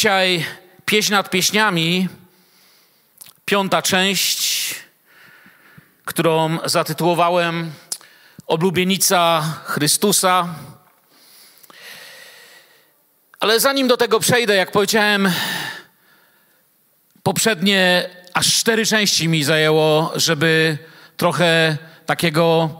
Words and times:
Dzisiaj 0.00 0.44
pieśń 0.86 1.12
nad 1.12 1.30
pieśniami, 1.30 2.08
piąta 3.44 3.82
część, 3.82 4.74
którą 6.04 6.58
zatytułowałem 6.64 7.72
Oblubienica 8.46 9.42
Chrystusa. 9.64 10.54
Ale 13.40 13.60
zanim 13.60 13.88
do 13.88 13.96
tego 13.96 14.20
przejdę, 14.20 14.54
jak 14.54 14.72
powiedziałem, 14.72 15.32
poprzednie 17.22 18.10
aż 18.34 18.54
cztery 18.54 18.86
części 18.86 19.28
mi 19.28 19.44
zajęło, 19.44 20.12
żeby 20.14 20.78
trochę 21.16 21.78
takiego 22.06 22.70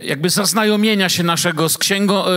jakby 0.00 0.30
zaznajomienia 0.30 1.08
się 1.08 1.22
naszego 1.22 1.68
z 1.68 1.78
księgą, 1.78 2.26
e, 2.26 2.30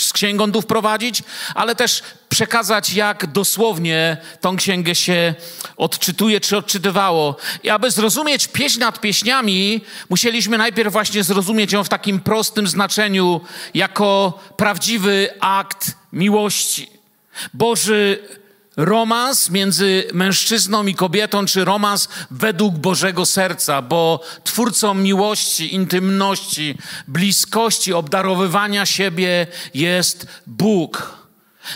z 0.00 0.12
księgą 0.12 0.52
tu 0.52 0.62
wprowadzić, 0.62 1.22
ale 1.54 1.74
też 1.74 2.02
przekazać, 2.28 2.92
jak 2.92 3.26
dosłownie 3.26 4.16
tą 4.40 4.56
księgę 4.56 4.94
się 4.94 5.34
odczytuje 5.76 6.40
czy 6.40 6.56
odczytywało. 6.56 7.36
I 7.62 7.70
aby 7.70 7.90
zrozumieć 7.90 8.48
pieśń 8.48 8.80
nad 8.80 9.00
pieśniami, 9.00 9.80
musieliśmy 10.10 10.58
najpierw 10.58 10.92
właśnie 10.92 11.24
zrozumieć 11.24 11.72
ją 11.72 11.84
w 11.84 11.88
takim 11.88 12.20
prostym 12.20 12.66
znaczeniu, 12.66 13.40
jako 13.74 14.40
prawdziwy 14.56 15.28
akt 15.40 15.96
miłości. 16.12 16.90
Boży 17.54 18.18
romans 18.76 19.50
między 19.50 20.08
mężczyzną 20.12 20.86
i 20.86 20.94
kobietą, 20.94 21.46
czy 21.46 21.64
romans 21.64 22.08
według 22.30 22.74
Bożego 22.74 23.26
serca, 23.26 23.82
bo 23.82 24.20
twórcą 24.44 24.94
miłości, 24.94 25.74
intymności, 25.74 26.78
bliskości, 27.08 27.92
obdarowywania 27.92 28.86
siebie 28.86 29.46
jest 29.74 30.26
Bóg. 30.46 31.16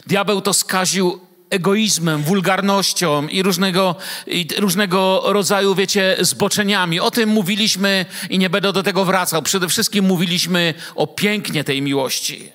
Diabeł 0.07 0.41
to 0.41 0.55
skaził 0.55 1.21
egoizmem, 1.51 2.23
wulgarnością 2.23 3.29
i 3.29 3.43
różnego, 3.43 3.95
i 4.27 4.49
różnego 4.59 5.23
rodzaju, 5.25 5.75
wiecie, 5.75 6.17
zboczeniami. 6.21 7.01
O 7.01 7.11
tym 7.11 7.29
mówiliśmy 7.29 8.07
i 8.31 8.39
nie 8.39 8.51
będę 8.51 8.73
do 8.73 8.83
tego 8.83 9.05
wracał. 9.05 9.43
Przede 9.43 9.69
wszystkim 9.69 10.05
mówiliśmy 10.05 10.75
o 10.95 11.07
pięknie 11.07 11.65
tej 11.65 11.83
miłości. 11.83 12.53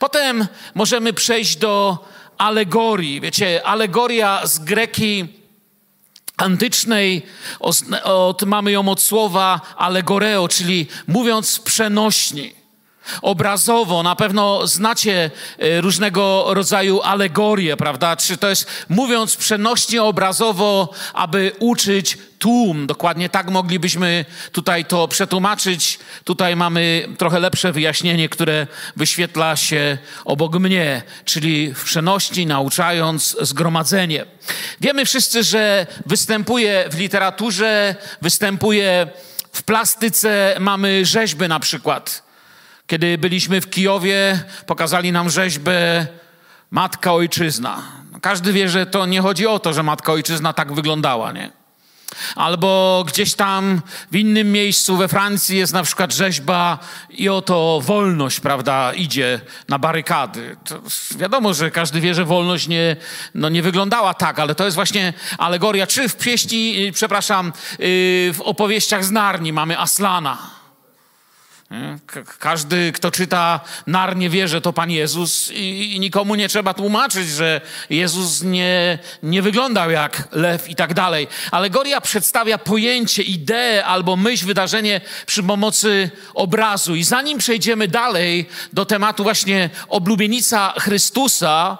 Potem 0.00 0.46
możemy 0.74 1.12
przejść 1.12 1.56
do 1.56 1.98
alegorii. 2.38 3.20
Wiecie, 3.20 3.66
alegoria 3.66 4.46
z 4.46 4.58
greki 4.58 5.24
antycznej, 6.36 7.22
od, 8.04 8.42
mamy 8.42 8.72
ją 8.72 8.88
od 8.88 9.00
słowa 9.00 9.60
allegoreo, 9.76 10.48
czyli 10.48 10.86
mówiąc 11.06 11.58
przenośni. 11.58 12.52
Obrazowo 13.22 14.02
na 14.02 14.16
pewno 14.16 14.66
znacie 14.66 15.30
e, 15.58 15.80
różnego 15.80 16.44
rodzaju 16.48 17.00
alegorie, 17.02 17.76
prawda? 17.76 18.16
Czy 18.16 18.36
to 18.36 18.48
jest 18.48 18.66
mówiąc 18.88 19.36
przenośnie 19.36 20.02
obrazowo, 20.02 20.92
aby 21.14 21.52
uczyć 21.58 22.18
tłum. 22.38 22.86
Dokładnie 22.86 23.28
tak 23.28 23.50
moglibyśmy 23.50 24.24
tutaj 24.52 24.84
to 24.84 25.08
przetłumaczyć. 25.08 25.98
Tutaj 26.24 26.56
mamy 26.56 27.08
trochę 27.18 27.40
lepsze 27.40 27.72
wyjaśnienie, 27.72 28.28
które 28.28 28.66
wyświetla 28.96 29.56
się 29.56 29.98
obok 30.24 30.56
mnie, 30.58 31.02
czyli 31.24 31.74
w 31.74 31.84
przenośni 31.84 32.46
nauczając 32.46 33.36
zgromadzenie. 33.40 34.24
Wiemy 34.80 35.04
wszyscy, 35.04 35.42
że 35.42 35.86
występuje 36.06 36.84
w 36.90 36.98
literaturze, 36.98 37.94
występuje 38.22 39.08
w 39.52 39.62
plastyce, 39.62 40.56
mamy 40.60 41.04
rzeźby 41.04 41.48
na 41.48 41.60
przykład. 41.60 42.25
Kiedy 42.86 43.18
byliśmy 43.18 43.60
w 43.60 43.70
Kijowie, 43.70 44.44
pokazali 44.66 45.12
nam 45.12 45.30
rzeźbę 45.30 46.06
Matka 46.70 47.12
Ojczyzna. 47.12 47.82
Każdy 48.22 48.52
wie, 48.52 48.68
że 48.68 48.86
to 48.86 49.06
nie 49.06 49.20
chodzi 49.20 49.46
o 49.46 49.58
to, 49.58 49.72
że 49.72 49.82
Matka 49.82 50.12
Ojczyzna 50.12 50.52
tak 50.52 50.72
wyglądała, 50.72 51.32
nie? 51.32 51.50
Albo 52.36 53.04
gdzieś 53.08 53.34
tam 53.34 53.80
w 54.12 54.16
innym 54.16 54.52
miejscu 54.52 54.96
we 54.96 55.08
Francji 55.08 55.58
jest 55.58 55.72
na 55.72 55.82
przykład 55.82 56.14
rzeźba 56.14 56.78
i 57.10 57.28
oto 57.28 57.80
wolność, 57.84 58.40
prawda, 58.40 58.92
idzie 58.92 59.40
na 59.68 59.78
barykady. 59.78 60.56
To 60.64 60.80
wiadomo, 61.16 61.54
że 61.54 61.70
każdy 61.70 62.00
wie, 62.00 62.14
że 62.14 62.24
wolność 62.24 62.68
nie, 62.68 62.96
no 63.34 63.48
nie 63.48 63.62
wyglądała 63.62 64.14
tak, 64.14 64.38
ale 64.38 64.54
to 64.54 64.64
jest 64.64 64.74
właśnie 64.74 65.12
alegoria. 65.38 65.86
Czy 65.86 66.08
w 66.08 66.16
pieśni, 66.16 66.92
przepraszam, 66.94 67.52
y, 67.80 68.32
w 68.34 68.40
opowieściach 68.40 69.04
z 69.04 69.10
Narni 69.10 69.52
mamy 69.52 69.78
Aslana 69.78 70.55
każdy, 72.38 72.92
kto 72.92 73.10
czyta 73.10 73.60
Narnię, 73.86 74.30
wie, 74.30 74.48
że 74.48 74.60
to 74.60 74.72
Pan 74.72 74.90
Jezus 74.90 75.50
i, 75.52 75.96
nikomu 76.00 76.34
nie 76.34 76.48
trzeba 76.48 76.74
tłumaczyć, 76.74 77.28
że 77.28 77.60
Jezus 77.90 78.42
nie, 78.42 78.98
nie 79.22 79.42
wyglądał 79.42 79.90
jak 79.90 80.28
lew 80.32 80.68
i 80.70 80.74
tak 80.74 80.94
dalej. 80.94 81.28
Alegoria 81.50 82.00
przedstawia 82.00 82.58
pojęcie, 82.58 83.22
ideę 83.22 83.84
albo 83.84 84.16
myśl, 84.16 84.46
wydarzenie 84.46 85.00
przy 85.26 85.42
pomocy 85.42 86.10
obrazu. 86.34 86.94
I 86.94 87.04
zanim 87.04 87.38
przejdziemy 87.38 87.88
dalej 87.88 88.48
do 88.72 88.84
tematu 88.84 89.22
właśnie 89.22 89.70
oblubienica 89.88 90.74
Chrystusa, 90.78 91.78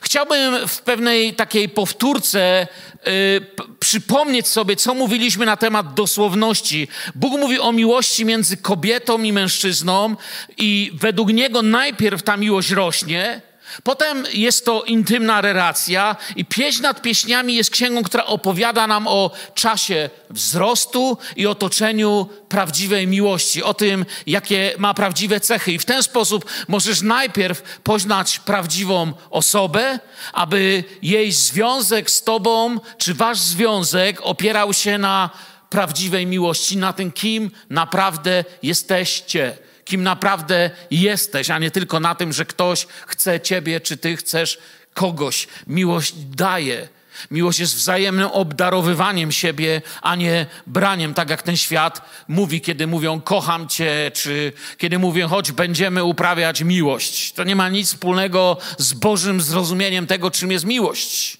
Chciałbym 0.00 0.68
w 0.68 0.82
pewnej 0.82 1.34
takiej 1.34 1.68
powtórce 1.68 2.66
y, 3.06 3.40
przypomnieć 3.80 4.48
sobie, 4.48 4.76
co 4.76 4.94
mówiliśmy 4.94 5.46
na 5.46 5.56
temat 5.56 5.94
dosłowności. 5.94 6.88
Bóg 7.14 7.40
mówi 7.40 7.60
o 7.60 7.72
miłości 7.72 8.24
między 8.24 8.56
kobietą 8.56 9.22
i 9.22 9.32
mężczyzną, 9.32 10.16
i 10.56 10.90
według 10.94 11.32
niego 11.32 11.62
najpierw 11.62 12.22
ta 12.22 12.36
miłość 12.36 12.70
rośnie, 12.70 13.40
Potem 13.82 14.24
jest 14.32 14.64
to 14.64 14.82
intymna 14.82 15.40
relacja 15.40 16.16
i 16.36 16.44
pieśń 16.44 16.82
nad 16.82 17.02
pieśniami 17.02 17.54
jest 17.54 17.70
księgą, 17.70 18.02
która 18.02 18.24
opowiada 18.24 18.86
nam 18.86 19.06
o 19.06 19.30
czasie 19.54 20.10
wzrostu 20.30 21.18
i 21.36 21.46
otoczeniu 21.46 22.28
prawdziwej 22.48 23.06
miłości, 23.06 23.62
o 23.62 23.74
tym, 23.74 24.06
jakie 24.26 24.74
ma 24.78 24.94
prawdziwe 24.94 25.40
cechy. 25.40 25.72
I 25.72 25.78
w 25.78 25.84
ten 25.84 26.02
sposób 26.02 26.44
możesz 26.68 27.02
najpierw 27.02 27.80
poznać 27.82 28.38
prawdziwą 28.38 29.12
osobę, 29.30 29.98
aby 30.32 30.84
jej 31.02 31.32
związek 31.32 32.10
z 32.10 32.22
tobą, 32.22 32.80
czy 32.98 33.14
wasz 33.14 33.38
związek 33.38 34.20
opierał 34.22 34.74
się 34.74 34.98
na 34.98 35.30
prawdziwej 35.70 36.26
miłości, 36.26 36.76
na 36.76 36.92
tym, 36.92 37.12
kim 37.12 37.50
naprawdę 37.70 38.44
jesteście 38.62 39.67
kim 39.88 40.02
naprawdę 40.02 40.70
jesteś, 40.90 41.50
a 41.50 41.58
nie 41.58 41.70
tylko 41.70 42.00
na 42.00 42.14
tym, 42.14 42.32
że 42.32 42.44
ktoś 42.44 42.86
chce 43.06 43.40
ciebie, 43.40 43.80
czy 43.80 43.96
ty 43.96 44.16
chcesz 44.16 44.58
kogoś. 44.94 45.48
Miłość 45.66 46.14
daje. 46.16 46.88
Miłość 47.30 47.58
jest 47.58 47.76
wzajemnym 47.76 48.26
obdarowywaniem 48.26 49.32
siebie, 49.32 49.82
a 50.02 50.16
nie 50.16 50.46
braniem, 50.66 51.14
tak 51.14 51.30
jak 51.30 51.42
ten 51.42 51.56
świat 51.56 52.02
mówi, 52.28 52.60
kiedy 52.60 52.86
mówią 52.86 53.20
kocham 53.20 53.68
cię, 53.68 54.10
czy 54.14 54.52
kiedy 54.78 54.98
mówią 54.98 55.28
chodź, 55.28 55.52
będziemy 55.52 56.04
uprawiać 56.04 56.62
miłość. 56.62 57.32
To 57.32 57.44
nie 57.44 57.56
ma 57.56 57.68
nic 57.68 57.88
wspólnego 57.88 58.56
z 58.78 58.92
Bożym 58.92 59.40
zrozumieniem 59.40 60.06
tego, 60.06 60.30
czym 60.30 60.50
jest 60.50 60.64
miłość. 60.64 61.38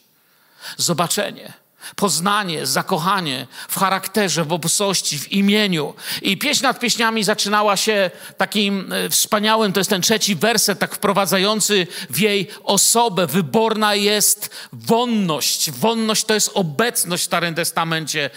Zobaczenie 0.76 1.67
poznanie, 1.96 2.66
zakochanie 2.66 3.46
w 3.68 3.78
charakterze, 3.78 4.44
w 4.44 4.52
obcości, 4.52 5.18
w 5.18 5.32
imieniu. 5.32 5.94
I 6.22 6.36
pieśń 6.36 6.62
nad 6.62 6.80
pieśniami 6.80 7.24
zaczynała 7.24 7.76
się 7.76 8.10
takim 8.36 8.92
e, 8.92 9.08
wspaniałym, 9.08 9.72
to 9.72 9.80
jest 9.80 9.90
ten 9.90 10.02
trzeci 10.02 10.36
werset, 10.36 10.78
tak 10.78 10.94
wprowadzający 10.94 11.86
w 12.10 12.18
jej 12.18 12.50
osobę. 12.64 13.26
Wyborna 13.26 13.94
jest 13.94 14.50
wonność. 14.72 15.70
Wonność 15.70 16.24
to 16.24 16.34
jest 16.34 16.50
obecność 16.54 17.22
w 17.22 17.26
Starym 17.26 17.54
Testamencie. 17.54 18.30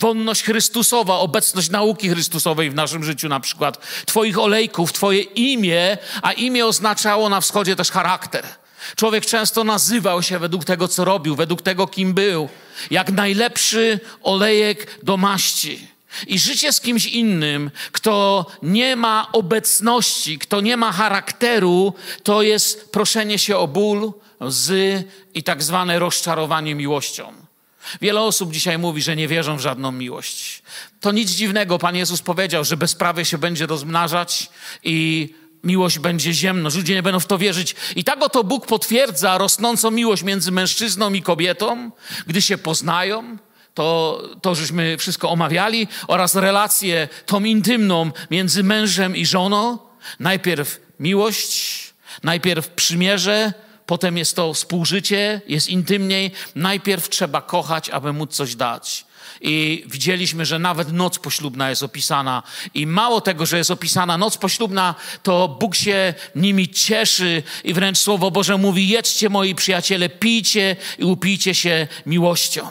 Wonność 0.00 0.42
Chrystusowa, 0.42 1.14
obecność 1.14 1.70
nauki 1.70 2.08
Chrystusowej 2.08 2.70
w 2.70 2.74
naszym 2.74 3.04
życiu 3.04 3.28
na 3.28 3.40
przykład. 3.40 3.78
Twoich 4.06 4.38
olejków, 4.38 4.92
Twoje 4.92 5.20
imię, 5.20 5.98
a 6.22 6.32
imię 6.32 6.66
oznaczało 6.66 7.28
na 7.28 7.40
wschodzie 7.40 7.76
też 7.76 7.90
charakter. 7.90 8.61
Człowiek 8.96 9.26
często 9.26 9.64
nazywał 9.64 10.22
się 10.22 10.38
według 10.38 10.64
tego, 10.64 10.88
co 10.88 11.04
robił, 11.04 11.36
według 11.36 11.62
tego, 11.62 11.86
kim 11.86 12.14
był, 12.14 12.48
jak 12.90 13.12
najlepszy 13.12 14.00
olejek 14.22 14.98
do 15.02 15.16
maści. 15.16 15.92
I 16.26 16.38
życie 16.38 16.72
z 16.72 16.80
kimś 16.80 17.06
innym, 17.06 17.70
kto 17.92 18.46
nie 18.62 18.96
ma 18.96 19.32
obecności, 19.32 20.38
kto 20.38 20.60
nie 20.60 20.76
ma 20.76 20.92
charakteru, 20.92 21.94
to 22.22 22.42
jest 22.42 22.92
proszenie 22.92 23.38
się 23.38 23.56
o 23.56 23.68
ból, 23.68 24.12
łzy 24.40 25.04
i 25.34 25.42
tak 25.42 25.62
zwane 25.62 25.98
rozczarowanie 25.98 26.74
miłością. 26.74 27.32
Wiele 28.00 28.20
osób 28.20 28.52
dzisiaj 28.52 28.78
mówi, 28.78 29.02
że 29.02 29.16
nie 29.16 29.28
wierzą 29.28 29.56
w 29.56 29.60
żadną 29.60 29.92
miłość. 29.92 30.62
To 31.00 31.12
nic 31.12 31.30
dziwnego. 31.30 31.78
Pan 31.78 31.96
Jezus 31.96 32.22
powiedział, 32.22 32.64
że 32.64 32.76
bezprawie 32.76 33.24
się 33.24 33.38
będzie 33.38 33.66
rozmnażać 33.66 34.50
i 34.84 35.28
miłość 35.64 35.98
będzie 35.98 36.32
ziemna, 36.32 36.70
ludzie 36.74 36.94
nie 36.94 37.02
będą 37.02 37.20
w 37.20 37.26
to 37.26 37.38
wierzyć. 37.38 37.74
I 37.96 38.04
tak 38.04 38.22
oto 38.22 38.44
Bóg 38.44 38.66
potwierdza 38.66 39.38
rosnącą 39.38 39.90
miłość 39.90 40.22
między 40.22 40.52
mężczyzną 40.52 41.12
i 41.12 41.22
kobietą, 41.22 41.90
gdy 42.26 42.42
się 42.42 42.58
poznają. 42.58 43.38
To, 43.74 44.22
to 44.42 44.54
żeśmy 44.54 44.98
wszystko 44.98 45.30
omawiali, 45.30 45.88
oraz 46.08 46.34
relację 46.34 47.08
tą 47.26 47.44
intymną 47.44 48.10
między 48.30 48.62
mężem 48.62 49.16
i 49.16 49.26
żoną. 49.26 49.78
Najpierw 50.20 50.80
miłość, 51.00 51.94
najpierw 52.22 52.68
przymierze, 52.68 53.52
potem 53.86 54.18
jest 54.18 54.36
to 54.36 54.54
współżycie, 54.54 55.40
jest 55.48 55.68
intymniej. 55.68 56.30
Najpierw 56.54 57.08
trzeba 57.08 57.42
kochać, 57.42 57.90
aby 57.90 58.12
móc 58.12 58.34
coś 58.34 58.54
dać. 58.54 59.06
I 59.42 59.84
widzieliśmy, 59.86 60.46
że 60.46 60.58
nawet 60.58 60.92
noc 60.92 61.18
poślubna 61.18 61.70
jest 61.70 61.82
opisana. 61.82 62.42
I 62.74 62.86
mało 62.86 63.20
tego, 63.20 63.46
że 63.46 63.58
jest 63.58 63.70
opisana 63.70 64.18
noc 64.18 64.38
poślubna, 64.38 64.94
to 65.22 65.48
Bóg 65.48 65.74
się 65.74 66.14
nimi 66.36 66.68
cieszy 66.68 67.42
i 67.64 67.74
wręcz 67.74 67.98
Słowo 67.98 68.30
Boże 68.30 68.58
mówi: 68.58 68.88
Jedźcie, 68.88 69.28
moi 69.28 69.54
przyjaciele, 69.54 70.08
pijcie 70.08 70.76
i 70.98 71.04
upijcie 71.04 71.54
się 71.54 71.88
miłością. 72.06 72.68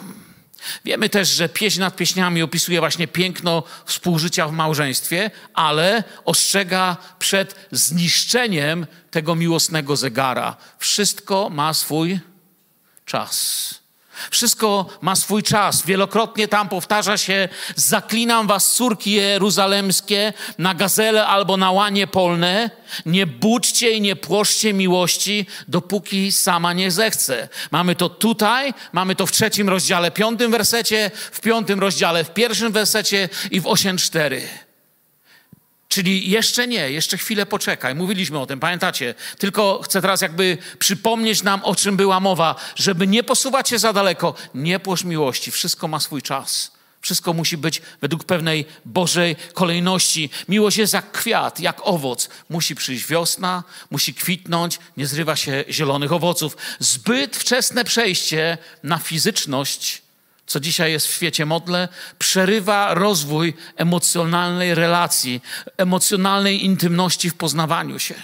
Wiemy 0.84 1.08
też, 1.08 1.28
że 1.28 1.48
pieśń 1.48 1.80
nad 1.80 1.96
pieśniami 1.96 2.42
opisuje 2.42 2.80
właśnie 2.80 3.08
piękno 3.08 3.62
współżycia 3.84 4.48
w 4.48 4.52
małżeństwie, 4.52 5.30
ale 5.54 6.04
ostrzega 6.24 6.96
przed 7.18 7.68
zniszczeniem 7.70 8.86
tego 9.10 9.34
miłosnego 9.34 9.96
zegara. 9.96 10.56
Wszystko 10.78 11.50
ma 11.50 11.74
swój 11.74 12.20
czas. 13.04 13.81
Wszystko 14.30 14.86
ma 15.00 15.16
swój 15.16 15.42
czas. 15.42 15.86
Wielokrotnie 15.86 16.48
tam 16.48 16.68
powtarza 16.68 17.16
się: 17.16 17.48
Zaklinam 17.76 18.46
was, 18.46 18.74
córki 18.74 19.12
jeruzalemskie, 19.12 20.32
na 20.58 20.74
gazele 20.74 21.26
albo 21.26 21.56
na 21.56 21.70
łanie 21.70 22.06
polne. 22.06 22.70
Nie 23.06 23.26
budźcie 23.26 23.90
i 23.90 24.00
nie 24.00 24.16
płoszcie 24.16 24.72
miłości, 24.72 25.46
dopóki 25.68 26.32
sama 26.32 26.72
nie 26.72 26.90
zechce. 26.90 27.48
Mamy 27.70 27.96
to 27.96 28.08
tutaj, 28.08 28.74
mamy 28.92 29.14
to 29.14 29.26
w 29.26 29.32
trzecim 29.32 29.68
rozdziale, 29.68 30.10
piątym 30.10 30.50
wersecie, 30.50 31.10
w 31.14 31.40
piątym 31.40 31.80
rozdziale, 31.80 32.24
w 32.24 32.30
pierwszym 32.30 32.72
wersecie 32.72 33.28
i 33.50 33.60
w 33.60 33.66
osiem 33.66 33.96
cztery. 33.96 34.42
Czyli 35.92 36.30
jeszcze 36.30 36.66
nie, 36.66 36.90
jeszcze 36.90 37.18
chwilę 37.18 37.46
poczekaj. 37.46 37.94
Mówiliśmy 37.94 38.38
o 38.38 38.46
tym, 38.46 38.60
pamiętacie? 38.60 39.14
Tylko 39.38 39.80
chcę 39.84 40.00
teraz 40.00 40.20
jakby 40.20 40.58
przypomnieć 40.78 41.42
nam, 41.42 41.64
o 41.64 41.74
czym 41.74 41.96
była 41.96 42.20
mowa, 42.20 42.54
żeby 42.76 43.06
nie 43.06 43.22
posuwać 43.22 43.68
się 43.68 43.78
za 43.78 43.92
daleko. 43.92 44.34
Nie 44.54 44.80
płosz 44.80 45.04
miłości, 45.04 45.50
wszystko 45.50 45.88
ma 45.88 46.00
swój 46.00 46.22
czas. 46.22 46.72
Wszystko 47.00 47.32
musi 47.32 47.56
być 47.56 47.82
według 48.00 48.24
pewnej 48.24 48.64
Bożej 48.84 49.36
kolejności. 49.52 50.30
Miłość 50.48 50.76
jest 50.76 50.92
jak 50.92 51.12
kwiat, 51.12 51.60
jak 51.60 51.80
owoc. 51.82 52.28
Musi 52.48 52.74
przyjść 52.74 53.06
wiosna, 53.06 53.62
musi 53.90 54.14
kwitnąć, 54.14 54.78
nie 54.96 55.06
zrywa 55.06 55.36
się 55.36 55.64
zielonych 55.70 56.12
owoców. 56.12 56.56
Zbyt 56.78 57.36
wczesne 57.36 57.84
przejście 57.84 58.58
na 58.82 58.98
fizyczność 58.98 60.02
co 60.46 60.60
dzisiaj 60.60 60.92
jest 60.92 61.06
w 61.06 61.14
świecie 61.14 61.46
modle, 61.46 61.88
przerywa 62.18 62.94
rozwój 62.94 63.54
emocjonalnej 63.76 64.74
relacji, 64.74 65.42
emocjonalnej 65.76 66.64
intymności 66.64 67.30
w 67.30 67.34
poznawaniu 67.34 67.98
się. 67.98 68.14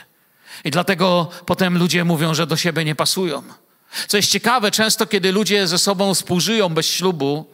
I 0.64 0.70
dlatego 0.70 1.30
potem 1.46 1.78
ludzie 1.78 2.04
mówią, 2.04 2.34
że 2.34 2.46
do 2.46 2.56
siebie 2.56 2.84
nie 2.84 2.94
pasują. 2.94 3.42
Co 4.08 4.16
jest 4.16 4.30
ciekawe, 4.30 4.70
często 4.70 5.06
kiedy 5.06 5.32
ludzie 5.32 5.66
ze 5.66 5.78
sobą 5.78 6.14
współżyją 6.14 6.68
bez 6.68 6.86
ślubu 6.86 7.46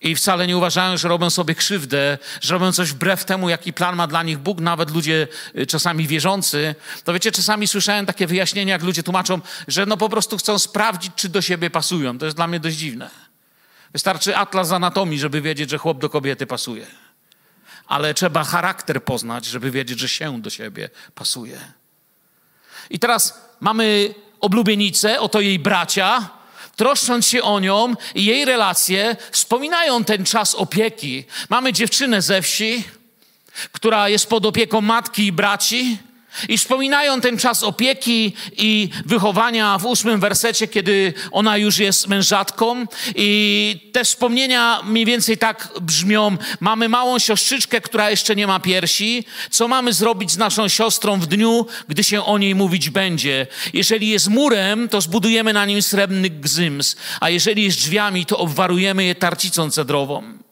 i 0.00 0.14
wcale 0.14 0.46
nie 0.46 0.56
uważają, 0.56 0.96
że 0.96 1.08
robią 1.08 1.30
sobie 1.30 1.54
krzywdę, 1.54 2.18
że 2.40 2.54
robią 2.54 2.72
coś 2.72 2.90
wbrew 2.90 3.24
temu, 3.24 3.48
jaki 3.48 3.72
plan 3.72 3.96
ma 3.96 4.06
dla 4.06 4.22
nich 4.22 4.38
Bóg, 4.38 4.60
nawet 4.60 4.90
ludzie 4.90 5.28
y, 5.58 5.66
czasami 5.66 6.06
wierzący, 6.06 6.74
to 7.04 7.12
wiecie, 7.12 7.32
czasami 7.32 7.66
słyszałem 7.66 8.06
takie 8.06 8.26
wyjaśnienia, 8.26 8.72
jak 8.72 8.82
ludzie 8.82 9.02
tłumaczą, 9.02 9.40
że 9.68 9.86
no 9.86 9.96
po 9.96 10.08
prostu 10.08 10.38
chcą 10.38 10.58
sprawdzić, 10.58 11.12
czy 11.16 11.28
do 11.28 11.42
siebie 11.42 11.70
pasują. 11.70 12.18
To 12.18 12.24
jest 12.24 12.36
dla 12.36 12.46
mnie 12.46 12.60
dość 12.60 12.76
dziwne. 12.76 13.31
Wystarczy 13.92 14.36
atlas 14.36 14.72
anatomii, 14.72 15.18
żeby 15.18 15.40
wiedzieć, 15.40 15.70
że 15.70 15.78
chłop 15.78 15.98
do 15.98 16.08
kobiety 16.08 16.46
pasuje. 16.46 16.86
Ale 17.86 18.14
trzeba 18.14 18.44
charakter 18.44 19.04
poznać, 19.04 19.44
żeby 19.44 19.70
wiedzieć, 19.70 19.98
że 19.98 20.08
się 20.08 20.42
do 20.42 20.50
siebie 20.50 20.90
pasuje. 21.14 21.60
I 22.90 22.98
teraz 22.98 23.40
mamy 23.60 24.14
oblubienicę, 24.40 25.20
oto 25.20 25.40
jej 25.40 25.58
bracia, 25.58 26.30
troszcząc 26.76 27.26
się 27.26 27.42
o 27.42 27.60
nią 27.60 27.94
i 28.14 28.24
jej 28.24 28.44
relacje, 28.44 29.16
wspominają 29.30 30.04
ten 30.04 30.24
czas 30.24 30.54
opieki. 30.54 31.24
Mamy 31.48 31.72
dziewczynę 31.72 32.22
ze 32.22 32.42
wsi, 32.42 32.84
która 33.72 34.08
jest 34.08 34.26
pod 34.26 34.46
opieką 34.46 34.80
matki 34.80 35.26
i 35.26 35.32
braci, 35.32 35.98
i 36.48 36.58
wspominają 36.58 37.20
ten 37.20 37.38
czas 37.38 37.62
opieki 37.62 38.32
i 38.56 38.88
wychowania 39.06 39.78
w 39.78 39.86
ósmym 39.86 40.20
wersecie, 40.20 40.68
kiedy 40.68 41.14
ona 41.30 41.56
już 41.56 41.78
jest 41.78 42.08
mężatką. 42.08 42.86
I 43.14 43.90
te 43.92 44.04
wspomnienia 44.04 44.80
mniej 44.84 45.04
więcej 45.04 45.38
tak 45.38 45.68
brzmią. 45.80 46.36
Mamy 46.60 46.88
małą 46.88 47.18
siostrzyczkę, 47.18 47.80
która 47.80 48.10
jeszcze 48.10 48.36
nie 48.36 48.46
ma 48.46 48.60
piersi. 48.60 49.24
Co 49.50 49.68
mamy 49.68 49.92
zrobić 49.92 50.30
z 50.30 50.36
naszą 50.36 50.68
siostrą 50.68 51.20
w 51.20 51.26
dniu, 51.26 51.66
gdy 51.88 52.04
się 52.04 52.24
o 52.24 52.38
niej 52.38 52.54
mówić 52.54 52.90
będzie? 52.90 53.46
Jeżeli 53.72 54.08
jest 54.08 54.28
murem, 54.28 54.88
to 54.88 55.00
zbudujemy 55.00 55.52
na 55.52 55.64
nim 55.64 55.82
srebrny 55.82 56.30
gzyms, 56.30 56.96
a 57.20 57.30
jeżeli 57.30 57.62
jest 57.62 57.78
drzwiami, 57.78 58.26
to 58.26 58.38
obwarujemy 58.38 59.04
je 59.04 59.14
tarcicą 59.14 59.70
cedrową. 59.70 60.42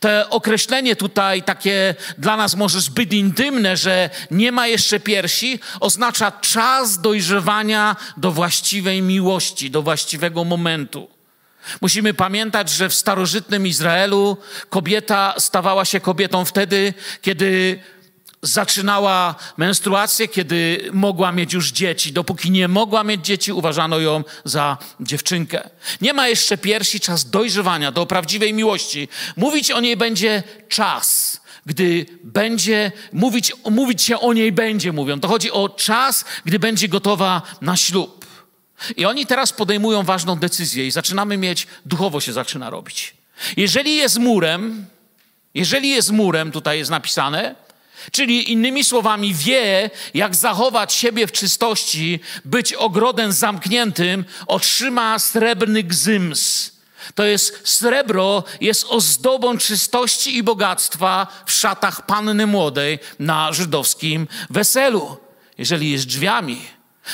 To 0.00 0.30
określenie 0.30 0.96
tutaj, 0.96 1.42
takie 1.42 1.94
dla 2.18 2.36
nas 2.36 2.54
może 2.54 2.80
zbyt 2.80 3.12
intymne, 3.12 3.76
że 3.76 4.10
nie 4.30 4.52
ma 4.52 4.66
jeszcze 4.66 5.00
piersi, 5.00 5.60
oznacza 5.80 6.32
czas 6.32 7.00
dojrzewania 7.00 7.96
do 8.16 8.32
właściwej 8.32 9.02
miłości, 9.02 9.70
do 9.70 9.82
właściwego 9.82 10.44
momentu. 10.44 11.14
Musimy 11.80 12.14
pamiętać, 12.14 12.70
że 12.70 12.88
w 12.88 12.94
starożytnym 12.94 13.66
Izraelu 13.66 14.36
kobieta 14.68 15.34
stawała 15.38 15.84
się 15.84 16.00
kobietą 16.00 16.44
wtedy, 16.44 16.94
kiedy 17.22 17.78
zaczynała 18.44 19.34
menstruację, 19.56 20.28
kiedy 20.28 20.88
mogła 20.92 21.32
mieć 21.32 21.52
już 21.52 21.72
dzieci. 21.72 22.12
Dopóki 22.12 22.50
nie 22.50 22.68
mogła 22.68 23.04
mieć 23.04 23.26
dzieci, 23.26 23.52
uważano 23.52 23.98
ją 23.98 24.24
za 24.44 24.78
dziewczynkę. 25.00 25.70
Nie 26.00 26.12
ma 26.12 26.28
jeszcze 26.28 26.58
piersi, 26.58 27.00
czas 27.00 27.30
dojrzewania 27.30 27.92
do 27.92 28.06
prawdziwej 28.06 28.54
miłości. 28.54 29.08
Mówić 29.36 29.70
o 29.70 29.80
niej 29.80 29.96
będzie 29.96 30.42
czas. 30.68 31.40
Gdy 31.66 32.06
będzie, 32.24 32.92
mówić, 33.12 33.52
mówić 33.70 34.02
się 34.02 34.20
o 34.20 34.32
niej 34.32 34.52
będzie, 34.52 34.92
mówią. 34.92 35.20
To 35.20 35.28
chodzi 35.28 35.50
o 35.50 35.68
czas, 35.68 36.24
gdy 36.44 36.58
będzie 36.58 36.88
gotowa 36.88 37.42
na 37.60 37.76
ślub. 37.76 38.26
I 38.96 39.04
oni 39.06 39.26
teraz 39.26 39.52
podejmują 39.52 40.02
ważną 40.02 40.36
decyzję 40.36 40.86
i 40.86 40.90
zaczynamy 40.90 41.36
mieć, 41.36 41.66
duchowo 41.86 42.20
się 42.20 42.32
zaczyna 42.32 42.70
robić. 42.70 43.14
Jeżeli 43.56 43.96
jest 43.96 44.18
murem, 44.18 44.86
jeżeli 45.54 45.88
jest 45.88 46.10
murem, 46.10 46.52
tutaj 46.52 46.78
jest 46.78 46.90
napisane, 46.90 47.54
Czyli 48.12 48.52
innymi 48.52 48.84
słowami, 48.84 49.34
wie, 49.34 49.90
jak 50.14 50.34
zachować 50.34 50.92
siebie 50.92 51.26
w 51.26 51.32
czystości, 51.32 52.20
być 52.44 52.72
ogrodem 52.72 53.32
zamkniętym, 53.32 54.24
otrzyma 54.46 55.18
srebrny 55.18 55.82
gzyms. 55.82 56.74
To 57.14 57.24
jest 57.24 57.68
srebro, 57.68 58.44
jest 58.60 58.86
ozdobą 58.88 59.58
czystości 59.58 60.36
i 60.36 60.42
bogactwa 60.42 61.26
w 61.46 61.52
szatach 61.52 62.06
panny 62.06 62.46
młodej 62.46 62.98
na 63.18 63.52
żydowskim 63.52 64.28
weselu. 64.50 65.16
Jeżeli 65.58 65.90
jest 65.90 66.06
drzwiami, 66.06 66.62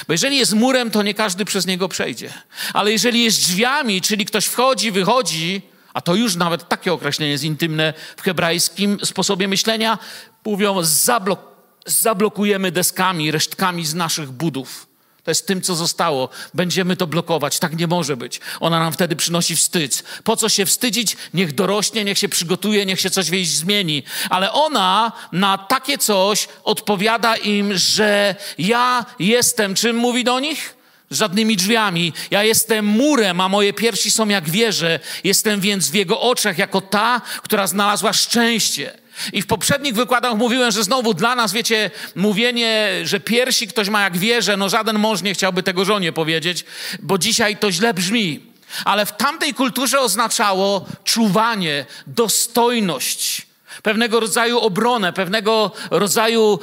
bo 0.09 0.15
jeżeli 0.15 0.37
jest 0.37 0.53
murem, 0.53 0.91
to 0.91 1.03
nie 1.03 1.15
każdy 1.15 1.45
przez 1.45 1.67
niego 1.67 1.89
przejdzie. 1.89 2.33
Ale 2.73 2.93
jeżeli 2.93 3.25
jest 3.25 3.39
drzwiami, 3.39 4.01
czyli 4.01 4.25
ktoś 4.25 4.45
wchodzi, 4.45 4.93
wychodzi, 4.93 5.63
a 5.95 6.01
to 6.01 6.15
już 6.15 6.37
nawet 6.37 6.69
takie 6.69 6.93
określenie 6.93 7.33
jest 7.33 7.45
intymne 7.45 7.95
w 8.17 8.23
hebrajskim 8.23 8.99
sposobie 9.05 9.49
myślenia, 9.49 9.99
mówią, 10.45 10.83
zablok 10.83 11.51
zablokujemy 11.87 12.73
deskami, 12.73 13.31
resztkami 13.31 13.87
z 13.87 13.95
naszych 13.95 14.31
budów. 14.31 14.87
To 15.25 15.31
jest 15.31 15.47
tym, 15.47 15.63
co 15.63 15.75
zostało. 15.75 16.29
Będziemy 16.55 16.97
to 16.97 17.07
blokować. 17.07 17.59
Tak 17.59 17.79
nie 17.79 17.87
może 17.87 18.17
być. 18.17 18.41
Ona 18.61 18.79
nam 18.79 18.93
wtedy 18.93 19.17
przynosi 19.17 19.57
wstyd. 19.57 20.05
Po 20.25 20.37
co 20.37 20.49
się 20.49 20.67
wstydzić? 20.67 21.17
Niech 21.35 21.55
dorośnie, 21.55 22.05
niech 22.05 22.19
się 22.19 22.29
przygotuje, 22.29 22.87
niech 22.87 23.01
się 23.01 23.11
coś 23.11 23.31
wieść 23.31 23.51
zmieni. 23.51 24.03
Ale 24.31 24.53
ona 24.53 25.13
na 25.33 25.59
takie 25.59 25.99
coś 25.99 26.49
odpowiada 26.65 27.37
im, 27.37 27.79
że 27.79 28.35
ja 28.59 29.07
jestem. 29.19 29.75
Czym 29.75 29.97
mówi 29.97 30.25
do 30.25 30.41
nich? 30.41 30.81
żadnymi 31.11 31.57
drzwiami. 31.57 32.13
Ja 32.31 32.45
jestem 32.45 32.85
murem, 32.85 33.41
a 33.41 33.49
moje 33.49 33.73
piersi 33.73 34.11
są 34.11 34.29
jak 34.29 34.51
wieże. 34.51 35.01
Jestem 35.25 35.61
więc 35.61 35.91
w 35.91 35.95
jego 35.95 36.21
oczach 36.21 36.59
jako 36.59 36.81
ta, 36.81 37.21
która 37.43 37.67
znalazła 37.67 38.13
szczęście. 38.13 39.00
I 39.33 39.43
w 39.43 39.47
poprzednich 39.47 39.95
wykładach 39.95 40.35
mówiłem, 40.35 40.71
że 40.71 40.85
znowu 40.85 41.15
dla 41.15 41.35
nas, 41.35 41.53
wiecie, 41.53 41.91
mówienie, 42.15 42.91
że 43.05 43.21
piersi 43.21 43.67
ktoś 43.67 43.89
ma 43.89 44.03
jak 44.03 44.19
wieże, 44.19 44.57
no 44.57 44.69
żaden 44.69 44.99
mąż 44.99 45.23
nie 45.23 45.35
chciałby 45.35 45.63
tego 45.63 45.85
żonie 45.85 46.13
powiedzieć, 46.13 46.65
bo 47.03 47.19
dzisiaj 47.19 47.57
to 47.57 47.73
źle 47.73 47.95
brzmi. 47.95 48.41
Ale 48.85 49.07
w 49.07 49.13
tamtej 49.17 49.55
kulturze 49.55 50.01
oznaczało 50.01 50.87
czuwanie, 51.05 51.87
dostojność 52.07 53.51
pewnego 53.83 54.21
rodzaju 54.21 54.59
obronę, 54.59 55.13
pewnego 55.13 55.73
rodzaju, 55.91 56.59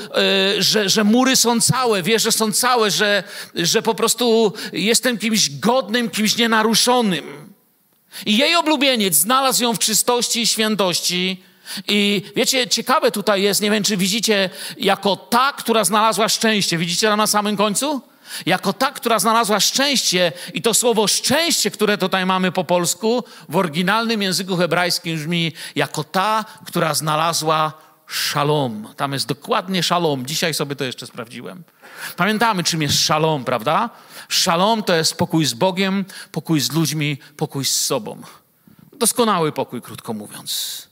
y, 0.58 0.64
że, 0.64 0.90
że 0.90 1.04
mury 1.04 1.36
są 1.36 1.62
całe, 1.62 2.04
wieże 2.04 2.32
są 2.32 2.52
całe, 2.52 2.92
że, 2.92 3.24
że 3.56 3.82
po 3.82 3.96
prostu 3.96 4.54
jestem 4.74 5.18
kimś 5.18 5.50
godnym, 5.50 6.10
kimś 6.10 6.38
nienaruszonym. 6.38 7.54
I 8.26 8.38
jej 8.38 8.56
oblubieniec 8.56 9.16
znalazł 9.16 9.64
ją 9.64 9.74
w 9.74 9.80
czystości 9.80 10.42
i 10.42 10.48
świętości, 10.48 11.44
i 11.88 12.24
wiecie, 12.36 12.68
ciekawe 12.68 13.12
tutaj 13.12 13.42
jest, 13.42 13.62
nie 13.62 13.72
wiem 13.72 13.84
czy 13.84 13.98
widzicie, 13.98 14.50
jako 14.78 15.16
ta, 15.16 15.54
która 15.54 15.84
znalazła 15.84 16.30
szczęście. 16.30 16.78
Widzicie 16.78 17.08
tam 17.08 17.18
na 17.18 17.28
samym 17.28 17.58
końcu? 17.58 18.02
Jako 18.46 18.74
ta, 18.74 18.92
która 18.92 19.20
znalazła 19.20 19.60
szczęście, 19.60 20.32
i 20.54 20.62
to 20.62 20.74
słowo 20.74 21.08
szczęście, 21.08 21.72
które 21.72 21.98
tutaj 21.98 22.26
mamy 22.26 22.52
po 22.52 22.64
polsku, 22.64 23.24
w 23.50 23.56
oryginalnym 23.56 24.22
języku 24.22 24.58
hebrajskim 24.58 25.18
brzmi 25.18 25.52
jako 25.76 26.04
ta, 26.04 26.46
która 26.66 26.94
znalazła 26.94 27.74
szalom. 28.08 28.88
Tam 28.98 29.14
jest 29.14 29.28
dokładnie 29.28 29.84
szalom. 29.84 30.26
Dzisiaj 30.26 30.54
sobie 30.54 30.76
to 30.76 30.84
jeszcze 30.84 31.08
sprawdziłem. 31.08 31.64
Pamiętamy, 32.18 32.64
czym 32.64 32.82
jest 32.82 33.00
szalom, 33.00 33.44
prawda? 33.46 33.90
Szalom 34.30 34.84
to 34.84 34.96
jest 34.96 35.16
pokój 35.16 35.46
z 35.46 35.54
Bogiem, 35.54 36.06
pokój 36.32 36.60
z 36.60 36.72
ludźmi, 36.72 37.18
pokój 37.38 37.66
z 37.66 37.82
sobą. 37.82 38.22
Doskonały 38.94 39.52
pokój, 39.52 39.82
krótko 39.82 40.14
mówiąc. 40.14 40.87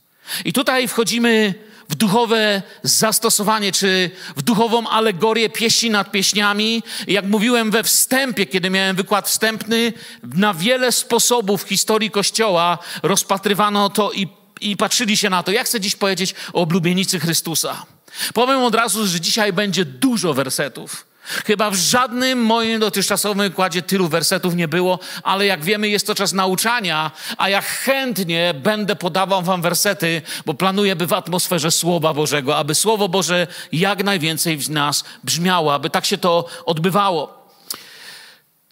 I 0.46 0.54
tutaj 0.54 0.88
wchodzimy 0.88 1.54
w 1.90 1.96
duchowe 1.96 2.62
zastosowanie, 2.84 3.72
czy 3.72 4.12
w 4.36 4.42
duchową 4.42 4.88
alegorię 4.90 5.50
pieśni 5.50 5.90
nad 5.90 6.12
pieśniami. 6.12 6.84
Jak 7.08 7.26
mówiłem 7.26 7.72
we 7.72 7.84
wstępie, 7.84 8.46
kiedy 8.46 8.70
miałem 8.70 8.96
wykład 8.96 9.28
wstępny, 9.28 9.94
na 10.24 10.54
wiele 10.54 10.92
sposobów 10.92 11.64
w 11.64 11.70
historii 11.70 12.12
Kościoła 12.12 12.78
rozpatrywano 13.04 13.90
to 13.90 14.12
i, 14.12 14.28
i 14.62 14.78
patrzyli 14.78 15.18
się 15.18 15.30
na 15.30 15.44
to. 15.44 15.52
Ja 15.52 15.64
chcę 15.64 15.80
dziś 15.80 15.96
powiedzieć 15.96 16.36
o 16.54 16.62
oblubienicy 16.62 17.20
Chrystusa. 17.20 17.86
Powiem 18.34 18.60
od 18.64 18.76
razu, 18.76 19.08
że 19.08 19.22
dzisiaj 19.22 19.54
będzie 19.54 19.86
dużo 19.86 20.34
wersetów. 20.34 21.06
Chyba 21.26 21.72
w 21.72 21.76
żadnym 21.76 22.40
moim 22.40 22.80
dotychczasowym 22.80 23.48
wykładzie 23.50 23.82
tylu 23.82 24.08
wersetów 24.08 24.56
nie 24.56 24.68
było, 24.68 25.00
ale 25.24 25.46
jak 25.46 25.64
wiemy, 25.64 25.90
jest 25.90 26.08
to 26.08 26.16
czas 26.16 26.34
nauczania, 26.34 27.12
a 27.38 27.50
ja 27.50 27.62
chętnie 27.62 28.54
będę 28.54 28.96
podawał 28.96 29.42
wam 29.42 29.62
wersety, 29.62 30.22
bo 30.46 30.54
planuję, 30.54 30.96
by 30.96 31.08
w 31.08 31.14
atmosferze 31.14 31.72
Słowa 31.72 32.14
Bożego, 32.14 32.58
aby 32.58 32.76
Słowo 32.76 33.10
Boże 33.10 33.48
jak 33.72 34.04
najwięcej 34.04 34.58
w 34.58 34.70
nas 34.70 35.04
brzmiało, 35.24 35.74
aby 35.74 35.90
tak 35.90 36.06
się 36.06 36.18
to 36.18 36.46
odbywało. 36.66 37.50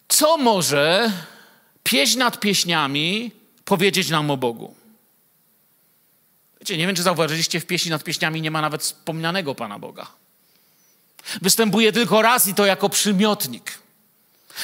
Co 0.08 0.36
może 0.36 1.12
pieśń 1.82 2.18
nad 2.18 2.40
pieśniami 2.40 3.30
powiedzieć 3.64 4.10
nam 4.10 4.30
o 4.30 4.36
Bogu? 4.36 4.74
Wiecie, 6.60 6.76
nie 6.76 6.86
wiem, 6.86 6.96
czy 6.96 7.02
zauważyliście, 7.02 7.60
w 7.60 7.66
pieśni 7.66 7.90
nad 7.90 8.04
pieśniami 8.04 8.42
nie 8.42 8.50
ma 8.50 8.60
nawet 8.60 8.82
wspomnianego 8.82 9.54
Pana 9.54 9.78
Boga. 9.78 10.06
Występuje 11.42 11.92
tylko 11.92 12.22
raz 12.22 12.48
i 12.48 12.54
to 12.54 12.66
jako 12.66 12.88
przymiotnik. 12.88 13.78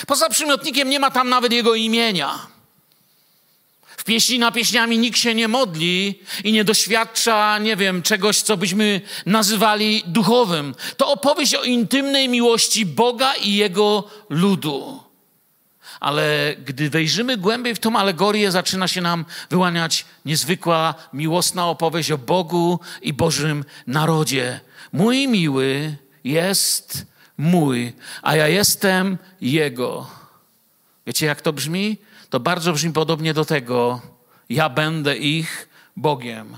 Poza 0.06 0.28
przymiotnikiem 0.28 0.90
nie 0.90 1.00
ma 1.00 1.10
tam 1.10 1.28
nawet 1.28 1.52
jego 1.52 1.74
imienia. 1.74 2.46
W 3.96 4.04
pieśni 4.04 4.38
na 4.38 4.52
pieśniami 4.52 4.98
nikt 4.98 5.18
się 5.18 5.34
nie 5.34 5.48
modli 5.48 6.20
i 6.44 6.52
nie 6.52 6.64
doświadcza, 6.64 7.58
nie 7.58 7.76
wiem, 7.76 8.02
czegoś, 8.02 8.42
co 8.42 8.56
byśmy 8.56 9.00
nazywali 9.26 10.02
duchowym. 10.06 10.74
To 10.96 11.08
opowieść 11.08 11.54
o 11.54 11.62
intymnej 11.62 12.28
miłości 12.28 12.86
Boga 12.86 13.34
i 13.34 13.54
Jego 13.54 14.04
ludu. 14.28 15.02
Ale 16.00 16.56
gdy 16.64 16.90
wejrzymy 16.90 17.36
głębiej 17.36 17.74
w 17.74 17.78
tą 17.78 17.96
alegorię, 17.96 18.50
zaczyna 18.50 18.88
się 18.88 19.00
nam 19.00 19.24
wyłaniać 19.50 20.04
niezwykła, 20.24 20.94
miłosna 21.12 21.66
opowieść 21.66 22.10
o 22.10 22.18
Bogu 22.18 22.80
i 23.02 23.12
Bożym 23.12 23.64
narodzie. 23.86 24.60
Mój 24.92 25.28
miły, 25.28 25.96
jest 26.24 27.06
mój, 27.38 27.92
a 28.22 28.36
ja 28.36 28.48
jestem 28.48 29.18
Jego. 29.40 30.10
Wiecie, 31.06 31.26
jak 31.26 31.42
to 31.42 31.52
brzmi? 31.52 31.98
To 32.30 32.40
bardzo 32.40 32.72
brzmi 32.72 32.92
podobnie 32.92 33.34
do 33.34 33.44
tego: 33.44 34.00
Ja 34.48 34.68
będę 34.68 35.16
ich 35.16 35.68
Bogiem, 35.96 36.56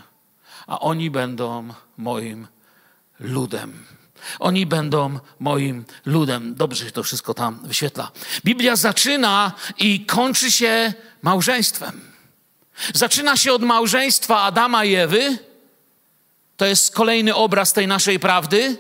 a 0.67 0.81
oni 0.81 1.11
będą 1.11 1.75
moim 1.97 2.47
ludem. 3.21 3.85
Oni 4.39 4.67
będą 4.67 5.19
moim 5.41 5.85
ludem. 6.07 6.55
Dobrze 6.55 6.85
się 6.85 6.91
to 6.91 7.03
wszystko 7.03 7.35
tam 7.35 7.59
wyświetla. 7.65 8.11
Biblia 8.45 8.77
zaczyna 8.77 9.53
i 9.79 10.07
kończy 10.07 10.53
się 10.53 10.95
małżeństwem. 11.23 12.01
Zaczyna 12.95 13.37
się 13.37 13.53
od 13.53 13.63
małżeństwa 13.63 14.43
Adama 14.43 14.85
i 14.85 14.95
Ewy. 14.95 15.39
To 16.57 16.67
jest 16.67 16.95
kolejny 16.95 17.35
obraz 17.35 17.73
tej 17.73 17.87
naszej 17.87 18.21
prawdy. 18.21 18.79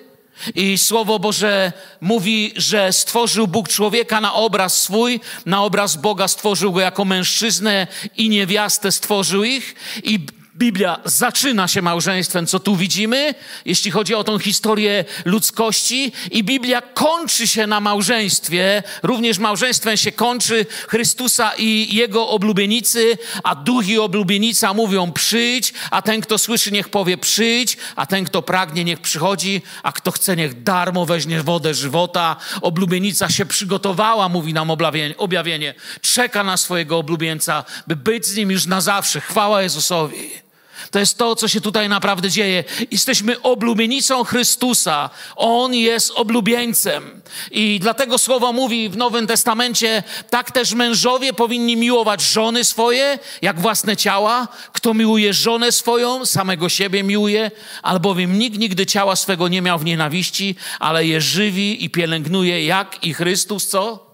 I 0.54 0.78
Słowo 0.78 1.18
Boże 1.18 1.72
mówi, 2.00 2.52
że 2.56 2.92
stworzył 2.92 3.46
Bóg 3.46 3.68
człowieka 3.68 4.20
na 4.20 4.34
obraz 4.34 4.82
swój, 4.82 5.20
na 5.46 5.64
obraz 5.64 5.96
Boga 5.96 6.28
stworzył 6.28 6.72
go 6.72 6.80
jako 6.80 7.04
mężczyznę 7.04 7.86
i 8.16 8.28
niewiastę 8.28 8.92
stworzył 8.92 9.44
ich. 9.44 9.74
I 10.04 10.26
Biblia 10.62 11.00
zaczyna 11.04 11.68
się 11.68 11.82
małżeństwem, 11.82 12.46
co 12.46 12.60
tu 12.60 12.76
widzimy, 12.76 13.34
jeśli 13.64 13.90
chodzi 13.90 14.14
o 14.14 14.24
tą 14.24 14.38
historię 14.38 15.04
ludzkości, 15.24 16.12
i 16.30 16.44
Biblia 16.44 16.82
kończy 16.82 17.46
się 17.46 17.66
na 17.66 17.80
małżeństwie. 17.80 18.82
Również 19.02 19.38
małżeństwem 19.38 19.96
się 19.96 20.12
kończy 20.12 20.66
Chrystusa 20.88 21.52
i 21.58 21.94
jego 21.94 22.28
oblubienicy, 22.28 23.18
a 23.42 23.54
duch 23.54 23.88
i 23.88 23.98
oblubienica 23.98 24.74
mówią 24.74 25.12
przyjdź, 25.12 25.72
a 25.90 26.02
ten, 26.02 26.20
kto 26.20 26.38
słyszy, 26.38 26.72
niech 26.72 26.88
powie 26.88 27.16
przyjdź, 27.16 27.76
a 27.96 28.06
ten, 28.06 28.24
kto 28.24 28.42
pragnie, 28.42 28.84
niech 28.84 29.00
przychodzi, 29.00 29.62
a 29.82 29.92
kto 29.92 30.10
chce, 30.10 30.36
niech 30.36 30.62
darmo 30.62 31.06
weźmie 31.06 31.42
wodę 31.42 31.74
żywota. 31.74 32.36
Oblubienica 32.60 33.28
się 33.28 33.46
przygotowała, 33.46 34.28
mówi 34.28 34.52
nam 34.52 34.70
objawienie. 35.18 35.74
Czeka 36.00 36.44
na 36.44 36.56
swojego 36.56 36.98
oblubieńca, 36.98 37.64
by 37.86 37.96
być 37.96 38.26
z 38.26 38.36
nim 38.36 38.50
już 38.50 38.66
na 38.66 38.80
zawsze. 38.80 39.20
Chwała 39.20 39.62
Jezusowi. 39.62 40.42
To 40.92 40.98
jest 40.98 41.18
to, 41.18 41.36
co 41.36 41.48
się 41.48 41.60
tutaj 41.60 41.88
naprawdę 41.88 42.30
dzieje. 42.30 42.64
Jesteśmy 42.90 43.42
oblubienicą 43.42 44.24
Chrystusa. 44.24 45.10
On 45.36 45.74
jest 45.74 46.10
oblubieńcem. 46.10 47.22
I 47.50 47.78
dlatego 47.80 48.18
słowo 48.18 48.52
mówi 48.52 48.88
w 48.88 48.96
Nowym 48.96 49.26
Testamencie, 49.26 50.02
tak 50.30 50.50
też 50.50 50.74
mężowie 50.74 51.32
powinni 51.32 51.76
miłować 51.76 52.22
żony 52.22 52.64
swoje, 52.64 53.18
jak 53.42 53.60
własne 53.60 53.96
ciała. 53.96 54.48
Kto 54.72 54.94
miłuje 54.94 55.34
żonę 55.34 55.72
swoją, 55.72 56.26
samego 56.26 56.68
siebie 56.68 57.02
miłuje, 57.02 57.50
albowiem 57.82 58.38
nikt 58.38 58.58
nigdy 58.58 58.86
ciała 58.86 59.16
swego 59.16 59.48
nie 59.48 59.62
miał 59.62 59.78
w 59.78 59.84
nienawiści, 59.84 60.56
ale 60.78 61.06
je 61.06 61.20
żywi 61.20 61.84
i 61.84 61.90
pielęgnuje, 61.90 62.64
jak 62.64 63.04
i 63.04 63.14
Chrystus, 63.14 63.66
co? 63.66 64.11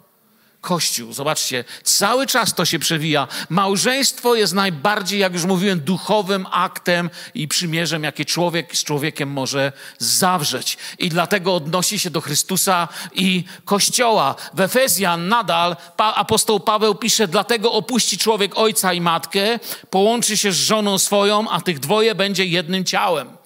Kościół. 0.60 1.12
Zobaczcie, 1.12 1.64
cały 1.82 2.26
czas 2.26 2.54
to 2.54 2.64
się 2.64 2.78
przewija. 2.78 3.28
Małżeństwo 3.48 4.34
jest 4.34 4.52
najbardziej, 4.52 5.20
jak 5.20 5.32
już 5.32 5.44
mówiłem, 5.44 5.80
duchowym 5.80 6.46
aktem 6.50 7.10
i 7.34 7.48
przymierzem, 7.48 8.04
jakie 8.04 8.24
człowiek 8.24 8.76
z 8.76 8.84
człowiekiem 8.84 9.30
może 9.30 9.72
zawrzeć. 9.98 10.78
I 10.98 11.08
dlatego 11.08 11.54
odnosi 11.54 11.98
się 11.98 12.10
do 12.10 12.20
Chrystusa 12.20 12.88
i 13.14 13.44
Kościoła. 13.64 14.34
W 14.54 14.60
Efezjan 14.60 15.28
nadal 15.28 15.76
pa, 15.96 16.14
apostoł 16.14 16.60
Paweł 16.60 16.94
pisze, 16.94 17.28
dlatego 17.28 17.72
opuści 17.72 18.18
człowiek 18.18 18.58
ojca 18.58 18.92
i 18.92 19.00
matkę, 19.00 19.58
połączy 19.90 20.36
się 20.36 20.52
z 20.52 20.56
żoną 20.56 20.98
swoją, 20.98 21.50
a 21.50 21.60
tych 21.60 21.78
dwoje 21.78 22.14
będzie 22.14 22.44
jednym 22.44 22.84
ciałem. 22.84 23.36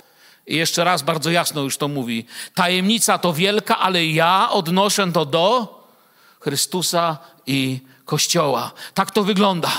I 0.47 0.57
jeszcze 0.57 0.85
raz 0.85 1.03
bardzo 1.03 1.31
jasno 1.31 1.61
już 1.61 1.77
to 1.77 1.89
mówi. 1.89 2.27
Tajemnica 2.55 3.19
to 3.19 3.33
wielka, 3.33 3.79
ale 3.79 4.07
ja 4.07 4.49
odnoszę 4.51 5.13
to 5.13 5.25
do 5.25 5.82
Chrystusa 6.45 7.19
i 7.47 7.81
Kościoła. 8.05 8.73
Tak 8.95 9.11
to 9.11 9.25
wygląda. 9.25 9.73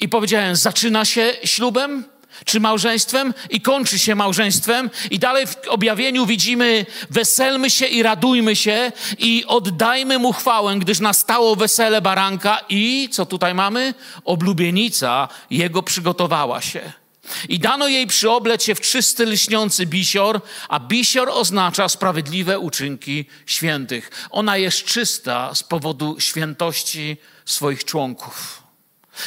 I 0.00 0.08
powiedziałem, 0.08 0.56
zaczyna 0.56 1.04
się 1.04 1.34
ślubem, 1.44 2.04
czy 2.44 2.60
małżeństwem 2.60 3.34
i 3.50 3.60
kończy 3.60 3.98
się 3.98 4.14
małżeństwem. 4.14 4.90
I 5.10 5.18
dalej 5.18 5.46
w 5.46 5.56
objawieniu 5.68 6.26
widzimy, 6.26 6.86
weselmy 7.10 7.70
się 7.70 7.86
i 7.86 8.02
radujmy 8.02 8.56
się 8.56 8.92
i 9.18 9.44
oddajmy 9.46 10.18
mu 10.18 10.32
chwałę, 10.32 10.76
gdyż 10.76 11.00
nastało 11.00 11.56
wesele 11.56 12.00
baranka 12.00 12.60
i, 12.68 13.08
co 13.12 13.26
tutaj 13.26 13.54
mamy? 13.54 13.94
Oblubienica 14.24 15.28
jego 15.50 15.82
przygotowała 15.82 16.60
się. 16.60 17.01
I 17.48 17.58
dano 17.58 17.88
jej 17.88 18.06
przyobleć 18.06 18.62
się 18.64 18.74
w 18.74 18.80
czysty, 18.80 19.26
lśniący 19.26 19.86
bisior, 19.86 20.40
a 20.68 20.80
bisior 20.80 21.28
oznacza 21.28 21.88
sprawiedliwe 21.88 22.58
uczynki 22.58 23.24
świętych. 23.46 24.10
Ona 24.30 24.56
jest 24.56 24.84
czysta 24.84 25.54
z 25.54 25.62
powodu 25.62 26.16
świętości 26.20 27.16
swoich 27.44 27.84
członków. 27.84 28.62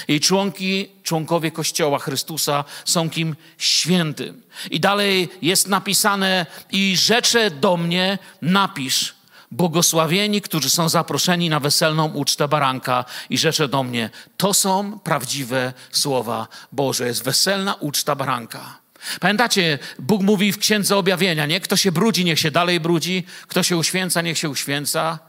Jej 0.07 0.19
członki, 0.19 0.89
członkowie 1.03 1.51
Kościoła 1.51 1.99
Chrystusa 1.99 2.63
są 2.85 3.09
kim 3.09 3.35
świętym. 3.57 4.41
I 4.71 4.79
dalej 4.79 5.29
jest 5.41 5.67
napisane: 5.67 6.45
I 6.71 6.97
rzecze 6.97 7.51
do 7.51 7.77
mnie 7.77 8.17
napisz, 8.41 9.14
Błogosławieni, 9.55 10.41
którzy 10.41 10.69
są 10.69 10.89
zaproszeni 10.89 11.49
na 11.49 11.59
weselną 11.59 12.05
ucztę 12.05 12.47
baranka 12.47 13.05
i 13.29 13.37
rzecze 13.37 13.67
do 13.67 13.83
mnie. 13.83 14.09
To 14.37 14.53
są 14.53 14.99
prawdziwe 14.99 15.73
słowa 15.91 16.47
Boże. 16.71 17.07
Jest 17.07 17.23
weselna 17.23 17.73
uczta 17.73 18.15
baranka. 18.15 18.79
Pamiętacie, 19.19 19.79
Bóg 19.99 20.21
mówi 20.21 20.51
w 20.51 20.57
Księdze 20.57 20.97
Objawienia, 20.97 21.45
nie? 21.45 21.59
Kto 21.59 21.75
się 21.75 21.91
brudzi, 21.91 22.25
niech 22.25 22.39
się 22.39 22.51
dalej 22.51 22.79
brudzi. 22.79 23.23
Kto 23.47 23.63
się 23.63 23.77
uświęca, 23.77 24.21
niech 24.21 24.37
się 24.37 24.49
uświęca. 24.49 25.19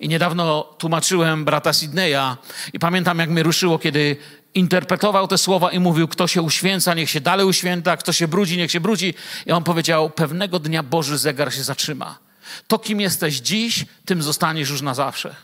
I 0.00 0.08
niedawno 0.08 0.62
tłumaczyłem 0.62 1.44
brata 1.44 1.72
Sidneya 1.72 2.36
i 2.72 2.78
pamiętam, 2.78 3.18
jak 3.18 3.30
mnie 3.30 3.42
ruszyło, 3.42 3.78
kiedy 3.78 4.16
interpretował 4.54 5.28
te 5.28 5.38
słowa 5.38 5.72
i 5.72 5.78
mówił, 5.78 6.08
kto 6.08 6.26
się 6.26 6.42
uświęca, 6.42 6.94
niech 6.94 7.10
się 7.10 7.20
dalej 7.20 7.46
uświęca, 7.46 7.96
kto 7.96 8.12
się 8.12 8.28
brudzi, 8.28 8.56
niech 8.56 8.70
się 8.70 8.80
brudzi. 8.80 9.14
I 9.46 9.52
on 9.52 9.64
powiedział, 9.64 10.10
pewnego 10.10 10.58
dnia 10.58 10.82
Boży 10.82 11.18
zegar 11.18 11.54
się 11.54 11.62
zatrzyma. 11.62 12.27
To, 12.66 12.78
kim 12.78 13.00
jesteś 13.00 13.36
dziś, 13.40 13.84
tym 14.04 14.22
zostaniesz 14.22 14.70
już 14.70 14.82
na 14.82 14.94
zawsze. 14.94 15.34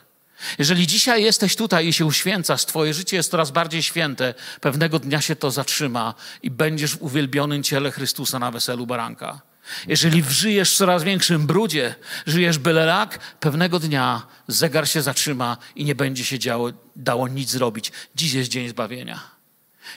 Jeżeli 0.58 0.86
dzisiaj 0.86 1.22
jesteś 1.22 1.56
tutaj 1.56 1.88
i 1.88 1.92
się 1.92 2.06
uświęcasz, 2.06 2.64
Twoje 2.64 2.94
życie 2.94 3.16
jest 3.16 3.30
coraz 3.30 3.50
bardziej 3.50 3.82
święte, 3.82 4.34
pewnego 4.60 4.98
dnia 4.98 5.20
się 5.20 5.36
to 5.36 5.50
zatrzyma 5.50 6.14
i 6.42 6.50
będziesz 6.50 6.96
w 6.96 7.02
uwielbionym 7.02 7.62
ciele 7.62 7.90
Chrystusa 7.90 8.38
na 8.38 8.50
weselu 8.50 8.86
baranka. 8.86 9.40
Jeżeli 9.88 10.22
żyjesz 10.28 10.74
w 10.74 10.76
coraz 10.76 11.02
większym 11.02 11.46
brudzie, 11.46 11.94
żyjesz 12.26 12.58
byle 12.58 13.06
pewnego 13.40 13.78
dnia 13.78 14.26
zegar 14.48 14.88
się 14.88 15.02
zatrzyma 15.02 15.56
i 15.76 15.84
nie 15.84 15.94
będzie 15.94 16.24
się 16.24 16.38
działo, 16.38 16.70
dało 16.96 17.28
nic 17.28 17.50
zrobić. 17.50 17.92
Dziś 18.14 18.32
jest 18.32 18.50
dzień 18.50 18.68
zbawienia. 18.68 19.20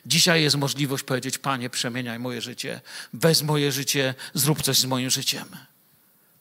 Dzisiaj 0.05 0.43
jest 0.43 0.55
możliwość 0.55 1.03
powiedzieć: 1.03 1.37
Panie, 1.37 1.69
przemieniaj 1.69 2.19
moje 2.19 2.41
życie, 2.41 2.81
weź 3.13 3.41
moje 3.41 3.71
życie, 3.71 4.13
zrób 4.33 4.61
coś 4.61 4.77
z 4.77 4.85
moim 4.85 5.09
życiem. 5.09 5.45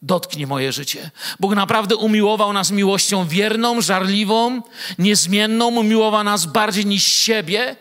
Dotknij 0.03 0.47
moje 0.47 0.73
życie. 0.73 1.11
Bóg 1.41 1.55
naprawdę 1.55 1.97
umiłował 1.97 2.53
nas 2.53 2.71
miłością 2.71 3.29
wierną, 3.29 3.81
żarliwą, 3.81 4.63
niezmienną, 4.99 5.67
umiłował 5.67 6.25
nas 6.25 6.47
bardziej 6.47 6.87
niż 6.87 7.05
siebie 7.05 7.77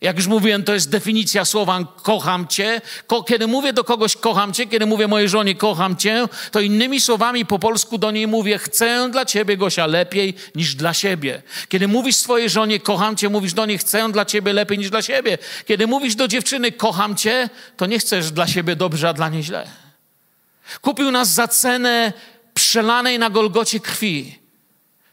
jak 0.00 0.16
już 0.16 0.26
mówiłem, 0.26 0.64
to 0.64 0.74
jest 0.74 0.90
definicja 0.90 1.44
słowa 1.44 1.84
kocham 2.02 2.46
cię. 2.46 2.80
Ko 3.06 3.22
kiedy 3.22 3.46
mówię 3.46 3.72
do 3.72 3.84
kogoś 3.84 4.16
kocham 4.16 4.52
cię, 4.52 4.66
kiedy 4.66 4.86
mówię 4.86 5.08
mojej 5.08 5.28
żonie 5.28 5.54
kocham 5.54 5.96
cię, 5.96 6.28
to 6.50 6.60
innymi 6.60 7.00
słowami 7.00 7.46
po 7.46 7.58
polsku 7.58 7.98
do 7.98 8.10
niej 8.10 8.26
mówię 8.26 8.58
chcę 8.58 9.08
dla 9.10 9.24
ciebie, 9.24 9.56
Gosia, 9.56 9.86
lepiej 9.86 10.34
niż 10.54 10.74
dla 10.74 10.94
siebie. 10.94 11.42
Kiedy 11.68 11.88
mówisz 11.88 12.16
swojej 12.16 12.50
żonie 12.50 12.80
kocham 12.80 13.16
cię, 13.16 13.28
mówisz 13.28 13.52
do 13.52 13.66
niej 13.66 13.78
chcę 13.78 14.12
dla 14.12 14.24
ciebie 14.24 14.52
lepiej 14.52 14.78
niż 14.78 14.90
dla 14.90 15.02
siebie. 15.02 15.38
Kiedy 15.66 15.86
mówisz 15.86 16.14
do 16.14 16.28
dziewczyny 16.28 16.72
kocham 16.72 17.16
cię, 17.16 17.48
to 17.76 17.86
nie 17.86 17.98
chcesz 17.98 18.30
dla 18.30 18.46
siebie 18.46 18.76
dobrze, 18.76 19.08
a 19.08 19.12
dla 19.12 19.28
niej 19.28 19.42
źle. 19.42 19.85
Kupił 20.80 21.10
nas 21.10 21.28
za 21.28 21.48
cenę 21.48 22.12
przelanej 22.54 23.18
na 23.18 23.30
Golgocie 23.30 23.80
krwi. 23.80 24.45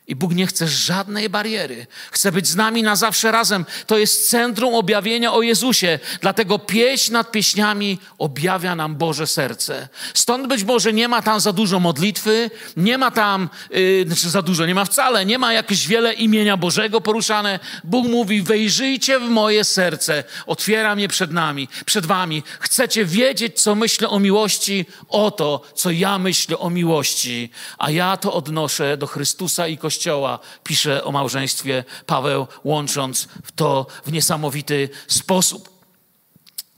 I 0.08 0.16
Bóg 0.16 0.36
nie 0.36 0.48
chce 0.48 0.68
żadnej 0.68 1.30
bariery. 1.30 1.88
Chce 2.12 2.32
być 2.32 2.48
z 2.48 2.56
nami 2.56 2.84
na 2.84 2.96
zawsze 2.96 3.32
razem. 3.32 3.66
To 3.88 3.98
jest 3.98 4.30
centrum 4.30 4.76
objawienia 4.76 5.34
o 5.34 5.42
Jezusie. 5.42 6.00
Dlatego 6.22 6.60
pieśń 6.60 7.14
nad 7.14 7.32
pieśniami 7.32 8.00
objawia 8.18 8.76
nam 8.76 8.96
Boże 8.96 9.28
serce. 9.28 9.88
Stąd 10.14 10.48
być 10.48 10.64
może 10.64 10.94
nie 10.94 11.08
ma 11.08 11.22
tam 11.22 11.40
za 11.40 11.54
dużo 11.54 11.80
modlitwy, 11.80 12.52
nie 12.78 12.98
ma 12.98 13.12
tam, 13.12 13.50
yy, 13.70 14.04
znaczy 14.08 14.30
za 14.30 14.42
dużo, 14.42 14.66
nie 14.66 14.76
ma 14.76 14.86
wcale, 14.86 15.26
nie 15.26 15.38
ma 15.38 15.54
jakieś 15.54 15.88
wiele 15.88 16.14
imienia 16.14 16.58
Bożego 16.58 17.02
poruszane. 17.02 17.60
Bóg 17.84 18.08
mówi, 18.08 18.42
wejrzyjcie 18.42 19.20
w 19.20 19.30
moje 19.30 19.64
serce. 19.64 20.24
Otwieram 20.48 21.00
je 21.00 21.08
przed 21.08 21.32
nami, 21.32 21.68
przed 21.86 22.06
wami. 22.06 22.44
Chcecie 22.60 23.06
wiedzieć, 23.06 23.62
co 23.62 23.76
myślę 23.76 24.10
o 24.10 24.20
miłości? 24.20 24.86
Oto, 25.10 25.62
co 25.76 25.92
ja 25.92 26.20
myślę 26.20 26.58
o 26.60 26.70
miłości. 26.70 27.50
A 27.78 27.92
ja 27.92 28.18
to 28.18 28.34
odnoszę 28.34 28.98
do 28.98 29.08
Chrystusa 29.08 29.68
i 29.68 29.78
Kościoła 29.78 29.93
Kościoła 29.94 30.40
pisze 30.64 31.04
o 31.04 31.12
małżeństwie 31.12 31.84
Paweł, 32.06 32.48
łącząc 32.64 33.28
to 33.56 33.88
w 34.06 34.12
niesamowity 34.12 34.90
sposób. 35.08 35.70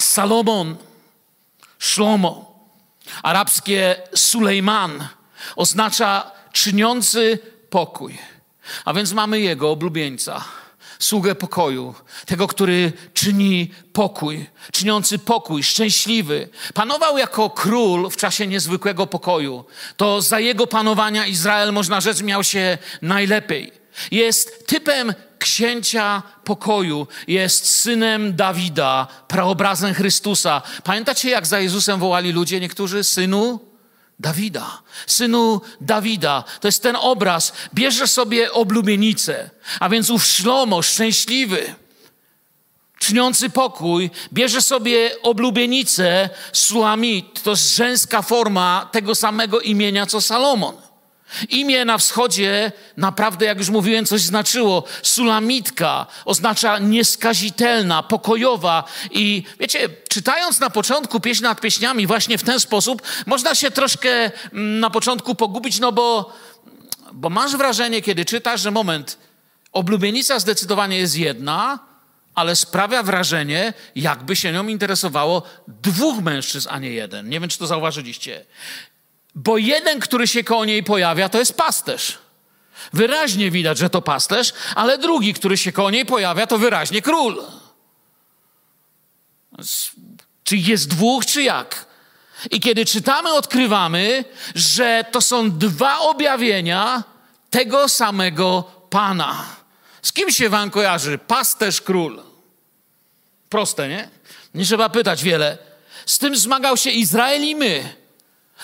Salomon, 0.01 0.75
Szlomo, 1.79 2.59
arabskie 3.23 3.95
Sulejman 4.15 5.07
oznacza 5.55 6.31
czyniący 6.51 7.39
pokój. 7.69 8.17
A 8.85 8.93
więc 8.93 9.13
mamy 9.13 9.39
jego 9.39 9.71
oblubieńca 9.71 10.43
sługę 10.99 11.35
pokoju, 11.35 11.95
tego, 12.25 12.47
który 12.47 12.93
czyni 13.13 13.71
pokój, 13.93 14.49
czyniący 14.71 15.19
pokój, 15.19 15.63
szczęśliwy. 15.63 16.49
Panował 16.73 17.17
jako 17.17 17.49
król 17.49 18.09
w 18.09 18.17
czasie 18.17 18.47
niezwykłego 18.47 19.07
pokoju. 19.07 19.65
To 19.97 20.21
za 20.21 20.39
jego 20.39 20.67
panowania 20.67 21.25
Izrael, 21.25 21.73
można 21.73 22.01
rzec, 22.01 22.21
miał 22.21 22.43
się 22.43 22.77
najlepiej. 23.01 23.71
Jest 24.11 24.67
typem 24.67 25.13
księcia 25.39 26.23
pokoju, 26.43 27.07
jest 27.27 27.69
synem 27.69 28.35
Dawida, 28.35 29.07
praobrazem 29.27 29.93
Chrystusa. 29.93 30.61
Pamiętacie, 30.83 31.29
jak 31.29 31.45
za 31.45 31.59
Jezusem 31.59 31.99
wołali 31.99 32.31
ludzie 32.31 32.59
niektórzy? 32.59 33.03
Synu 33.03 33.74
Dawida, 34.19 34.81
synu 35.07 35.61
Dawida. 35.81 36.43
To 36.61 36.67
jest 36.67 36.83
ten 36.83 36.95
obraz. 36.95 37.53
Bierze 37.73 38.07
sobie 38.07 38.51
oblubienicę, 38.51 39.49
a 39.79 39.89
więc 39.89 40.09
ów 40.09 40.25
szlomo, 40.25 40.81
szczęśliwy, 40.81 41.75
czyniący 42.99 43.49
pokój, 43.49 44.11
bierze 44.33 44.61
sobie 44.61 45.21
oblubienicę 45.23 46.29
Sulamit. 46.53 47.43
To 47.43 47.49
jest 47.49 47.75
żeńska 47.75 48.21
forma 48.21 48.89
tego 48.91 49.15
samego 49.15 49.59
imienia, 49.59 50.05
co 50.05 50.21
Salomon. 50.21 50.84
Imię 51.49 51.85
na 51.85 51.97
wschodzie 51.97 52.71
naprawdę, 52.97 53.45
jak 53.45 53.57
już 53.57 53.69
mówiłem, 53.69 54.05
coś 54.05 54.21
znaczyło. 54.21 54.83
Sulamitka 55.03 56.07
oznacza 56.25 56.79
nieskazitelna, 56.79 58.03
pokojowa. 58.03 58.83
I 59.11 59.43
wiecie, 59.59 59.89
czytając 60.09 60.59
na 60.59 60.69
początku 60.69 61.19
pieśń 61.19 61.43
nad 61.43 61.61
pieśniami 61.61 62.07
właśnie 62.07 62.37
w 62.37 62.43
ten 62.43 62.59
sposób, 62.59 63.01
można 63.25 63.55
się 63.55 63.71
troszkę 63.71 64.09
mm, 64.53 64.79
na 64.79 64.89
początku 64.89 65.35
pogubić, 65.35 65.79
no 65.79 65.91
bo, 65.91 66.33
bo 67.13 67.29
masz 67.29 67.57
wrażenie, 67.57 68.01
kiedy 68.01 68.25
czytasz, 68.25 68.61
że 68.61 68.71
moment, 68.71 69.17
oblubienica 69.71 70.39
zdecydowanie 70.39 70.97
jest 70.97 71.17
jedna, 71.17 71.79
ale 72.35 72.55
sprawia 72.55 73.03
wrażenie, 73.03 73.73
jakby 73.95 74.35
się 74.35 74.51
nią 74.51 74.67
interesowało 74.67 75.43
dwóch 75.67 76.23
mężczyzn, 76.23 76.67
a 76.71 76.79
nie 76.79 76.89
jeden. 76.89 77.29
Nie 77.29 77.39
wiem, 77.39 77.49
czy 77.49 77.57
to 77.57 77.67
zauważyliście. 77.67 78.45
Bo 79.35 79.57
jeden, 79.57 79.99
który 79.99 80.27
się 80.27 80.43
koło 80.43 80.65
niej 80.65 80.83
pojawia, 80.83 81.29
to 81.29 81.39
jest 81.39 81.57
pasterz. 81.57 82.17
Wyraźnie 82.93 83.51
widać, 83.51 83.77
że 83.77 83.89
to 83.89 84.01
pasterz, 84.01 84.53
ale 84.75 84.97
drugi, 84.97 85.33
który 85.33 85.57
się 85.57 85.71
koło 85.71 85.91
niej 85.91 86.05
pojawia, 86.05 86.47
to 86.47 86.57
wyraźnie 86.57 87.01
król. 87.01 87.43
Czy 90.43 90.57
jest 90.57 90.87
dwóch, 90.87 91.25
czy 91.25 91.43
jak? 91.43 91.85
I 92.51 92.59
kiedy 92.59 92.85
czytamy, 92.85 93.33
odkrywamy, 93.33 94.25
że 94.55 95.05
to 95.11 95.21
są 95.21 95.51
dwa 95.51 95.99
objawienia 95.99 97.03
tego 97.49 97.89
samego 97.89 98.63
Pana. 98.89 99.45
Z 100.01 100.13
kim 100.13 100.31
się 100.31 100.49
wam 100.49 100.69
kojarzy? 100.69 101.17
Pasterz, 101.17 101.81
król. 101.81 102.23
Proste, 103.49 103.89
nie? 103.89 104.09
Nie 104.53 104.65
trzeba 104.65 104.89
pytać 104.89 105.23
wiele. 105.23 105.57
Z 106.05 106.19
tym 106.19 106.35
zmagał 106.35 106.77
się 106.77 106.89
Izrael 106.89 107.43
i 107.43 107.55
my. 107.55 107.95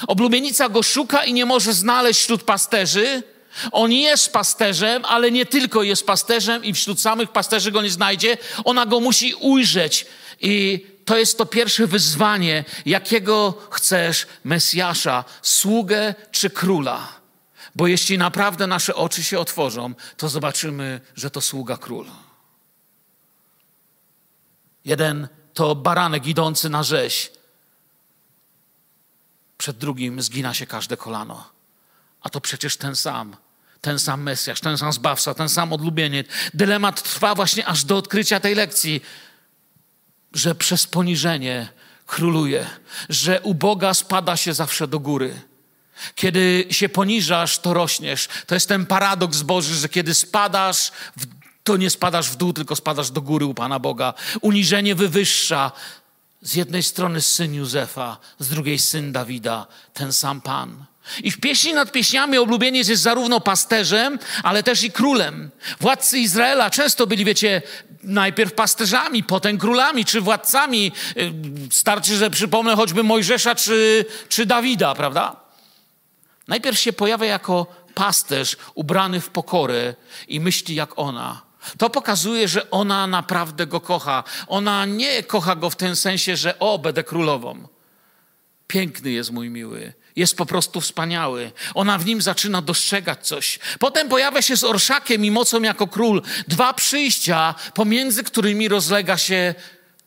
Oblubienica 0.07 0.69
go 0.69 0.83
szuka 0.83 1.23
i 1.23 1.33
nie 1.33 1.45
może 1.45 1.73
znaleźć 1.73 2.19
wśród 2.19 2.43
pasterzy. 2.43 3.23
On 3.71 3.91
jest 3.91 4.33
pasterzem, 4.33 5.05
ale 5.05 5.31
nie 5.31 5.45
tylko 5.45 5.83
jest 5.83 6.05
pasterzem 6.05 6.63
i 6.63 6.73
wśród 6.73 7.01
samych 7.01 7.31
pasterzy 7.31 7.71
go 7.71 7.81
nie 7.81 7.89
znajdzie. 7.89 8.37
Ona 8.65 8.85
go 8.85 8.99
musi 8.99 9.33
ujrzeć. 9.33 10.05
I 10.41 10.85
to 11.05 11.17
jest 11.17 11.37
to 11.37 11.45
pierwsze 11.45 11.87
wyzwanie, 11.87 12.63
jakiego 12.85 13.53
chcesz 13.71 14.27
Mesjasza, 14.43 15.23
sługę 15.41 16.15
czy 16.31 16.49
króla. 16.49 17.07
Bo 17.75 17.87
jeśli 17.87 18.17
naprawdę 18.17 18.67
nasze 18.67 18.95
oczy 18.95 19.23
się 19.23 19.39
otworzą, 19.39 19.93
to 20.17 20.29
zobaczymy, 20.29 21.01
że 21.15 21.31
to 21.31 21.41
sługa 21.41 21.77
król. 21.77 22.05
Jeden 24.85 25.27
to 25.53 25.75
baranek 25.75 26.27
idący 26.27 26.69
na 26.69 26.83
rzeź 26.83 27.31
przed 29.61 29.77
drugim 29.77 30.21
zgina 30.21 30.53
się 30.53 30.65
każde 30.65 30.97
kolano. 30.97 31.49
A 32.21 32.29
to 32.29 32.41
przecież 32.41 32.77
ten 32.77 32.95
sam, 32.95 33.35
ten 33.81 33.99
sam 33.99 34.21
Mesjasz, 34.21 34.61
ten 34.61 34.77
sam 34.77 34.93
Zbawca, 34.93 35.33
ten 35.33 35.49
sam 35.49 35.73
odlubieniec. 35.73 36.27
Dylemat 36.53 37.03
trwa 37.03 37.35
właśnie 37.35 37.65
aż 37.65 37.83
do 37.83 37.97
odkrycia 37.97 38.39
tej 38.39 38.55
lekcji, 38.55 39.01
że 40.33 40.55
przez 40.55 40.87
poniżenie 40.87 41.67
króluje, 42.05 42.69
że 43.09 43.41
u 43.41 43.53
Boga 43.53 43.93
spada 43.93 44.37
się 44.37 44.53
zawsze 44.53 44.87
do 44.87 44.99
góry. 44.99 45.41
Kiedy 46.15 46.65
się 46.71 46.89
poniżasz, 46.89 47.59
to 47.59 47.73
rośniesz. 47.73 48.27
To 48.47 48.55
jest 48.55 48.67
ten 48.67 48.85
paradoks 48.85 49.41
Boży, 49.41 49.75
że 49.75 49.89
kiedy 49.89 50.13
spadasz, 50.13 50.91
to 51.63 51.77
nie 51.77 51.89
spadasz 51.89 52.29
w 52.29 52.35
dół, 52.35 52.53
tylko 52.53 52.75
spadasz 52.75 53.11
do 53.11 53.21
góry 53.21 53.45
u 53.45 53.53
Pana 53.53 53.79
Boga. 53.79 54.13
Uniżenie 54.41 54.95
wywyższa, 54.95 55.71
z 56.41 56.55
jednej 56.55 56.83
strony 56.83 57.21
syn 57.21 57.53
Józefa, 57.53 58.17
z 58.39 58.49
drugiej 58.49 58.79
syn 58.79 59.11
Dawida, 59.11 59.67
ten 59.93 60.13
sam 60.13 60.41
Pan. 60.41 60.85
I 61.23 61.31
w 61.31 61.39
pieśni 61.39 61.73
nad 61.73 61.91
pieśniami 61.91 62.37
oblubieniec 62.37 62.87
jest 62.87 63.03
zarówno 63.03 63.39
pasterzem, 63.39 64.19
ale 64.43 64.63
też 64.63 64.83
i 64.83 64.91
królem. 64.91 65.51
Władcy 65.79 66.19
Izraela 66.19 66.69
często 66.69 67.07
byli, 67.07 67.25
wiecie, 67.25 67.61
najpierw 68.03 68.53
pasterzami, 68.53 69.23
potem 69.23 69.57
królami 69.57 70.05
czy 70.05 70.21
władcami. 70.21 70.91
Y, 71.17 71.33
starczy, 71.71 72.17
że 72.17 72.29
przypomnę 72.29 72.75
choćby 72.75 73.03
Mojżesza 73.03 73.55
czy, 73.55 74.05
czy 74.29 74.45
Dawida, 74.45 74.95
prawda? 74.95 75.35
Najpierw 76.47 76.79
się 76.79 76.93
pojawia 76.93 77.25
jako 77.25 77.67
pasterz 77.93 78.57
ubrany 78.75 79.21
w 79.21 79.29
pokorę 79.29 79.95
i 80.27 80.39
myśli 80.39 80.75
jak 80.75 80.99
ona. 80.99 81.50
To 81.77 81.89
pokazuje, 81.89 82.47
że 82.47 82.71
ona 82.71 83.07
naprawdę 83.07 83.67
go 83.67 83.81
kocha. 83.81 84.23
Ona 84.47 84.85
nie 84.85 85.23
kocha 85.23 85.55
go 85.55 85.69
w 85.69 85.75
tym 85.75 85.95
sensie, 85.95 86.35
że 86.35 86.59
o, 86.59 86.79
będę 86.79 87.03
królową. 87.03 87.67
Piękny 88.67 89.11
jest 89.11 89.31
mój 89.31 89.49
miły, 89.49 89.93
jest 90.15 90.37
po 90.37 90.45
prostu 90.45 90.81
wspaniały. 90.81 91.51
Ona 91.73 91.97
w 91.97 92.05
nim 92.05 92.21
zaczyna 92.21 92.61
dostrzegać 92.61 93.27
coś. 93.27 93.59
Potem 93.79 94.09
pojawia 94.09 94.41
się 94.41 94.57
z 94.57 94.63
orszakiem 94.63 95.25
i 95.25 95.31
mocą 95.31 95.61
jako 95.61 95.87
król. 95.87 96.21
Dwa 96.47 96.73
przyjścia, 96.73 97.55
pomiędzy 97.73 98.23
którymi 98.23 98.67
rozlega 98.67 99.17
się, 99.17 99.55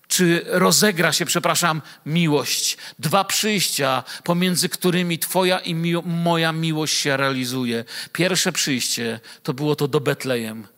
czy 0.09 0.45
rozegra 0.47 1.13
się, 1.13 1.27
przepraszam, 1.27 1.83
miłość. 2.07 2.77
Dwa 2.99 3.25
przyjścia, 3.25 4.03
pomiędzy 4.25 4.69
którymi 4.69 5.19
Twoja 5.19 5.59
i 5.59 5.75
mi 5.75 5.95
moja 6.05 6.53
miłość 6.53 6.97
się 6.97 7.17
realizuje. 7.17 7.85
Pierwsze 8.13 8.53
przyjście 8.53 9.21
to 9.43 9.55
było 9.55 9.77
to 9.77 9.89
do 9.89 10.01
Betlejem 10.01 10.74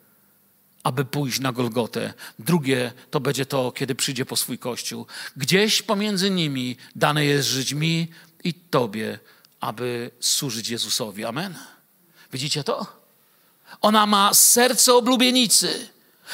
aby 0.86 1.04
pójść 1.04 1.40
na 1.40 1.52
Golgotę. 1.52 2.14
Drugie 2.38 2.92
to 3.10 3.20
będzie 3.20 3.46
to, 3.46 3.72
kiedy 3.72 3.94
przyjdzie 3.94 4.26
po 4.26 4.36
swój 4.36 4.58
kościół. 4.58 5.06
Gdzieś 5.36 5.82
pomiędzy 5.82 6.30
nimi 6.30 6.76
dane 6.96 7.24
jest 7.24 7.48
żyć 7.48 7.72
mi 7.72 8.08
i 8.44 8.54
Tobie, 8.54 9.18
aby 9.60 10.10
służyć 10.20 10.68
Jezusowi. 10.68 11.24
Amen. 11.24 11.54
Widzicie 12.32 12.64
to? 12.64 12.86
Ona 13.80 14.06
ma 14.06 14.34
serce 14.34 14.94
oblubienicy. 14.94 15.88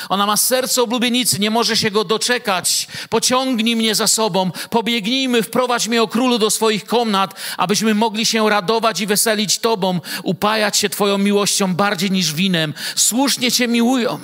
Ona 0.09 0.27
ma 0.27 0.37
serce 0.37 0.83
oblubienicy, 0.83 1.39
nie 1.39 1.51
może 1.51 1.77
się 1.77 1.91
go 1.91 2.05
doczekać. 2.05 2.89
Pociągnij 3.11 3.77
mnie 3.77 3.95
za 3.95 4.07
sobą, 4.07 4.51
pobiegnijmy, 4.71 5.43
wprowadź 5.43 5.89
mnie 5.89 6.03
o 6.03 6.09
królu 6.09 6.39
do 6.39 6.51
swoich 6.51 6.85
komnat, 6.85 7.41
abyśmy 7.57 7.95
mogli 7.95 8.27
się 8.27 8.51
radować 8.51 9.01
i 9.01 9.07
weselić 9.07 9.59
Tobą, 9.59 10.01
upajać 10.23 10.77
się 10.77 10.89
Twoją 10.89 11.19
miłością 11.19 11.75
bardziej 11.75 12.11
niż 12.11 12.33
winem. 12.33 12.75
Słusznie 12.97 13.53
Cię 13.53 13.69
miłują. 13.69 14.21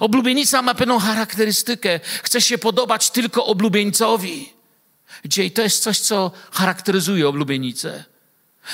Oblubienica 0.00 0.62
ma 0.62 0.74
pewną 0.74 0.98
charakterystykę. 0.98 2.00
Chce 2.22 2.40
się 2.40 2.58
podobać 2.58 3.10
tylko 3.10 3.46
oblubieńcowi. 3.46 4.52
Dzisiaj 5.24 5.50
to 5.50 5.62
jest 5.62 5.82
coś, 5.82 5.98
co 5.98 6.30
charakteryzuje 6.52 7.28
oblubienicę. 7.28 8.04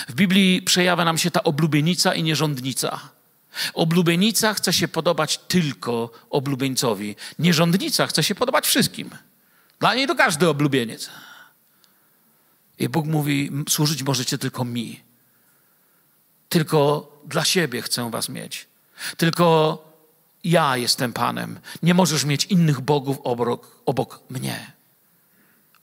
W 0.08 0.14
Biblii 0.14 0.62
przejawia 0.62 1.04
nam 1.04 1.18
się 1.18 1.30
ta 1.30 1.42
oblubienica 1.42 2.14
i 2.14 2.22
nierządnica. 2.22 3.17
Oblubienica 3.74 4.54
chce 4.54 4.72
się 4.72 4.88
podobać 4.88 5.38
tylko 5.38 6.10
oblubieńcowi. 6.30 7.16
Nierządnica 7.38 8.06
chce 8.06 8.22
się 8.22 8.34
podobać 8.34 8.66
wszystkim. 8.66 9.10
Dla 9.80 9.94
niej 9.94 10.06
to 10.06 10.14
każdy 10.14 10.48
oblubieniec. 10.48 11.10
I 12.78 12.88
Bóg 12.88 13.06
mówi: 13.06 13.50
służyć 13.68 14.02
możecie 14.02 14.38
tylko 14.38 14.64
mi. 14.64 15.00
Tylko 16.48 17.10
dla 17.26 17.44
siebie 17.44 17.82
chcę 17.82 18.10
was 18.10 18.28
mieć. 18.28 18.66
Tylko 19.16 19.78
ja 20.44 20.76
jestem 20.76 21.12
Panem. 21.12 21.60
Nie 21.82 21.94
możesz 21.94 22.24
mieć 22.24 22.44
innych 22.44 22.80
bogów 22.80 23.18
obok, 23.24 23.80
obok 23.86 24.20
mnie. 24.30 24.72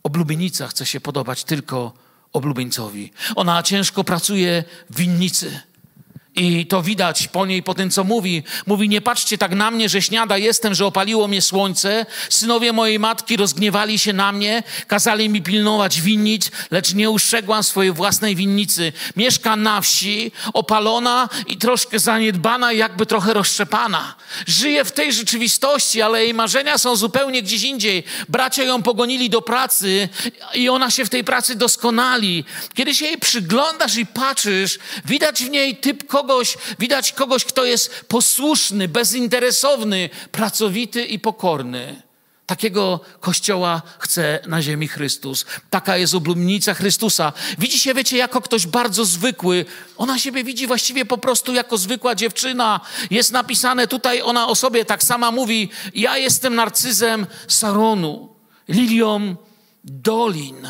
Oblubienica 0.04 0.68
chce 0.68 0.86
się 0.86 1.00
podobać 1.00 1.44
tylko 1.44 1.94
oblubieńcowi. 2.34 3.12
Ona 3.36 3.64
ciężko 3.64 4.04
pracuje 4.04 4.64
w 4.90 4.98
winnicy. 4.98 5.62
I 6.36 6.66
to 6.66 6.82
widać 6.82 7.28
po 7.28 7.46
niej, 7.46 7.64
po 7.64 7.74
tym, 7.74 7.90
co 7.92 8.04
mówi. 8.04 8.44
Mówi, 8.66 8.90
nie 8.90 9.02
patrzcie 9.02 9.38
tak 9.38 9.56
na 9.56 9.72
mnie, 9.72 9.90
że 9.90 10.02
śniada 10.02 10.38
jestem, 10.38 10.74
że 10.74 10.86
opaliło 10.86 11.28
mnie 11.28 11.42
słońce. 11.42 12.06
Synowie 12.30 12.74
mojej 12.74 13.00
matki 13.00 13.38
rozgniewali 13.38 14.00
się 14.00 14.14
na 14.14 14.32
mnie, 14.32 14.64
kazali 14.88 15.30
mi 15.30 15.42
pilnować 15.42 16.02
winnic, 16.02 16.52
lecz 16.72 16.94
nie 16.94 17.10
uszczegłam 17.10 17.64
swojej 17.64 17.92
własnej 17.92 18.36
winnicy. 18.36 18.94
Mieszka 19.16 19.56
na 19.56 19.82
wsi, 19.82 20.32
opalona 20.54 21.30
i 21.48 21.58
troszkę 21.58 22.00
zaniedbana, 22.00 22.74
jakby 22.74 23.06
trochę 23.06 23.34
rozszczepana. 23.34 24.16
Żyje 24.48 24.86
w 24.86 24.92
tej 24.92 25.14
rzeczywistości, 25.14 26.02
ale 26.02 26.24
jej 26.24 26.34
marzenia 26.34 26.78
są 26.78 26.96
zupełnie 26.96 27.44
gdzieś 27.44 27.64
indziej. 27.64 28.04
Bracia 28.30 28.64
ją 28.64 28.84
pogonili 28.84 29.30
do 29.30 29.42
pracy 29.42 30.10
i 30.54 30.70
ona 30.70 30.92
się 30.92 31.06
w 31.06 31.10
tej 31.10 31.24
pracy 31.24 31.56
doskonali. 31.56 32.46
Kiedy 32.74 32.96
się 32.96 33.06
jej 33.06 33.18
przyglądasz 33.18 33.96
i 33.96 34.06
patrzysz, 34.06 34.80
widać 35.06 35.44
w 35.44 35.50
niej 35.50 35.78
typ 35.78 36.08
kogoś, 36.08 36.25
kogoś, 36.26 36.58
widać 36.80 37.14
kogoś, 37.14 37.46
kto 37.46 37.66
jest 37.66 38.06
posłuszny, 38.08 38.88
bezinteresowny, 38.88 40.10
pracowity 40.32 41.06
i 41.06 41.20
pokorny. 41.20 42.02
Takiego 42.46 43.00
kościoła 43.20 43.82
chce 44.00 44.40
na 44.48 44.62
ziemi 44.62 44.88
Chrystus. 44.88 45.46
Taka 45.70 45.98
jest 45.98 46.16
oblubnica 46.16 46.74
Chrystusa. 46.74 47.34
Widzi 47.60 47.80
się, 47.80 47.94
wiecie, 47.94 48.18
jako 48.18 48.42
ktoś 48.42 48.68
bardzo 48.68 49.06
zwykły. 49.06 49.66
Ona 49.98 50.20
siebie 50.20 50.44
widzi 50.44 50.68
właściwie 50.68 51.06
po 51.06 51.18
prostu 51.18 51.54
jako 51.54 51.78
zwykła 51.78 52.16
dziewczyna. 52.16 52.80
Jest 53.12 53.32
napisane 53.32 53.88
tutaj, 53.88 54.22
ona 54.22 54.48
o 54.48 54.56
sobie 54.56 54.86
tak 54.86 55.04
sama 55.04 55.32
mówi: 55.32 55.70
Ja 55.96 56.18
jestem 56.18 56.56
narcyzem 56.56 57.28
Saronu, 57.48 58.36
lilią 58.68 59.36
dolin. 59.84 60.68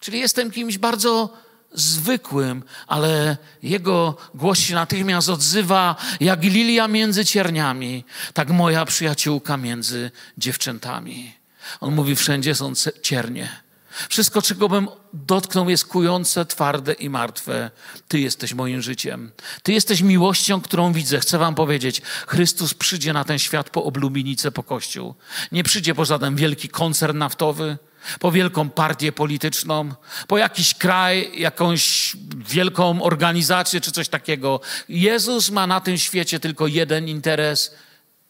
Czyli 0.00 0.20
jestem 0.20 0.50
kimś 0.50 0.78
bardzo 0.78 1.43
zwykłym, 1.74 2.62
ale 2.86 3.36
jego 3.62 4.16
głos 4.34 4.58
się 4.58 4.74
natychmiast 4.74 5.28
odzywa, 5.28 5.96
jak 6.20 6.42
lilia 6.42 6.88
między 6.88 7.24
cierniami, 7.24 8.04
tak 8.34 8.50
moja 8.50 8.84
przyjaciółka 8.84 9.56
między 9.56 10.10
dziewczętami. 10.38 11.32
On 11.80 11.94
mówi, 11.94 12.16
wszędzie 12.16 12.54
są 12.54 12.72
ciernie. 13.02 13.64
Wszystko, 14.08 14.42
czego 14.42 14.68
bym 14.68 14.88
dotknął, 15.12 15.70
jest 15.70 15.84
kujące, 15.84 16.46
twarde 16.46 16.92
i 16.92 17.10
martwe. 17.10 17.70
Ty 18.08 18.20
jesteś 18.20 18.54
moim 18.54 18.82
życiem. 18.82 19.30
Ty 19.62 19.72
jesteś 19.72 20.00
miłością, 20.00 20.60
którą 20.60 20.92
widzę. 20.92 21.20
Chcę 21.20 21.38
Wam 21.38 21.54
powiedzieć, 21.54 22.02
Chrystus 22.26 22.74
przyjdzie 22.74 23.12
na 23.12 23.24
ten 23.24 23.38
świat 23.38 23.70
po 23.70 23.84
oblubienicę, 23.84 24.52
po 24.52 24.62
kościół. 24.62 25.14
Nie 25.52 25.64
przyjdzie 25.64 25.94
po 25.94 26.04
żaden 26.04 26.36
wielki 26.36 26.68
koncern 26.68 27.18
naftowy 27.18 27.78
po 28.20 28.32
wielką 28.32 28.70
partię 28.70 29.12
polityczną, 29.12 29.94
po 30.28 30.38
jakiś 30.38 30.74
kraj, 30.74 31.40
jakąś 31.40 32.16
wielką 32.36 33.02
organizację 33.02 33.80
czy 33.80 33.92
coś 33.92 34.08
takiego. 34.08 34.60
Jezus 34.88 35.50
ma 35.50 35.66
na 35.66 35.80
tym 35.80 35.98
świecie 35.98 36.40
tylko 36.40 36.66
jeden 36.66 37.08
interes 37.08 37.74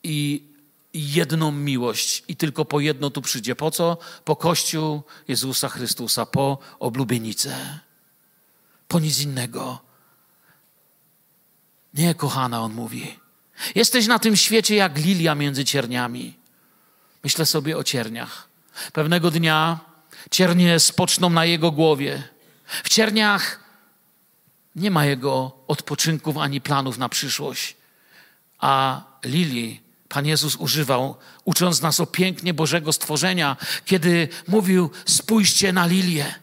i 0.02 0.42
jedną 0.94 1.52
miłość 1.52 2.24
i 2.28 2.37
tylko 2.37 2.64
po 2.64 2.80
jedno 2.80 3.10
tu 3.10 3.22
przyjdzie. 3.22 3.56
Po 3.56 3.70
co? 3.70 3.98
Po 4.24 4.37
Kościół 4.37 5.02
Jezusa 5.28 5.68
Chrystusa, 5.68 6.26
po 6.26 6.58
oblubienicę. 6.78 7.80
Po 8.88 9.00
nic 9.00 9.20
innego. 9.20 9.80
Nie, 11.94 12.14
kochana, 12.14 12.60
on 12.60 12.72
mówi. 12.72 13.18
Jesteś 13.74 14.06
na 14.06 14.18
tym 14.18 14.37
świecie 14.37 14.74
jak 14.74 14.98
lilia 14.98 15.34
między 15.34 15.64
cierniami. 15.64 16.34
Myślę 17.24 17.46
sobie 17.46 17.76
o 17.76 17.84
cierniach. 17.84 18.53
Pewnego 18.92 19.30
dnia 19.30 19.80
ciernie 20.30 20.80
spoczną 20.80 21.30
na 21.30 21.44
jego 21.44 21.70
głowie. 21.70 22.22
W 22.66 22.88
cierniach 22.88 23.60
nie 24.76 24.90
ma 24.90 25.04
jego 25.04 25.56
odpoczynków 25.68 26.38
ani 26.38 26.60
planów 26.60 26.98
na 26.98 27.08
przyszłość. 27.08 27.76
A 28.58 29.02
lilii 29.24 29.84
Pan 30.08 30.26
Jezus 30.26 30.56
używał, 30.56 31.16
ucząc 31.44 31.82
nas 31.82 32.00
o 32.00 32.06
pięknie 32.06 32.54
Bożego 32.54 32.92
stworzenia, 32.92 33.56
kiedy 33.84 34.28
mówił: 34.48 34.90
Spójrzcie 35.06 35.72
na 35.72 35.87
lilię. 35.87 36.34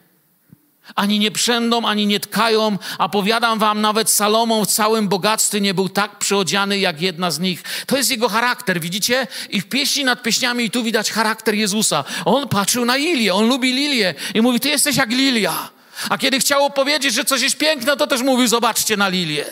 Ani 0.94 1.18
nie 1.18 1.30
przędą, 1.30 1.86
ani 1.86 2.06
nie 2.06 2.20
tkają, 2.20 2.78
a 2.98 3.08
powiadam 3.08 3.58
wam, 3.58 3.80
nawet 3.80 4.10
Salomon 4.10 4.64
w 4.64 4.68
całym 4.68 5.08
bogactwie 5.08 5.60
nie 5.60 5.74
był 5.74 5.88
tak 5.88 6.18
przyodziany 6.18 6.78
jak 6.78 7.00
jedna 7.00 7.30
z 7.30 7.38
nich. 7.38 7.62
To 7.86 7.96
jest 7.96 8.10
jego 8.10 8.28
charakter, 8.28 8.80
widzicie? 8.80 9.26
I 9.50 9.60
w 9.60 9.68
pieśni 9.68 10.04
nad 10.04 10.22
pieśniami 10.22 10.70
tu 10.70 10.82
widać 10.82 11.12
charakter 11.12 11.54
Jezusa. 11.54 12.04
On 12.24 12.48
patrzył 12.48 12.84
na 12.84 12.96
lilię, 12.96 13.34
on 13.34 13.48
lubi 13.48 13.72
lilię 13.72 14.14
i 14.34 14.40
mówi, 14.40 14.60
ty 14.60 14.68
jesteś 14.68 14.96
jak 14.96 15.10
lilia. 15.10 15.70
A 16.08 16.18
kiedy 16.18 16.38
chciał 16.38 16.70
powiedzieć, 16.70 17.14
że 17.14 17.24
coś 17.24 17.42
jest 17.42 17.56
piękne, 17.56 17.96
to 17.96 18.06
też 18.06 18.22
mówił, 18.22 18.48
zobaczcie 18.48 18.96
na 18.96 19.08
lilię. 19.08 19.44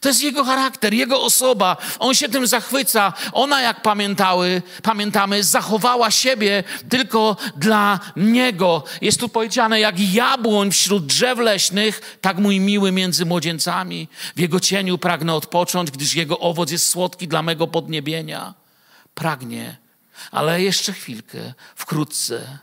To 0.00 0.08
jest 0.08 0.22
jego 0.22 0.44
charakter, 0.44 0.94
jego 0.94 1.22
osoba. 1.22 1.76
On 1.98 2.14
się 2.14 2.28
tym 2.28 2.46
zachwyca. 2.46 3.12
Ona, 3.32 3.60
jak 3.62 3.82
pamiętały, 3.82 4.62
pamiętamy, 4.82 5.44
zachowała 5.44 6.10
siebie 6.10 6.64
tylko 6.88 7.36
dla 7.56 8.00
niego. 8.16 8.84
Jest 9.00 9.20
tu 9.20 9.28
powiedziane, 9.28 9.80
jak 9.80 10.00
jabłoń 10.00 10.72
wśród 10.72 11.06
drzew 11.06 11.38
leśnych, 11.38 12.18
tak 12.20 12.38
mój 12.38 12.60
miły 12.60 12.92
między 12.92 13.24
młodzieńcami. 13.24 14.08
W 14.36 14.40
jego 14.40 14.60
cieniu 14.60 14.98
pragnę 14.98 15.34
odpocząć, 15.34 15.90
gdyż 15.90 16.14
jego 16.14 16.38
owoc 16.38 16.70
jest 16.70 16.88
słodki 16.88 17.28
dla 17.28 17.42
mego 17.42 17.66
podniebienia. 17.66 18.54
Pragnie, 19.14 19.76
ale 20.30 20.62
jeszcze 20.62 20.92
chwilkę, 20.92 21.54
wkrótce 21.74 22.58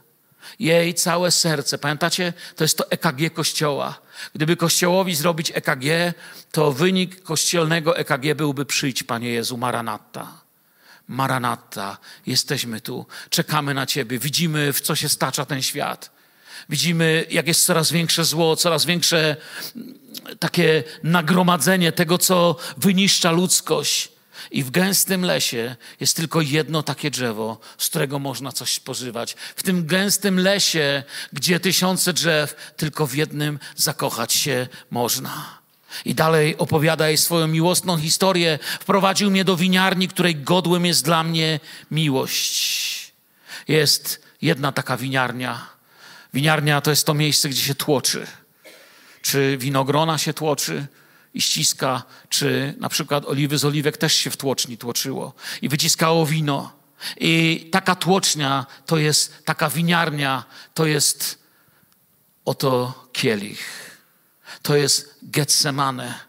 jej 0.60 0.94
całe 0.94 1.32
serce. 1.32 1.78
Pamiętacie? 1.78 2.34
To 2.56 2.64
jest 2.64 2.78
to 2.78 2.92
EKG 2.92 3.34
Kościoła. 3.34 4.00
Gdyby 4.36 4.56
Kościołowi 4.56 5.16
zrobić 5.16 5.52
EKG, 5.56 6.14
to 6.52 6.72
wynik 6.72 7.24
kościelnego 7.24 7.98
EKG 7.98 8.36
byłby 8.36 8.66
przyjdź, 8.66 9.04
Panie 9.04 9.30
Jezu, 9.30 9.58
Maranatta. 9.58 10.28
Maranatta, 11.08 11.98
jesteśmy 12.26 12.82
tu, 12.82 13.06
czekamy 13.30 13.74
na 13.74 13.86
Ciebie, 13.86 14.20
widzimy, 14.20 14.74
w 14.74 14.82
co 14.82 14.96
się 14.96 15.10
stacza 15.10 15.46
ten 15.46 15.62
świat. 15.62 16.12
Widzimy, 16.70 17.26
jak 17.30 17.48
jest 17.48 17.66
coraz 17.66 17.92
większe 17.92 18.26
zło, 18.26 18.56
coraz 18.56 18.86
większe 18.86 19.36
takie 20.40 20.84
nagromadzenie 21.04 21.92
tego, 21.92 22.18
co 22.18 22.56
wyniszcza 22.78 23.32
ludzkość. 23.32 24.19
I 24.52 24.64
w 24.64 24.72
gęstym 24.72 25.26
lesie 25.26 25.76
jest 26.00 26.16
tylko 26.16 26.42
jedno 26.42 26.84
takie 26.84 27.12
drzewo, 27.12 27.60
z 27.78 27.88
którego 27.88 28.20
można 28.20 28.52
coś 28.52 28.74
spożywać. 28.74 29.36
W 29.56 29.64
tym 29.64 29.86
gęstym 29.86 30.40
lesie, 30.40 31.04
gdzie 31.34 31.60
tysiące 31.60 32.14
drzew, 32.14 32.74
tylko 32.78 33.08
w 33.08 33.16
jednym 33.16 33.60
zakochać 33.76 34.34
się 34.34 34.68
można. 34.92 35.60
I 36.06 36.16
dalej 36.16 36.58
opowiada 36.58 37.08
jej 37.08 37.18
swoją 37.18 37.48
miłosną 37.48 37.98
historię. 37.98 38.60
Wprowadził 38.80 39.32
mnie 39.32 39.46
do 39.46 39.58
winiarni, 39.58 40.08
której 40.08 40.36
godłem 40.36 40.86
jest 40.86 41.06
dla 41.06 41.24
mnie 41.24 41.60
miłość. 41.92 43.14
Jest 43.68 44.22
jedna 44.42 44.72
taka 44.72 44.98
winiarnia. 44.98 45.68
Winiarnia 46.34 46.82
to 46.82 46.90
jest 46.90 47.06
to 47.06 47.14
miejsce, 47.14 47.50
gdzie 47.50 47.62
się 47.62 47.76
tłoczy. 47.76 48.28
Czy 49.22 49.58
winogrona 49.58 50.18
się 50.18 50.34
tłoczy, 50.34 50.88
i 51.34 51.42
ściska, 51.42 52.04
czy 52.30 52.76
na 52.80 52.90
przykład 52.90 53.26
oliwy 53.26 53.58
z 53.58 53.66
oliwek 53.66 53.98
też 53.98 54.14
się 54.14 54.30
w 54.30 54.38
tłoczni 54.38 54.78
tłoczyło 54.78 55.34
i 55.62 55.70
wyciskało 55.70 56.26
wino. 56.26 56.80
I 57.18 57.70
taka 57.72 57.96
tłocznia 57.96 58.66
to 58.86 58.98
jest, 58.98 59.46
taka 59.46 59.70
winiarnia 59.70 60.44
to 60.74 60.86
jest 60.86 61.40
oto 62.46 62.94
kielich. 63.14 63.90
To 64.62 64.76
jest 64.76 65.20
Getsemane, 65.22 66.20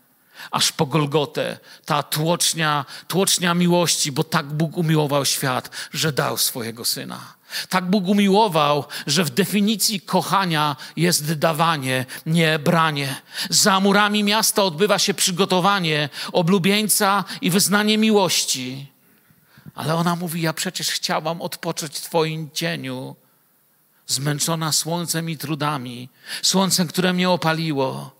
aż 0.50 0.72
po 0.72 0.86
Golgotę. 0.86 1.58
Ta 1.84 2.02
tłocznia, 2.02 2.84
tłocznia 3.08 3.54
miłości, 3.54 4.12
bo 4.12 4.24
tak 4.24 4.46
Bóg 4.46 4.76
umiłował 4.76 5.24
świat, 5.24 5.70
że 5.92 6.12
dał 6.12 6.38
swojego 6.38 6.84
Syna. 6.84 7.39
Tak 7.68 7.90
Bóg 7.90 8.08
umiłował, 8.08 8.84
że 9.06 9.24
w 9.24 9.30
definicji 9.30 10.00
kochania 10.00 10.76
jest 10.96 11.32
dawanie, 11.32 12.06
nie 12.26 12.58
branie. 12.58 13.16
Za 13.50 13.80
murami 13.80 14.24
miasta 14.24 14.62
odbywa 14.62 14.98
się 14.98 15.14
przygotowanie 15.14 16.08
oblubieńca 16.32 17.24
i 17.40 17.50
wyznanie 17.50 17.98
miłości. 17.98 18.86
Ale 19.74 19.94
ona 19.94 20.16
mówi: 20.16 20.42
Ja 20.42 20.52
przecież 20.52 20.90
chciałam 20.90 21.42
odpocząć 21.42 21.98
w 21.98 22.00
Twoim 22.00 22.50
cieniu, 22.50 23.16
zmęczona 24.06 24.72
słońcem 24.72 25.30
i 25.30 25.36
trudami, 25.36 26.08
słońcem, 26.42 26.88
które 26.88 27.12
mnie 27.12 27.30
opaliło. 27.30 28.16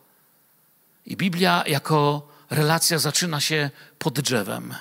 I 1.07 1.17
Biblia 1.17 1.65
jako 1.67 2.29
relacja 2.51 2.99
zaczyna 2.99 3.41
się 3.41 3.71
pod 3.99 4.21
drzewem. 4.21 4.75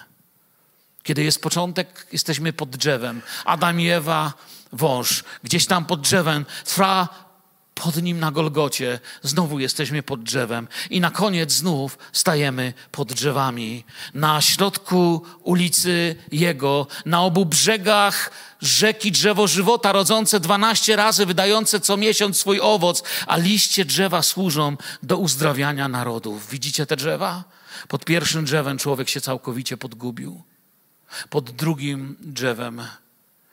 Kiedy 1.03 1.23
jest 1.23 1.41
początek, 1.41 2.07
jesteśmy 2.11 2.53
pod 2.53 2.69
drzewem. 2.69 3.21
Adam 3.45 3.81
i 3.81 3.89
Ewa, 3.89 4.33
wąż, 4.73 5.23
gdzieś 5.43 5.65
tam 5.65 5.85
pod 5.85 6.01
drzewem, 6.01 6.45
trwa 6.65 7.29
pod 7.79 8.01
nim 8.01 8.19
na 8.19 8.31
Golgocie. 8.31 8.99
Znowu 9.21 9.59
jesteśmy 9.59 10.03
pod 10.03 10.23
drzewem. 10.23 10.67
I 10.89 11.01
na 11.01 11.11
koniec 11.11 11.51
znów 11.51 11.97
stajemy 12.13 12.73
pod 12.91 13.13
drzewami. 13.13 13.83
Na 14.13 14.41
środku 14.41 15.25
ulicy 15.43 16.15
Jego, 16.31 16.87
na 17.05 17.21
obu 17.21 17.45
brzegach 17.45 18.31
rzeki 18.61 19.11
drzewo 19.11 19.47
żywota, 19.47 19.91
rodzące 19.91 20.39
dwanaście 20.39 20.95
razy, 20.95 21.25
wydające 21.25 21.79
co 21.79 21.97
miesiąc 21.97 22.37
swój 22.37 22.59
owoc, 22.59 23.03
a 23.27 23.37
liście 23.37 23.85
drzewa 23.85 24.21
służą 24.21 24.77
do 25.03 25.17
uzdrawiania 25.17 25.87
narodów. 25.87 26.49
Widzicie 26.49 26.85
te 26.85 26.95
drzewa? 26.95 27.43
Pod 27.87 28.05
pierwszym 28.05 28.45
drzewem 28.45 28.77
człowiek 28.77 29.09
się 29.09 29.21
całkowicie 29.21 29.77
podgubił. 29.77 30.43
Pod 31.29 31.51
drugim 31.51 32.15
drzewem 32.19 32.81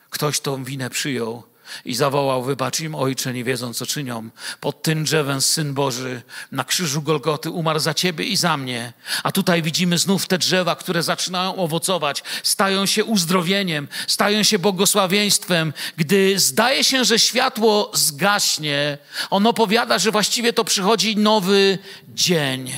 ktoś 0.09 0.39
tą 0.39 0.63
winę 0.63 0.89
przyjął 0.89 1.43
i 1.85 1.95
zawołał: 1.95 2.43
Wybacz 2.43 2.79
im, 2.79 2.95
ojcze, 2.95 3.33
nie 3.33 3.43
wiedzą, 3.43 3.73
co 3.73 3.85
czynią. 3.85 4.29
Pod 4.59 4.81
tym 4.81 5.03
drzewem 5.03 5.41
syn 5.41 5.73
Boży 5.73 6.21
na 6.51 6.63
krzyżu 6.63 7.01
Golgoty 7.01 7.49
umarł 7.49 7.79
za 7.79 7.93
ciebie 7.93 8.25
i 8.25 8.37
za 8.37 8.57
mnie. 8.57 8.93
A 9.23 9.31
tutaj 9.31 9.61
widzimy 9.61 9.97
znów 9.97 10.27
te 10.27 10.37
drzewa, 10.37 10.75
które 10.75 11.03
zaczynają 11.03 11.55
owocować, 11.55 12.23
stają 12.43 12.85
się 12.85 13.05
uzdrowieniem, 13.05 13.87
stają 14.07 14.43
się 14.43 14.59
błogosławieństwem. 14.59 15.73
Gdy 15.97 16.39
zdaje 16.39 16.83
się, 16.83 17.05
że 17.05 17.19
światło 17.19 17.91
zgaśnie, 17.93 18.97
ono 19.29 19.53
powiada, 19.53 19.99
że 19.99 20.11
właściwie 20.11 20.53
to 20.53 20.63
przychodzi 20.63 21.17
nowy 21.17 21.77
dzień. 22.07 22.73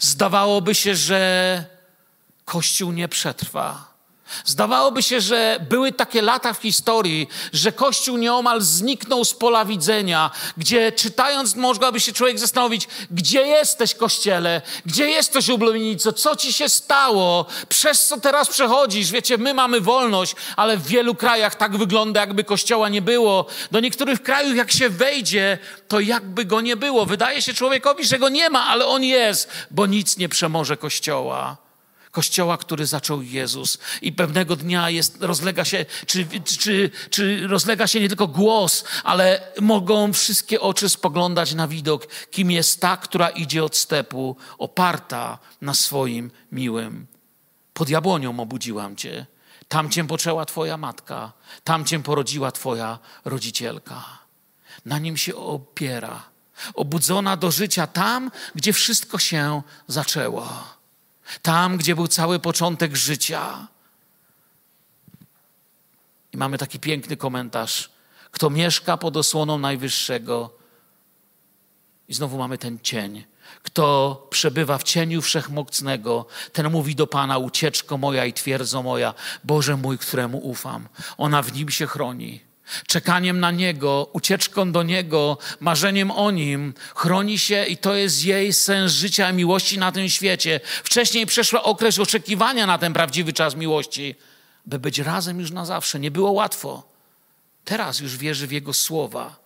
Zdawałoby 0.00 0.74
się, 0.74 0.96
że 0.96 1.64
Kościół 2.44 2.92
nie 2.92 3.08
przetrwa 3.08 3.89
Zdawałoby 4.44 5.02
się, 5.02 5.20
że 5.20 5.66
były 5.68 5.92
takie 5.92 6.22
lata 6.22 6.52
w 6.52 6.62
historii, 6.62 7.28
że 7.52 7.72
Kościół 7.72 8.16
nieomal 8.16 8.60
zniknął 8.60 9.24
z 9.24 9.34
pola 9.34 9.64
widzenia, 9.64 10.30
gdzie 10.56 10.92
czytając 10.92 11.56
mogłaby 11.56 12.00
się 12.00 12.12
człowiek 12.12 12.38
zastanowić, 12.38 12.88
gdzie 13.10 13.46
jesteś 13.46 13.94
Kościele, 13.94 14.62
gdzie 14.86 15.10
jesteś 15.10 15.48
ulubienico, 15.48 16.12
co 16.12 16.36
ci 16.36 16.52
się 16.52 16.68
stało, 16.68 17.46
przez 17.68 18.06
co 18.06 18.20
teraz 18.20 18.48
przechodzisz. 18.48 19.10
Wiecie, 19.10 19.38
my 19.38 19.54
mamy 19.54 19.80
wolność, 19.80 20.34
ale 20.56 20.76
w 20.76 20.86
wielu 20.86 21.14
krajach 21.14 21.54
tak 21.54 21.76
wygląda, 21.76 22.20
jakby 22.20 22.44
Kościoła 22.44 22.88
nie 22.88 23.02
było. 23.02 23.46
Do 23.70 23.80
niektórych 23.80 24.22
krajów, 24.22 24.56
jak 24.56 24.72
się 24.72 24.88
wejdzie, 24.88 25.58
to 25.88 26.00
jakby 26.00 26.44
go 26.44 26.60
nie 26.60 26.76
było. 26.76 27.06
Wydaje 27.06 27.42
się 27.42 27.54
człowiekowi, 27.54 28.04
że 28.04 28.18
go 28.18 28.28
nie 28.28 28.50
ma, 28.50 28.66
ale 28.66 28.86
on 28.86 29.04
jest, 29.04 29.48
bo 29.70 29.86
nic 29.86 30.16
nie 30.16 30.28
przemoże 30.28 30.76
Kościoła. 30.76 31.69
Kościoła, 32.10 32.58
który 32.58 32.86
zaczął 32.86 33.22
Jezus. 33.22 33.78
I 34.02 34.12
pewnego 34.12 34.56
dnia 34.56 34.90
jest, 34.90 35.22
rozlega 35.22 35.64
się, 35.64 35.86
czy, 36.06 36.26
czy, 36.44 36.90
czy 37.10 37.46
rozlega 37.46 37.86
się 37.86 38.00
nie 38.00 38.08
tylko 38.08 38.26
głos, 38.26 38.84
ale 39.04 39.52
mogą 39.60 40.12
wszystkie 40.12 40.60
oczy 40.60 40.88
spoglądać 40.88 41.54
na 41.54 41.68
widok, 41.68 42.06
kim 42.30 42.50
jest 42.50 42.80
ta, 42.80 42.96
która 42.96 43.28
idzie 43.28 43.64
od 43.64 43.76
stepu, 43.76 44.36
oparta 44.58 45.38
na 45.60 45.74
swoim 45.74 46.30
miłym. 46.52 47.06
Pod 47.74 47.88
jabłonią 47.88 48.40
obudziłam 48.40 48.96
cię. 48.96 49.26
Tam 49.68 49.90
cię 49.90 50.06
poczęła 50.06 50.44
twoja 50.44 50.76
matka, 50.76 51.32
tam 51.64 51.84
cię 51.84 52.02
porodziła 52.02 52.52
twoja 52.52 52.98
rodzicielka. 53.24 54.04
Na 54.84 54.98
nim 54.98 55.16
się 55.16 55.36
opiera. 55.36 56.22
Obudzona 56.74 57.36
do 57.36 57.50
życia 57.50 57.86
tam, 57.86 58.30
gdzie 58.54 58.72
wszystko 58.72 59.18
się 59.18 59.62
zaczęło. 59.86 60.79
Tam, 61.42 61.76
gdzie 61.76 61.94
był 61.94 62.08
cały 62.08 62.38
początek 62.38 62.96
życia. 62.96 63.68
I 66.32 66.36
mamy 66.36 66.58
taki 66.58 66.80
piękny 66.80 67.16
komentarz. 67.16 67.90
Kto 68.30 68.50
mieszka 68.50 68.96
pod 68.96 69.16
osłoną 69.16 69.58
Najwyższego, 69.58 70.60
i 72.08 72.14
znowu 72.14 72.38
mamy 72.38 72.58
ten 72.58 72.78
cień. 72.82 73.24
Kto 73.62 74.26
przebywa 74.30 74.78
w 74.78 74.82
cieniu 74.82 75.22
wszechmocnego, 75.22 76.26
ten 76.52 76.70
mówi 76.70 76.94
do 76.94 77.06
Pana: 77.06 77.38
Ucieczko 77.38 77.98
moja 77.98 78.24
i 78.24 78.32
twierdzo 78.32 78.82
moja, 78.82 79.14
Boże 79.44 79.76
mój, 79.76 79.98
któremu 79.98 80.38
ufam. 80.38 80.88
Ona 81.18 81.42
w 81.42 81.52
nim 81.52 81.70
się 81.70 81.86
chroni 81.86 82.49
czekaniem 82.86 83.40
na 83.40 83.50
Niego, 83.50 84.10
ucieczką 84.12 84.72
do 84.72 84.82
Niego, 84.82 85.38
marzeniem 85.60 86.10
o 86.10 86.30
Nim, 86.30 86.74
chroni 86.94 87.38
się 87.38 87.64
i 87.64 87.76
to 87.76 87.94
jest 87.94 88.24
jej 88.24 88.52
sens 88.52 88.92
życia 88.92 89.30
i 89.30 89.34
miłości 89.34 89.78
na 89.78 89.92
tym 89.92 90.08
świecie. 90.08 90.60
Wcześniej 90.84 91.26
przeszła 91.26 91.62
okres 91.62 91.98
oczekiwania 91.98 92.66
na 92.66 92.78
ten 92.78 92.92
prawdziwy 92.92 93.32
czas 93.32 93.54
miłości, 93.54 94.14
by 94.66 94.78
być 94.78 94.98
razem 94.98 95.40
już 95.40 95.50
na 95.50 95.66
zawsze. 95.66 96.00
Nie 96.00 96.10
było 96.10 96.30
łatwo. 96.30 96.90
Teraz 97.64 98.00
już 98.00 98.16
wierzy 98.16 98.46
w 98.46 98.52
Jego 98.52 98.72
słowa. 98.72 99.36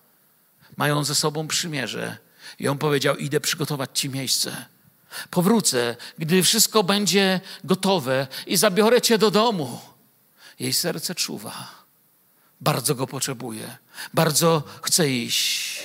Mają 0.76 1.04
ze 1.04 1.14
sobą 1.14 1.48
przymierze. 1.48 2.16
I 2.58 2.68
on 2.68 2.78
powiedział: 2.78 3.16
Idę 3.16 3.40
przygotować 3.40 3.90
Ci 3.94 4.10
miejsce. 4.10 4.64
Powrócę, 5.30 5.96
gdy 6.18 6.42
wszystko 6.42 6.82
będzie 6.82 7.40
gotowe 7.64 8.26
i 8.46 8.56
zabiorę 8.56 9.00
Cię 9.00 9.18
do 9.18 9.30
domu. 9.30 9.80
Jej 10.58 10.72
serce 10.72 11.14
czuwa. 11.14 11.84
Bardzo 12.64 12.94
go 12.94 13.07
potrzebuje, 13.07 13.77
bardzo 14.14 14.62
chce 14.83 15.11
iść. 15.11 15.79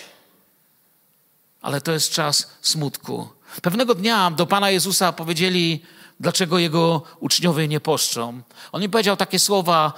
Ale 1.62 1.82
to 1.82 1.92
jest 1.92 2.12
czas 2.12 2.50
smutku. 2.62 3.30
Pewnego 3.62 3.96
dnia 3.96 4.32
do 4.32 4.46
Pana 4.46 4.70
Jezusa 4.70 5.13
powiedzieli, 5.13 5.84
dlaczego 6.20 6.60
jego 6.60 7.04
uczniowie 7.20 7.68
nie 7.68 7.80
poszczą. 7.80 8.42
On 8.72 8.82
mi 8.82 8.89
powiedział 8.89 9.18
takie 9.18 9.39
słowa: 9.39 9.94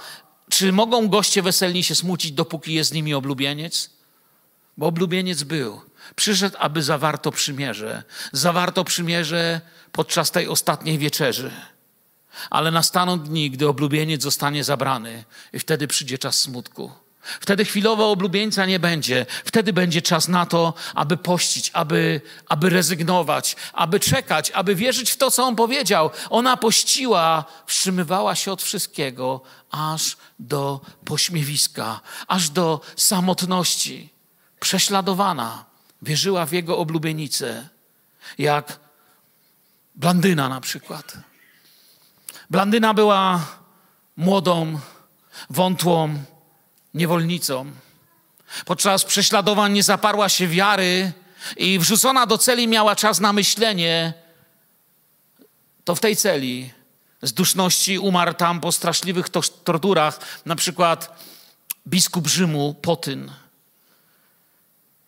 Czy 0.50 0.72
mogą 0.72 1.08
goście 1.08 1.42
weselni 1.42 1.84
się 1.84 1.94
smucić, 1.94 2.32
dopóki 2.32 2.74
jest 2.74 2.90
z 2.90 2.92
nimi 2.92 3.14
oblubieniec? 3.14 3.90
Bo 4.76 4.86
oblubieniec 4.86 5.42
był. 5.42 5.80
Przyszedł, 6.16 6.56
aby 6.58 6.82
zawarto 6.82 7.32
przymierze. 7.32 8.02
Zawarto 8.32 8.84
przymierze 8.84 9.60
podczas 9.92 10.30
tej 10.30 10.48
ostatniej 10.48 10.98
wieczerzy. 10.98 11.50
Ale 12.50 12.70
nastaną 12.70 13.18
dni, 13.18 13.50
gdy 13.50 13.68
oblubieniec 13.68 14.22
zostanie 14.22 14.64
zabrany, 14.64 15.24
i 15.52 15.58
wtedy 15.58 15.88
przyjdzie 15.88 16.18
czas 16.18 16.38
smutku. 16.38 16.92
Wtedy 17.22 17.64
chwilowo 17.64 18.10
oblubieńca 18.10 18.66
nie 18.66 18.78
będzie. 18.78 19.26
Wtedy 19.44 19.72
będzie 19.72 20.02
czas 20.02 20.28
na 20.28 20.46
to, 20.46 20.74
aby 20.94 21.16
pościć, 21.16 21.70
aby, 21.72 22.20
aby 22.48 22.70
rezygnować, 22.70 23.56
aby 23.72 24.00
czekać, 24.00 24.50
aby 24.50 24.74
wierzyć 24.74 25.10
w 25.10 25.16
to, 25.16 25.30
co 25.30 25.44
on 25.44 25.56
powiedział. 25.56 26.10
Ona 26.30 26.56
pościła, 26.56 27.44
wstrzymywała 27.66 28.34
się 28.34 28.52
od 28.52 28.62
wszystkiego, 28.62 29.40
aż 29.70 30.16
do 30.38 30.80
pośmiewiska, 31.04 32.00
aż 32.28 32.50
do 32.50 32.80
samotności. 32.96 34.12
Prześladowana, 34.60 35.64
wierzyła 36.02 36.46
w 36.46 36.52
jego 36.52 36.78
oblubienicę, 36.78 37.68
jak 38.38 38.78
Blandyna 39.94 40.48
na 40.48 40.60
przykład. 40.60 41.16
Blandyna 42.52 42.94
była 42.94 43.46
młodą, 44.16 44.80
wątłą 45.50 46.24
niewolnicą. 46.94 47.72
Podczas 48.64 49.04
prześladowań 49.04 49.72
nie 49.72 49.82
zaparła 49.82 50.28
się 50.28 50.48
wiary 50.48 51.12
i 51.56 51.78
wrzucona 51.78 52.26
do 52.26 52.38
celi 52.38 52.68
miała 52.68 52.96
czas 52.96 53.20
na 53.20 53.32
myślenie. 53.32 54.14
To 55.84 55.94
w 55.94 56.00
tej 56.00 56.16
celi 56.16 56.72
z 57.22 57.32
duszności 57.32 57.98
umarł 57.98 58.34
tam 58.34 58.60
po 58.60 58.72
straszliwych 58.72 59.28
torturach, 59.64 60.18
na 60.46 60.56
przykład 60.56 61.22
biskup 61.86 62.26
Rzymu 62.26 62.74
Potyn. 62.74 63.32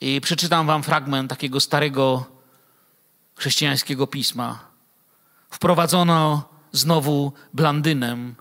I 0.00 0.20
przeczytam 0.20 0.66
wam 0.66 0.82
fragment 0.82 1.30
takiego 1.30 1.60
starego 1.60 2.24
chrześcijańskiego 3.36 4.06
pisma. 4.06 4.58
Wprowadzono 5.50 6.53
znowu 6.74 7.32
blandynem, 7.54 8.34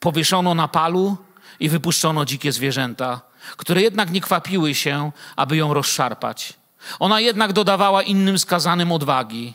powieszono 0.00 0.54
na 0.54 0.68
palu 0.68 1.16
i 1.60 1.68
wypuszczono 1.68 2.24
dzikie 2.24 2.52
zwierzęta, 2.52 3.20
które 3.56 3.82
jednak 3.82 4.10
nie 4.10 4.20
kwapiły 4.20 4.74
się, 4.74 5.12
aby 5.36 5.56
ją 5.56 5.74
rozszarpać. 5.74 6.52
Ona 6.98 7.20
jednak 7.20 7.52
dodawała 7.52 8.02
innym 8.02 8.38
skazanym 8.38 8.92
odwagi. 8.92 9.54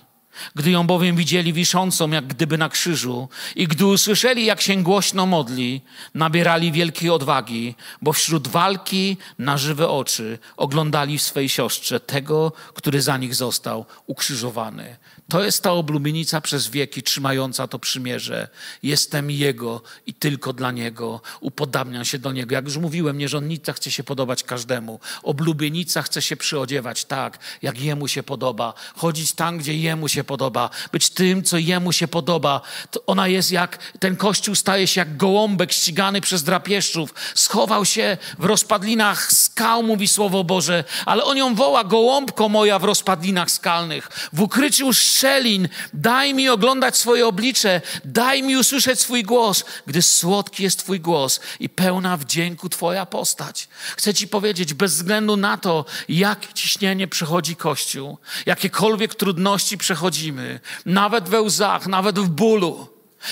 Gdy 0.55 0.71
ją 0.71 0.87
bowiem 0.87 1.15
widzieli 1.15 1.53
wiszącą, 1.53 2.09
jak 2.11 2.27
gdyby 2.27 2.57
na 2.57 2.69
krzyżu, 2.69 3.29
i 3.55 3.67
gdy 3.67 3.85
usłyszeli, 3.85 4.45
jak 4.45 4.61
się 4.61 4.83
głośno 4.83 5.25
modli, 5.25 5.81
nabierali 6.13 6.71
wielkiej 6.71 7.09
odwagi, 7.09 7.75
bo 8.01 8.13
wśród 8.13 8.47
walki 8.47 9.17
na 9.39 9.57
żywe 9.57 9.89
oczy 9.89 10.39
oglądali 10.57 11.17
w 11.17 11.21
swej 11.21 11.49
siostrze 11.49 11.99
tego, 11.99 12.51
który 12.73 13.01
za 13.01 13.17
nich 13.17 13.35
został 13.35 13.85
ukrzyżowany. 14.07 14.97
To 15.29 15.43
jest 15.43 15.63
ta 15.63 15.71
oblubienica 15.71 16.41
przez 16.41 16.67
wieki 16.67 17.03
trzymająca 17.03 17.67
to 17.67 17.79
przymierze. 17.79 18.47
Jestem 18.83 19.31
Jego 19.31 19.81
i 20.05 20.13
tylko 20.13 20.53
dla 20.53 20.71
Niego. 20.71 21.21
Upodabniam 21.39 22.05
się 22.05 22.19
do 22.19 22.31
Niego. 22.31 22.55
Jak 22.55 22.65
już 22.65 22.77
mówiłem, 22.77 23.17
nierządnica 23.17 23.73
chce 23.73 23.91
się 23.91 24.03
podobać 24.03 24.43
każdemu. 24.43 24.99
Oblubienica 25.23 26.01
chce 26.01 26.21
się 26.21 26.37
przyodziewać 26.37 27.05
tak, 27.05 27.39
jak 27.61 27.81
Jemu 27.81 28.07
się 28.07 28.23
podoba. 28.23 28.73
Chodzić 28.95 29.33
tam, 29.33 29.57
gdzie 29.57 29.77
Jemu 29.77 30.07
się 30.07 30.22
podoba. 30.23 30.69
Być 30.91 31.09
tym, 31.09 31.43
co 31.43 31.57
Jemu 31.57 31.91
się 31.91 32.07
podoba. 32.07 32.61
To 32.91 33.03
ona 33.05 33.27
jest 33.27 33.51
jak, 33.51 33.77
ten 33.99 34.15
kościół 34.15 34.55
staje 34.55 34.87
się 34.87 35.01
jak 35.01 35.17
gołąbek 35.17 35.71
ścigany 35.71 36.21
przez 36.21 36.43
drapieżców. 36.43 37.13
Schował 37.35 37.85
się 37.85 38.17
w 38.39 38.45
rozpadlinach 38.45 39.31
skał, 39.31 39.83
mówi 39.83 40.07
Słowo 40.07 40.43
Boże, 40.43 40.83
ale 41.05 41.23
on 41.23 41.37
ją 41.37 41.55
woła, 41.55 41.83
gołąbko 41.83 42.49
moja 42.49 42.79
w 42.79 42.83
rozpadlinach 42.83 43.51
skalnych. 43.51 44.29
W 44.33 44.41
ukryciu 44.41 44.93
szczelin. 44.93 45.67
Daj 45.93 46.33
mi 46.33 46.49
oglądać 46.49 46.97
swoje 46.97 47.27
oblicze, 47.27 47.81
daj 48.05 48.43
mi 48.43 48.57
usłyszeć 48.57 49.01
swój 49.01 49.23
głos, 49.23 49.65
gdy 49.87 50.01
słodki 50.01 50.63
jest 50.63 50.79
Twój 50.79 50.99
głos 50.99 51.39
i 51.59 51.69
pełna 51.69 52.17
wdzięku 52.17 52.69
Twoja 52.69 53.05
postać. 53.05 53.67
Chcę 53.97 54.13
Ci 54.13 54.27
powiedzieć, 54.27 54.73
bez 54.73 54.93
względu 54.93 55.37
na 55.37 55.57
to, 55.57 55.85
jak 56.09 56.53
ciśnienie 56.53 57.07
przechodzi 57.07 57.55
Kościół, 57.55 58.17
jakiekolwiek 58.45 59.15
trudności 59.15 59.77
przechodzimy, 60.13 60.59
nawet 60.85 61.29
we 61.29 61.41
łzach, 61.41 61.87
nawet 61.87 62.19
w 62.19 62.29
bólu, 62.29 62.87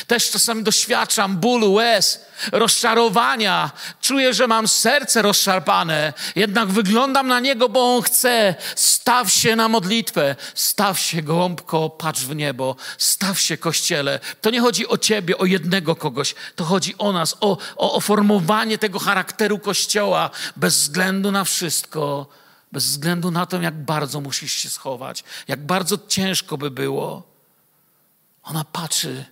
też 0.08 0.32
czasami 0.32 0.64
doświadczam 0.64 1.38
bólu, 1.38 1.74
łez, 1.74 2.26
rozczarowania. 2.52 3.72
Czuję, 4.02 4.34
że 4.34 4.48
mam 4.48 4.68
serce 4.68 5.22
rozszarpane, 5.22 6.14
jednak 6.36 6.70
wyglądam 6.70 7.28
na 7.28 7.40
niego, 7.40 7.70
bo 7.70 7.96
on 7.96 8.02
chce. 8.02 8.56
Staw 8.76 9.32
się 9.32 9.56
na 9.56 9.68
modlitwę, 9.68 10.36
staw 10.56 11.00
się 11.00 11.22
gołąbko, 11.22 11.90
patrz 11.90 12.22
w 12.22 12.36
niebo, 12.36 12.76
staw 12.98 13.40
się 13.40 13.58
kościele. 13.58 14.20
To 14.42 14.50
nie 14.50 14.62
chodzi 14.62 14.88
o 14.88 14.98
ciebie, 14.98 15.38
o 15.38 15.46
jednego 15.46 15.96
kogoś, 15.96 16.36
to 16.56 16.64
chodzi 16.64 16.96
o 16.98 17.12
nas, 17.12 17.38
o, 17.42 17.58
o, 17.76 17.94
o 17.94 18.00
formowanie 18.00 18.78
tego 18.78 19.00
charakteru 19.00 19.60
kościoła 19.60 20.30
bez 20.56 20.78
względu 20.78 21.32
na 21.32 21.44
wszystko, 21.44 22.28
bez 22.72 22.86
względu 22.86 23.32
na 23.32 23.46
to, 23.46 23.62
jak 23.62 23.84
bardzo 23.84 24.22
musisz 24.22 24.54
się 24.54 24.70
schować, 24.70 25.24
jak 25.48 25.66
bardzo 25.66 25.98
ciężko 26.08 26.58
by 26.58 26.72
było. 26.72 27.32
Ona 28.44 28.64
patrzy 28.64 29.26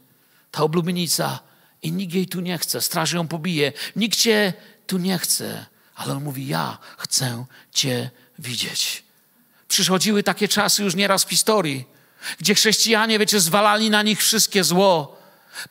ta 0.51 0.63
oblubienica 0.63 1.39
i 1.81 1.91
nikt 1.91 2.13
jej 2.13 2.27
tu 2.27 2.41
nie 2.41 2.57
chce. 2.57 2.81
Straż 2.81 3.11
ją 3.11 3.27
pobije. 3.27 3.73
Nikt 3.95 4.19
cię 4.19 4.53
tu 4.87 4.97
nie 4.97 5.17
chce. 5.17 5.65
Ale 5.95 6.13
on 6.13 6.23
mówi, 6.23 6.47
ja 6.47 6.77
chcę 6.97 7.45
cię 7.73 8.09
widzieć. 8.39 9.03
Przychodziły 9.67 10.23
takie 10.23 10.47
czasy 10.47 10.83
już 10.83 10.95
nieraz 10.95 11.23
w 11.23 11.29
historii, 11.29 11.85
gdzie 12.39 12.55
chrześcijanie, 12.55 13.19
wiecie, 13.19 13.39
zwalali 13.39 13.89
na 13.89 14.01
nich 14.01 14.19
wszystkie 14.19 14.63
zło. 14.63 15.19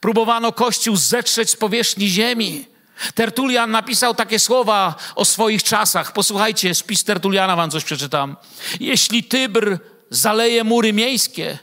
Próbowano 0.00 0.52
Kościół 0.52 0.96
zetrzeć 0.96 1.50
z 1.50 1.56
powierzchni 1.56 2.08
ziemi. 2.08 2.66
Tertulian 3.14 3.70
napisał 3.70 4.14
takie 4.14 4.38
słowa 4.38 4.94
o 5.14 5.24
swoich 5.24 5.62
czasach. 5.62 6.12
Posłuchajcie, 6.12 6.74
spis 6.74 7.04
Tertuliana 7.04 7.56
wam 7.56 7.70
coś 7.70 7.84
przeczytam. 7.84 8.36
Jeśli 8.80 9.24
Tybr 9.24 9.78
zaleje 10.10 10.64
mury 10.64 10.92
miejskie, 10.92 11.58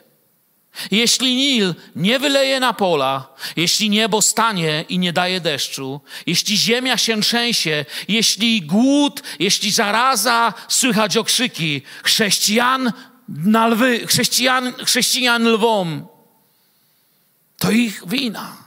jeśli 0.92 1.36
Nil 1.36 1.76
nie 1.96 2.20
wyleje 2.20 2.60
na 2.60 2.74
pola, 2.74 3.34
jeśli 3.56 3.90
niebo 3.90 4.22
stanie 4.22 4.86
i 4.90 5.00
nie 5.00 5.14
daje 5.14 5.42
deszczu, 5.42 6.02
jeśli 6.26 6.58
ziemia 6.58 6.98
się 6.98 7.22
trzęsie, 7.22 7.86
jeśli 8.08 8.62
głód, 8.62 9.24
jeśli 9.40 9.72
zaraza, 9.72 10.54
słychać 10.68 11.18
okrzyki 11.18 11.82
chrześcijan 12.04 12.92
na 13.28 13.68
lwy, 13.68 14.08
chrześcijan, 14.08 14.74
chrześcijan 14.86 15.50
lwom, 15.50 16.08
to 17.58 17.72
ich 17.72 18.08
wina. 18.08 18.65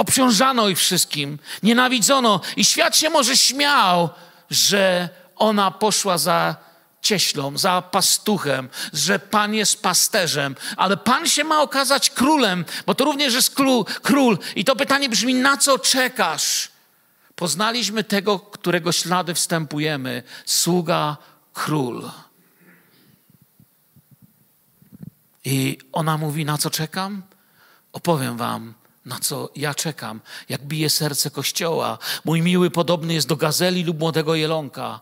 Obciążano 0.00 0.68
ich 0.68 0.78
wszystkim, 0.78 1.38
nienawidzono 1.62 2.40
i 2.56 2.64
świat 2.64 2.96
się 2.96 3.10
może 3.10 3.36
śmiał, 3.36 4.08
że 4.50 5.08
ona 5.36 5.70
poszła 5.70 6.18
za 6.18 6.56
cieślą, 7.02 7.58
za 7.58 7.82
pastuchem, 7.82 8.68
że 8.92 9.18
Pan 9.18 9.54
jest 9.54 9.82
pasterzem, 9.82 10.56
ale 10.76 10.96
Pan 10.96 11.26
się 11.26 11.44
ma 11.44 11.62
okazać 11.62 12.10
królem, 12.10 12.64
bo 12.86 12.94
to 12.94 13.04
również 13.04 13.34
jest 13.34 13.54
król. 13.54 13.84
król. 14.02 14.38
I 14.56 14.64
to 14.64 14.76
pytanie 14.76 15.08
brzmi, 15.08 15.34
na 15.34 15.56
co 15.56 15.78
czekasz? 15.78 16.68
Poznaliśmy 17.34 18.04
tego, 18.04 18.38
którego 18.38 18.92
ślady 18.92 19.34
wstępujemy. 19.34 20.22
Sługa 20.46 21.16
król. 21.52 22.10
I 25.44 25.78
ona 25.92 26.18
mówi, 26.18 26.44
na 26.44 26.58
co 26.58 26.70
czekam? 26.70 27.22
Opowiem 27.92 28.36
wam, 28.36 28.74
na 29.10 29.18
co 29.18 29.50
ja 29.56 29.74
czekam, 29.74 30.20
jak 30.48 30.62
bije 30.62 30.90
serce 30.90 31.30
kościoła. 31.30 31.98
Mój 32.24 32.42
miły 32.42 32.70
podobny 32.70 33.14
jest 33.14 33.28
do 33.28 33.36
gazeli 33.36 33.84
lub 33.84 33.98
młodego 33.98 34.34
jelonka. 34.34 35.00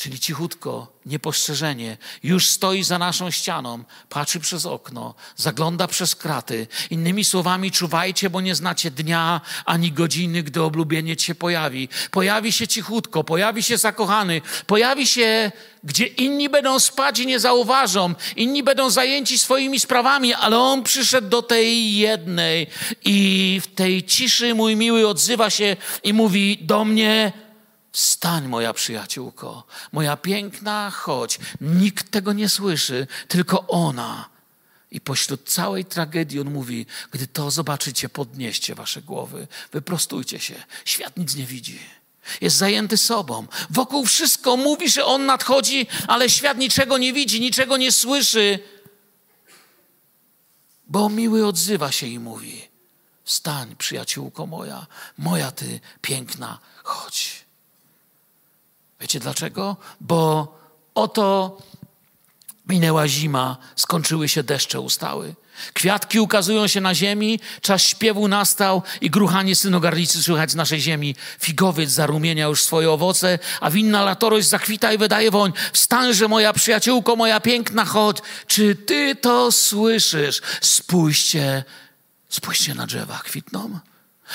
Czyli 0.00 0.20
cichutko, 0.20 0.92
niepostrzeżenie, 1.06 1.96
już 2.22 2.46
stoi 2.46 2.82
za 2.82 2.98
naszą 2.98 3.30
ścianą, 3.30 3.84
patrzy 4.08 4.40
przez 4.40 4.66
okno, 4.66 5.14
zagląda 5.36 5.86
przez 5.86 6.14
kraty. 6.16 6.66
Innymi 6.90 7.24
słowami, 7.24 7.70
czuwajcie, 7.70 8.30
bo 8.30 8.40
nie 8.40 8.54
znacie 8.54 8.90
dnia 8.90 9.40
ani 9.64 9.92
godziny, 9.92 10.42
gdy 10.42 10.62
oblubienie 10.62 11.18
się 11.18 11.34
pojawi. 11.34 11.88
Pojawi 12.10 12.52
się 12.52 12.68
cichutko, 12.68 13.24
pojawi 13.24 13.62
się 13.62 13.78
zakochany, 13.78 14.40
pojawi 14.66 15.06
się, 15.06 15.52
gdzie 15.84 16.06
inni 16.06 16.48
będą 16.48 16.78
spać 16.78 17.18
i 17.18 17.26
nie 17.26 17.40
zauważą, 17.40 18.14
inni 18.36 18.62
będą 18.62 18.90
zajęci 18.90 19.38
swoimi 19.38 19.80
sprawami, 19.80 20.34
ale 20.34 20.58
on 20.58 20.82
przyszedł 20.82 21.28
do 21.28 21.42
tej 21.42 21.96
jednej 21.96 22.66
i 23.04 23.60
w 23.64 23.74
tej 23.74 24.04
ciszy 24.04 24.54
mój 24.54 24.76
miły 24.76 25.08
odzywa 25.08 25.50
się 25.50 25.76
i 26.04 26.12
mówi 26.12 26.58
do 26.60 26.84
mnie, 26.84 27.32
Wstań, 27.92 28.48
moja 28.48 28.72
przyjaciółko, 28.72 29.66
moja 29.92 30.16
piękna, 30.16 30.90
chodź. 30.90 31.38
Nikt 31.60 32.10
tego 32.10 32.32
nie 32.32 32.48
słyszy, 32.48 33.06
tylko 33.28 33.66
ona. 33.66 34.28
I 34.90 35.00
pośród 35.00 35.48
całej 35.48 35.84
tragedii 35.84 36.40
on 36.40 36.50
mówi: 36.50 36.86
Gdy 37.10 37.26
to 37.26 37.50
zobaczycie, 37.50 38.08
podnieście 38.08 38.74
wasze 38.74 39.02
głowy, 39.02 39.46
wyprostujcie 39.72 40.38
się. 40.38 40.54
Świat 40.84 41.16
nic 41.16 41.34
nie 41.36 41.46
widzi. 41.46 41.78
Jest 42.40 42.56
zajęty 42.56 42.96
sobą. 42.96 43.46
Wokół 43.70 44.06
wszystko 44.06 44.56
mówi, 44.56 44.90
że 44.90 45.04
on 45.04 45.26
nadchodzi, 45.26 45.86
ale 46.08 46.30
świat 46.30 46.58
niczego 46.58 46.98
nie 46.98 47.12
widzi, 47.12 47.40
niczego 47.40 47.76
nie 47.76 47.92
słyszy. 47.92 48.58
Bo 50.86 51.08
miły 51.08 51.46
odzywa 51.46 51.92
się 51.92 52.06
i 52.06 52.18
mówi: 52.18 52.68
Wstań, 53.24 53.76
przyjaciółko 53.76 54.46
moja, 54.46 54.86
moja 55.18 55.52
ty 55.52 55.80
piękna, 56.02 56.58
chodź. 56.82 57.39
Wiecie 59.00 59.20
dlaczego? 59.20 59.76
Bo 60.00 60.54
oto 60.94 61.58
minęła 62.68 63.08
zima, 63.08 63.56
skończyły 63.76 64.28
się 64.28 64.42
deszcze 64.42 64.80
ustały. 64.80 65.34
Kwiatki 65.72 66.20
ukazują 66.20 66.66
się 66.66 66.80
na 66.80 66.94
ziemi, 66.94 67.40
czas 67.60 67.82
śpiewu 67.82 68.28
nastał 68.28 68.82
i 69.00 69.10
gruchanie 69.10 69.56
synogarlicy 69.56 70.22
słychać 70.22 70.50
z 70.50 70.54
naszej 70.54 70.80
ziemi. 70.80 71.14
Figowiec 71.40 71.90
zarumienia 71.90 72.46
już 72.46 72.62
swoje 72.62 72.90
owoce, 72.90 73.38
a 73.60 73.70
winna 73.70 74.04
latorość 74.04 74.48
zakwita 74.48 74.92
i 74.92 74.98
wydaje 74.98 75.30
woń. 75.30 75.52
Wstańże, 75.72 76.28
moja 76.28 76.52
przyjaciółko, 76.52 77.16
moja 77.16 77.40
piękna, 77.40 77.84
chodź. 77.84 78.16
Czy 78.46 78.74
ty 78.74 79.16
to 79.16 79.52
słyszysz? 79.52 80.40
Spójrzcie, 80.60 81.64
Spójrzcie 82.30 82.74
na 82.74 82.86
drzewa, 82.86 83.18
kwitną. 83.24 83.78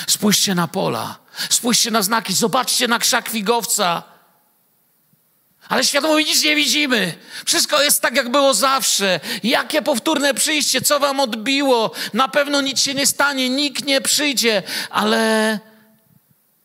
Spójrzcie 0.07 0.55
na 0.55 0.68
pola. 0.68 1.20
Spójrzcie 1.49 1.91
na 1.91 2.01
znaki. 2.01 2.34
Zobaczcie 2.34 2.88
na 2.88 2.99
krzak 2.99 3.30
figowca. 3.30 4.03
Ale 5.70 5.84
świadomo 5.84 6.20
nic 6.20 6.43
nie 6.43 6.55
widzimy. 6.55 7.13
Wszystko 7.45 7.82
jest 7.82 8.01
tak, 8.01 8.16
jak 8.16 8.32
było 8.32 8.53
zawsze. 8.53 9.20
Jakie 9.43 9.82
powtórne 9.82 10.34
przyjście, 10.34 10.82
co 10.82 10.99
wam 10.99 11.20
odbiło? 11.20 11.91
Na 12.13 12.28
pewno 12.28 12.61
nic 12.61 12.82
się 12.82 12.93
nie 12.93 13.07
stanie, 13.07 13.49
nikt 13.49 13.86
nie 13.86 14.01
przyjdzie, 14.01 14.63
ale 14.89 15.59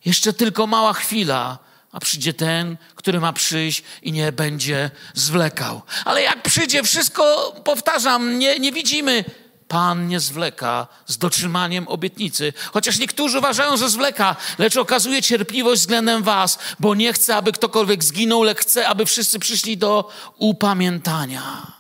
jeszcze 0.05 0.33
tylko 0.33 0.67
mała 0.67 0.93
chwila, 0.93 1.59
a 1.93 2.01
przyjdzie 2.01 2.35
ten, 2.35 2.77
który 2.95 3.21
ma 3.21 3.33
przyjść 3.33 3.83
i 4.03 4.13
nie 4.13 4.33
będzie 4.33 4.91
zwlekał. 5.15 5.83
Ale 6.05 6.23
jak 6.23 6.43
przyjdzie, 6.43 6.83
wszystko, 6.83 7.55
powtarzam, 7.65 8.39
nie, 8.39 8.59
nie 8.59 8.73
widzimy. 8.73 9.25
Pan 9.71 10.09
nie 10.09 10.21
zwleka 10.21 10.87
z 11.07 11.19
dotrzymaniem 11.19 11.89
obietnicy. 11.89 12.53
Chociaż 12.73 12.99
niektórzy 12.99 13.39
uważają, 13.39 13.77
że 13.77 13.91
zwleka, 13.91 14.37
lecz 14.59 14.77
okazuje 14.77 15.23
cierpliwość 15.23 15.81
względem 15.81 16.23
Was, 16.23 16.59
bo 16.81 16.95
nie 16.95 17.13
chce, 17.13 17.37
aby 17.37 17.53
ktokolwiek 17.53 18.05
zginął, 18.05 18.43
lecz 18.43 18.59
chce, 18.59 18.89
aby 18.89 19.07
wszyscy 19.07 19.39
przyszli 19.39 19.77
do 19.77 20.11
upamiętania. 20.39 21.73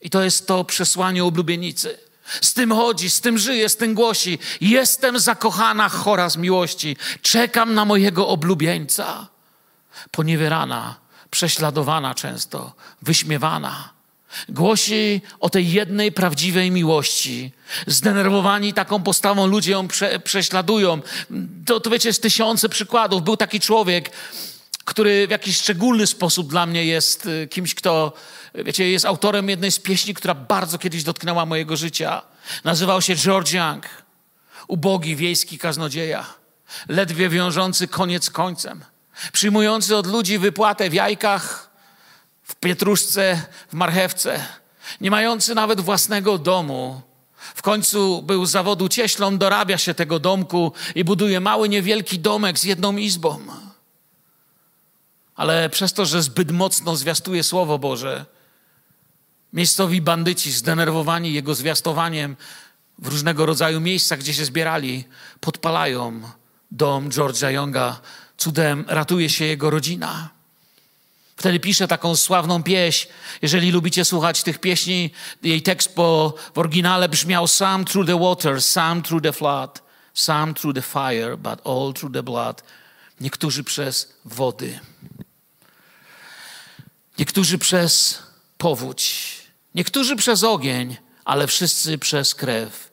I 0.00 0.10
to 0.10 0.22
jest 0.22 0.46
to 0.46 0.64
przesłanie 0.64 1.24
oblubienicy. 1.24 1.98
Z 2.40 2.54
tym 2.54 2.72
chodzi, 2.72 3.10
z 3.10 3.20
tym 3.20 3.38
żyje, 3.38 3.68
z 3.68 3.76
tym 3.76 3.94
głosi. 3.94 4.38
Jestem 4.60 5.18
zakochana, 5.18 5.88
chora 5.88 6.30
z 6.30 6.36
miłości. 6.36 6.96
Czekam 7.22 7.74
na 7.74 7.84
mojego 7.84 8.28
oblubieńca. 8.28 9.26
Poniewierana, 10.10 10.96
prześladowana 11.30 12.14
często, 12.14 12.72
wyśmiewana. 13.02 13.97
Głosi 14.48 15.20
o 15.40 15.50
tej 15.50 15.72
jednej 15.72 16.12
prawdziwej 16.12 16.70
miłości. 16.70 17.52
Zdenerwowani 17.86 18.74
taką 18.74 19.02
postawą 19.02 19.46
ludzie 19.46 19.72
ją 19.72 19.88
prze, 19.88 20.20
prześladują. 20.20 21.00
To, 21.66 21.80
to 21.80 21.90
wiecie, 21.90 22.08
jest 22.08 22.22
tysiące 22.22 22.68
przykładów. 22.68 23.22
Był 23.22 23.36
taki 23.36 23.60
człowiek, 23.60 24.10
który 24.84 25.26
w 25.26 25.30
jakiś 25.30 25.56
szczególny 25.56 26.06
sposób 26.06 26.50
dla 26.50 26.66
mnie 26.66 26.84
jest 26.84 27.26
y, 27.26 27.48
kimś, 27.50 27.74
kto, 27.74 28.12
wiecie, 28.54 28.90
jest 28.90 29.04
autorem 29.04 29.48
jednej 29.48 29.72
z 29.72 29.78
pieśni, 29.78 30.14
która 30.14 30.34
bardzo 30.34 30.78
kiedyś 30.78 31.02
dotknęła 31.02 31.46
mojego 31.46 31.76
życia. 31.76 32.22
Nazywał 32.64 33.02
się 33.02 33.16
George 33.16 33.52
Young. 33.52 33.84
Ubogi 34.68 35.16
wiejski 35.16 35.58
kaznodzieja. 35.58 36.26
Ledwie 36.88 37.28
wiążący 37.28 37.88
koniec 37.88 38.30
końcem. 38.30 38.84
Przyjmujący 39.32 39.96
od 39.96 40.06
ludzi 40.06 40.38
wypłatę 40.38 40.90
w 40.90 40.94
jajkach, 40.94 41.67
w 42.48 42.54
pietruszce, 42.54 43.42
w 43.68 43.74
marchewce. 43.74 44.44
Nie 45.00 45.10
mający 45.10 45.54
nawet 45.54 45.80
własnego 45.80 46.38
domu. 46.38 47.02
W 47.54 47.62
końcu 47.62 48.22
był 48.22 48.46
z 48.46 48.50
zawodu 48.50 48.88
cieślą, 48.88 49.38
dorabia 49.38 49.78
się 49.78 49.94
tego 49.94 50.18
domku 50.18 50.72
i 50.94 51.04
buduje 51.04 51.40
mały, 51.40 51.68
niewielki 51.68 52.18
domek 52.18 52.58
z 52.58 52.64
jedną 52.64 52.96
izbą 52.96 53.38
ale 55.38 55.70
przez 55.70 55.92
to, 55.92 56.06
że 56.06 56.22
zbyt 56.22 56.50
mocno 56.50 56.96
zwiastuje 56.96 57.42
Słowo 57.44 57.78
Boże, 57.78 58.26
miejscowi 59.52 60.00
bandyci 60.00 60.52
zdenerwowani 60.52 61.32
jego 61.32 61.54
zwiastowaniem 61.54 62.36
w 62.98 63.06
różnego 63.06 63.46
rodzaju 63.46 63.80
miejscach, 63.80 64.18
gdzie 64.18 64.34
się 64.34 64.44
zbierali, 64.44 65.04
podpalają 65.40 66.22
dom 66.70 67.10
George'a 67.10 67.48
Younga. 67.48 68.00
Cudem 68.36 68.84
ratuje 68.88 69.30
się 69.30 69.44
jego 69.44 69.70
rodzina. 69.70 70.30
Wtedy 71.38 71.60
pisze 71.60 71.88
taką 71.88 72.16
sławną 72.16 72.62
pieśń. 72.62 73.08
Jeżeli 73.42 73.70
lubicie 73.70 74.04
słuchać 74.04 74.42
tych 74.42 74.58
pieśni, 74.58 75.10
jej 75.42 75.62
tekst 75.62 75.94
po, 75.94 76.34
w 76.54 76.58
oryginale 76.58 77.08
brzmiał 77.08 77.46
Some 77.46 77.84
through 77.84 78.06
the 78.06 78.18
water, 78.18 78.62
some 78.62 79.02
through 79.02 79.22
the 79.22 79.32
flood, 79.32 79.82
some 80.14 80.54
through 80.54 80.74
the 80.74 80.82
fire, 80.82 81.36
but 81.36 81.66
all 81.66 81.92
through 81.92 82.14
the 82.14 82.22
blood. 82.22 82.62
Niektórzy 83.20 83.64
przez 83.64 84.12
wody. 84.24 84.80
Niektórzy 87.18 87.58
przez 87.58 88.22
powódź, 88.58 89.34
niektórzy 89.74 90.16
przez 90.16 90.44
ogień, 90.44 90.96
ale 91.24 91.46
wszyscy 91.46 91.98
przez 91.98 92.34
krew. 92.34 92.90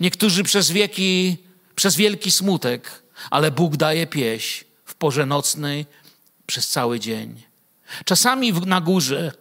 Niektórzy 0.00 0.42
przez 0.42 0.70
wieki, 0.70 1.36
przez 1.74 1.96
wielki 1.96 2.30
smutek, 2.30 3.02
ale 3.30 3.50
Bóg 3.50 3.76
daje 3.76 4.06
pieśń 4.06 4.64
w 4.84 4.94
porze 4.94 5.26
nocnej 5.26 5.86
przez 6.46 6.68
cały 6.68 7.00
dzień. 7.00 7.53
Czasami 8.04 8.52
na 8.52 8.80
górze, 8.80 9.32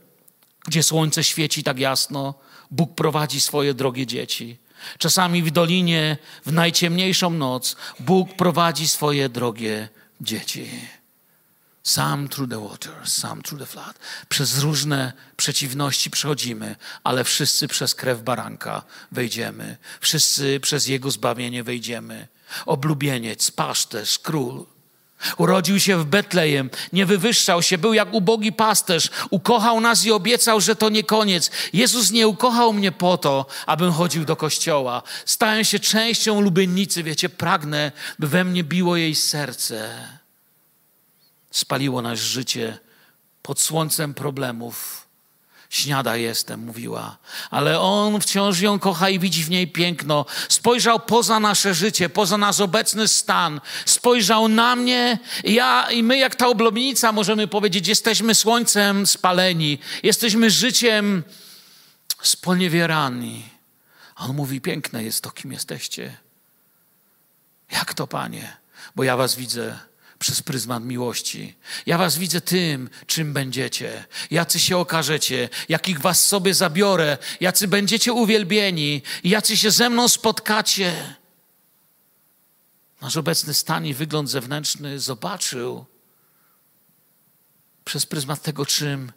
gdzie 0.65 0.83
słońce 0.83 1.23
świeci 1.23 1.63
tak 1.63 1.79
jasno, 1.79 2.33
Bóg 2.71 2.95
prowadzi 2.95 3.41
swoje 3.41 3.73
drogie 3.73 4.07
dzieci. 4.07 4.57
Czasami 4.97 5.43
w 5.43 5.51
dolinie, 5.51 6.17
w 6.45 6.51
najciemniejszą 6.51 7.29
noc, 7.29 7.75
Bóg 7.99 8.33
prowadzi 8.33 8.87
swoje 8.87 9.29
drogie 9.29 9.89
dzieci. 10.21 10.69
Some 11.83 12.29
through 12.29 12.49
the 12.49 12.69
water, 12.69 12.93
some 13.03 13.41
through 13.41 13.59
the 13.59 13.65
flood. 13.65 13.99
Przez 14.29 14.59
różne 14.59 15.13
przeciwności 15.37 16.09
przechodzimy, 16.11 16.75
ale 17.03 17.23
wszyscy 17.23 17.67
przez 17.67 17.95
krew 17.95 18.21
baranka 18.21 18.83
wejdziemy. 19.11 19.77
Wszyscy 20.01 20.59
przez 20.59 20.87
Jego 20.87 21.11
zbawienie 21.11 21.63
wejdziemy. 21.63 22.27
Oblubieniec, 22.65 23.51
paszterz, 23.51 24.19
król. 24.19 24.65
Urodził 25.38 25.80
się 25.80 25.97
w 25.97 26.05
Betlejem, 26.05 26.69
nie 26.93 27.05
wywyższał 27.05 27.61
się, 27.61 27.78
był 27.78 27.93
jak 27.93 28.13
ubogi 28.13 28.51
pasterz, 28.51 29.09
ukochał 29.30 29.80
nas 29.80 30.05
i 30.05 30.11
obiecał, 30.11 30.61
że 30.61 30.76
to 30.76 30.89
nie 30.89 31.03
koniec. 31.03 31.51
Jezus 31.74 32.11
nie 32.11 32.28
ukochał 32.28 32.74
mnie 32.74 32.91
po 32.91 33.17
to, 33.17 33.45
abym 33.65 33.91
chodził 33.91 34.26
do 34.26 34.36
kościoła. 34.36 35.03
Stałem 35.26 35.63
się 35.63 35.80
częścią 35.80 36.41
lubiennicy, 36.41 37.03
wiecie, 37.03 37.30
pragnę, 37.30 37.91
by 38.19 38.28
we 38.28 38.43
mnie 38.43 38.63
biło 38.63 38.97
jej 38.97 39.15
serce 39.15 39.89
spaliło 41.53 42.01
nasze 42.01 42.24
życie 42.24 42.78
pod 43.41 43.59
słońcem 43.59 44.13
problemów. 44.13 45.03
Śniada 45.74 46.15
jestem, 46.15 46.59
mówiła, 46.59 47.17
ale 47.51 47.80
on 47.80 48.21
wciąż 48.21 48.59
ją 48.59 48.80
kocha 48.80 49.09
i 49.09 49.19
widzi 49.19 49.43
w 49.43 49.49
niej 49.49 49.67
piękno. 49.67 50.26
Spojrzał 50.49 50.99
poza 50.99 51.39
nasze 51.39 51.74
życie, 51.74 52.09
poza 52.09 52.38
nasz 52.38 52.59
obecny 52.59 53.07
stan. 53.07 53.61
Spojrzał 53.86 54.47
na 54.47 54.76
mnie, 54.76 55.19
ja 55.43 55.91
i 55.91 56.03
my, 56.03 56.17
jak 56.17 56.36
ta 56.36 56.47
oblobnica, 56.47 57.11
możemy 57.11 57.47
powiedzieć, 57.47 57.88
jesteśmy 57.88 58.36
słońcem 58.36 59.07
spaleni, 59.07 59.80
jesteśmy 60.03 60.51
życiem 60.51 61.24
sponiewierani. 62.21 63.43
A 64.15 64.26
on 64.26 64.36
mówi: 64.36 64.61
Piękne 64.61 65.03
jest 65.03 65.24
to, 65.24 65.32
kim 65.32 65.51
jesteście. 65.51 66.17
Jak 67.71 67.93
to, 67.93 68.07
panie? 68.07 68.57
Bo 68.95 69.03
ja 69.03 69.17
was 69.17 69.36
widzę 69.36 69.80
przez 70.24 70.41
pryzmat 70.41 70.84
miłości. 70.84 71.55
Ja 71.86 71.97
was 71.97 72.17
widzę 72.17 72.41
tym, 72.41 72.89
czym 73.07 73.34
będziecie, 73.34 74.05
jacy 74.32 74.59
się 74.59 74.78
okażecie, 74.78 75.49
jakich 75.69 75.99
was 75.99 76.26
sobie 76.26 76.53
zabiorę, 76.53 77.17
jacy 77.39 77.67
będziecie 77.67 78.13
uwielbieni, 78.13 79.01
jacy 79.24 79.57
się 79.57 79.71
ze 79.71 79.89
mną 79.89 80.07
spotkacie. 80.07 81.15
Nasz 83.01 83.17
obecny 83.17 83.53
stan 83.53 83.86
i 83.86 83.93
wygląd 83.93 84.30
zewnętrzny 84.30 84.99
zobaczył 84.99 85.86
przez 87.86 88.05
pryzmat 88.05 88.41
tego, 88.41 88.65
czym 88.65 89.11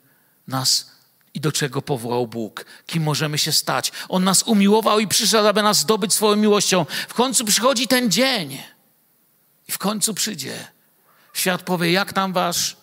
nas 0.49 0.91
i 1.35 1.41
do 1.41 1.53
czego 1.53 1.83
powołał 1.83 2.27
Bóg, 2.27 2.65
kim 2.87 3.03
możemy 3.03 3.39
się 3.39 3.53
stać. 3.53 3.93
On 4.09 4.25
nas 4.25 4.43
umiłował 4.43 5.01
i 5.01 5.09
przyszedł, 5.09 5.49
aby 5.49 5.63
nas 5.63 5.79
zdobyć 5.79 6.15
swoją 6.15 6.37
miłością. 6.37 6.87
W 7.09 7.15
końcu 7.15 7.45
przychodzi 7.45 7.89
ten 7.89 8.11
dzień 8.11 8.63
i 9.69 9.73
w 9.73 9.79
końcu 9.79 10.15
przyjdzie 10.15 10.76
Świat 11.37 11.63
powie, 11.63 11.93
jak 11.93 12.13
tam 12.13 12.33
wasz 12.33 12.77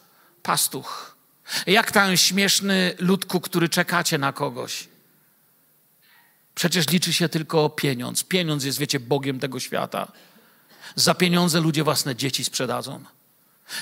pastuch? 0.43 1.16
Jak 1.68 1.91
tam 1.91 2.18
śmieszny 2.18 2.95
ludku, 2.99 3.39
który 3.41 3.70
czekacie 3.70 4.18
na 4.18 4.34
kogoś? 4.34 4.88
Przecież 6.56 6.89
liczy 6.89 7.14
się 7.14 7.30
tylko 7.30 7.70
pieniądz. 7.70 8.24
Pieniądz 8.24 8.64
jest, 8.64 8.80
wiecie, 8.80 8.99
Bogiem 8.99 9.39
tego 9.39 9.60
świata. 9.60 10.12
Za 10.95 11.14
pieniądze 11.14 11.60
ludzie 11.60 11.84
własne 11.84 12.16
dzieci 12.16 12.43
sprzedadzą. 12.43 13.04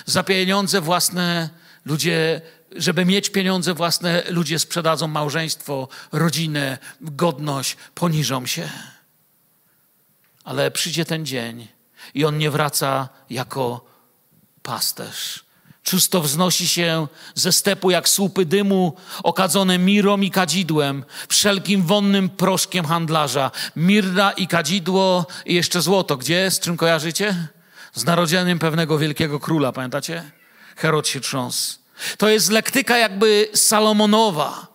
Za 0.06 0.24
pieniądze 0.24 0.82
własne 0.82 1.50
ludzie, 1.86 2.42
żeby 2.76 3.06
mieć 3.06 3.30
pieniądze 3.30 3.74
własne, 3.74 4.24
ludzie 4.30 4.60
sprzedadzą 4.60 5.08
małżeństwo, 5.08 5.88
rodzinę, 6.12 6.78
godność, 7.02 7.78
poniżą 7.96 8.46
się. 8.46 8.70
Ale 10.44 10.72
przyjdzie 10.72 11.06
ten 11.06 11.26
dzień 11.26 11.68
i 12.14 12.26
on 12.26 12.38
nie 12.38 12.52
wraca 12.52 13.10
jako 13.30 13.91
pasterz. 14.64 15.44
Czysto 15.84 16.22
wznosi 16.22 16.68
się 16.68 17.08
ze 17.36 17.52
stepu 17.52 17.92
jak 17.92 18.10
słupy 18.10 18.46
dymu, 18.46 18.96
okadzone 19.24 19.78
mirą 19.78 20.18
i 20.18 20.32
kadzidłem, 20.32 21.06
wszelkim 21.30 21.84
wonnym 21.84 22.30
proszkiem 22.30 22.86
handlarza. 22.86 23.52
Mirna 23.76 24.32
i 24.32 24.48
kadzidło 24.48 25.26
i 25.46 25.56
jeszcze 25.56 25.82
złoto. 25.82 26.18
Gdzie? 26.18 26.52
Z 26.52 26.60
czym 26.60 26.78
kojarzycie? 26.78 27.48
Z 27.94 28.06
narodzeniem 28.06 28.60
pewnego 28.60 28.98
wielkiego 28.98 29.40
króla, 29.40 29.72
pamiętacie? 29.72 30.32
Herod 30.76 31.08
się 31.08 31.20
trząsł. 31.20 31.78
To 32.18 32.30
jest 32.30 32.52
lektyka 32.52 32.98
jakby 32.98 33.50
Salomonowa. 33.54 34.71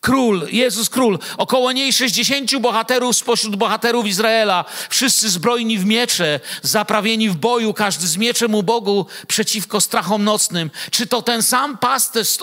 Król, 0.00 0.46
Jezus 0.50 0.88
Król, 0.88 1.18
około 1.36 1.72
niej 1.72 1.92
60 1.92 2.58
bohaterów 2.58 3.16
spośród 3.16 3.56
bohaterów 3.56 4.06
Izraela, 4.06 4.64
wszyscy 4.90 5.30
zbrojni 5.30 5.78
w 5.78 5.84
miecze, 5.84 6.40
zaprawieni 6.62 7.30
w 7.30 7.36
boju, 7.36 7.74
każdy 7.74 8.06
z 8.06 8.16
mieczem 8.16 8.54
u 8.54 8.62
Bogu 8.62 9.06
przeciwko 9.28 9.80
strachom 9.80 10.24
nocnym. 10.24 10.70
Czy 10.90 11.06
to 11.06 11.22
ten 11.22 11.42
sam 11.42 11.78
pasterz, 11.78 12.38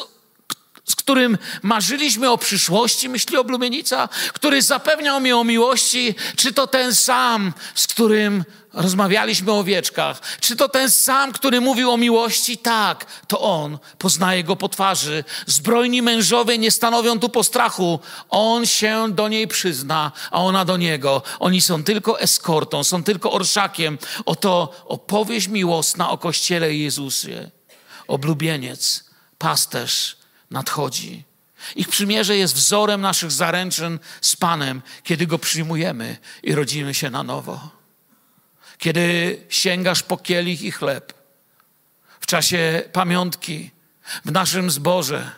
z 0.86 0.96
którym 0.96 1.38
marzyliśmy 1.62 2.32
o 2.32 2.38
przyszłości, 2.38 3.10
myśli 3.10 3.38
oblubienica, 3.38 4.10
który 4.34 4.62
zapewniał 4.62 5.22
mi 5.22 5.34
o 5.34 5.44
miłości, 5.44 6.16
czy 6.36 6.54
to 6.54 6.68
ten 6.68 6.96
sam, 6.96 7.54
z 7.76 7.88
którym 7.88 8.44
rozmawialiśmy 8.74 9.52
o 9.52 9.60
owieczkach, 9.60 10.22
czy 10.40 10.56
to 10.56 10.70
ten 10.70 10.92
sam, 10.92 11.32
który 11.32 11.62
mówił 11.62 11.92
o 11.92 11.98
miłości? 11.98 12.58
Tak, 12.58 13.06
to 13.28 13.40
on, 13.40 13.78
poznaje 13.98 14.44
go 14.44 14.56
po 14.56 14.70
twarzy. 14.70 15.24
Zbrojni 15.46 16.02
mężowie 16.02 16.58
nie 16.58 16.72
stanowią 16.72 17.20
tu 17.20 17.30
postrachu. 17.30 18.00
On 18.30 18.66
się 18.66 19.08
do 19.12 19.28
niej 19.28 19.48
przyzna, 19.48 20.12
a 20.32 20.42
ona 20.42 20.66
do 20.66 20.78
niego. 20.78 21.22
Oni 21.40 21.62
są 21.62 21.84
tylko 21.84 22.20
eskortą, 22.20 22.84
są 22.84 23.04
tylko 23.04 23.32
orszakiem. 23.32 23.98
Oto 24.26 24.84
opowieść 24.86 25.48
miłosna 25.48 26.10
o 26.10 26.18
Kościele 26.18 26.74
Jezusie. 26.74 27.52
Oblubieniec, 28.08 29.04
pasterz, 29.38 30.18
nadchodzi. 30.52 31.24
Ich 31.76 31.90
przymierze 31.90 32.38
jest 32.38 32.56
wzorem 32.56 33.02
naszych 33.02 33.32
zaręczyn 33.32 34.00
z 34.22 34.36
Panem, 34.36 34.82
kiedy 35.04 35.28
Go 35.28 35.40
przyjmujemy 35.40 36.18
i 36.44 36.56
rodzimy 36.56 36.94
się 36.94 37.10
na 37.10 37.24
nowo. 37.24 37.70
Kiedy 38.78 39.38
sięgasz 39.50 40.04
po 40.04 40.18
kielich 40.18 40.62
i 40.62 40.72
chleb, 40.72 41.14
w 42.20 42.26
czasie 42.26 42.84
pamiątki, 42.94 43.72
w 44.26 44.32
naszym 44.32 44.72
zborze, 44.72 45.32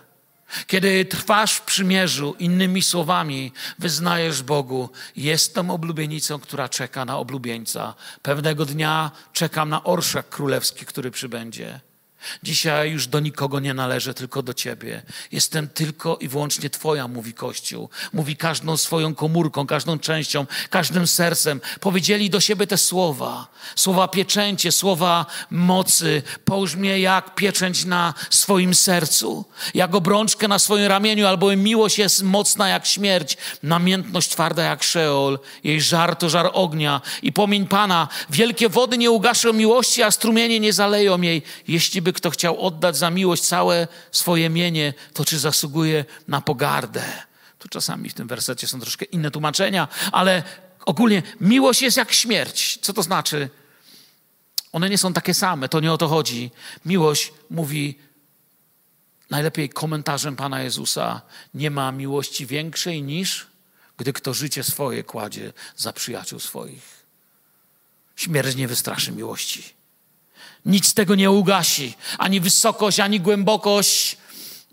kiedy 0.68 1.06
trwasz 1.06 1.54
w 1.54 1.62
przymierzu, 1.62 2.36
innymi 2.40 2.82
słowami, 2.82 3.52
wyznajesz 3.80 4.44
Bogu: 4.44 4.90
Jestem 5.16 5.72
oblubienicą, 5.72 6.40
która 6.40 6.70
czeka 6.70 7.06
na 7.06 7.18
oblubieńca. 7.18 7.94
Pewnego 8.22 8.66
dnia 8.66 9.12
czekam 9.34 9.70
na 9.70 9.84
orszak 9.84 10.30
królewski, 10.30 10.86
który 10.86 11.12
przybędzie. 11.12 11.80
Dzisiaj 12.44 12.92
już 12.92 13.08
do 13.08 13.20
nikogo 13.20 13.60
nie 13.60 13.74
należę, 13.74 14.14
tylko 14.14 14.44
do 14.44 14.54
Ciebie. 14.54 15.02
Jestem 15.32 15.68
tylko 15.68 16.18
i 16.18 16.28
wyłącznie 16.28 16.70
Twoja, 16.70 17.08
mówi 17.08 17.34
Kościół. 17.34 17.90
Mówi 18.14 18.36
każdą 18.36 18.78
swoją 18.78 19.16
komórką, 19.16 19.68
każdą 19.68 20.00
częścią, 20.00 20.46
każdym 20.70 21.08
sercem. 21.08 21.62
Powiedzieli 21.80 22.30
do 22.30 22.40
siebie 22.40 22.68
te 22.68 22.78
słowa. 22.78 23.48
Słowa 23.76 24.08
pieczęcie, 24.08 24.72
słowa 24.72 25.26
mocy. 25.52 26.24
Połóż 26.46 26.76
mnie 26.76 27.00
jak 27.00 27.36
pieczęć 27.36 27.86
na 27.86 28.14
swoim 28.30 28.76
sercu, 28.76 29.46
jak 29.74 29.96
obrączkę 29.96 30.48
na 30.48 30.60
swoim 30.60 30.86
ramieniu, 30.86 31.28
albowiem 31.28 31.64
miłość 31.64 31.98
jest 31.98 32.24
mocna 32.24 32.70
jak 32.70 32.86
śmierć, 32.86 33.38
namiętność 33.64 34.30
twarda 34.30 34.64
jak 34.64 34.84
szeol. 34.84 35.40
Jej 35.64 35.82
żar 35.82 36.16
to 36.16 36.30
żar 36.30 36.50
ognia 36.54 37.02
i 37.22 37.34
płomień 37.34 37.68
Pana. 37.68 38.08
Wielkie 38.30 38.70
wody 38.70 38.98
nie 38.98 39.12
ugaszą 39.12 39.54
miłości, 39.54 40.04
a 40.04 40.12
strumienie 40.12 40.60
nie 40.60 40.74
zaleją 40.74 41.22
jej. 41.22 41.42
Jeśli 41.68 42.02
by 42.02 42.14
kto 42.18 42.30
chciał 42.30 42.62
oddać 42.62 42.98
za 42.98 43.10
miłość 43.10 43.44
całe 43.44 43.88
swoje 44.12 44.50
mienie, 44.50 44.94
to 45.14 45.26
czy 45.26 45.40
zasługuje 45.40 46.06
na 46.28 46.42
pogardę? 46.42 47.04
Tu 47.60 47.70
czasami 47.70 48.10
w 48.10 48.14
tym 48.14 48.28
wersecie 48.28 48.68
są 48.68 48.80
troszkę 48.80 49.06
inne 49.06 49.32
tłumaczenia, 49.32 49.88
ale 50.12 50.44
ogólnie 50.86 51.24
miłość 51.42 51.82
jest 51.82 51.98
jak 51.98 52.12
śmierć. 52.12 52.80
Co 52.82 52.94
to 52.94 53.04
znaczy? 53.04 53.50
One 54.72 54.90
nie 54.90 54.98
są 54.98 55.14
takie 55.14 55.34
same, 55.34 55.70
to 55.70 55.80
nie 55.80 55.94
o 55.94 55.98
to 55.98 56.08
chodzi. 56.08 56.52
Miłość 56.86 57.34
mówi 57.50 58.00
najlepiej 59.30 59.70
komentarzem 59.70 60.36
Pana 60.36 60.62
Jezusa: 60.62 61.22
Nie 61.54 61.72
ma 61.72 61.92
miłości 61.92 62.46
większej 62.46 63.04
niż 63.04 63.48
gdy 63.98 64.14
kto 64.14 64.34
życie 64.34 64.64
swoje 64.64 65.04
kładzie 65.04 65.54
za 65.78 65.94
przyjaciół 65.94 66.40
swoich. 66.40 67.06
Śmierć 68.16 68.56
nie 68.56 68.68
wystraszy 68.68 69.12
miłości. 69.12 69.77
Nic 70.66 70.94
tego 70.94 71.16
nie 71.16 71.32
ugasi. 71.32 71.94
Ani 72.18 72.40
wysokość, 72.40 73.00
ani 73.00 73.20
głębokość. 73.20 74.18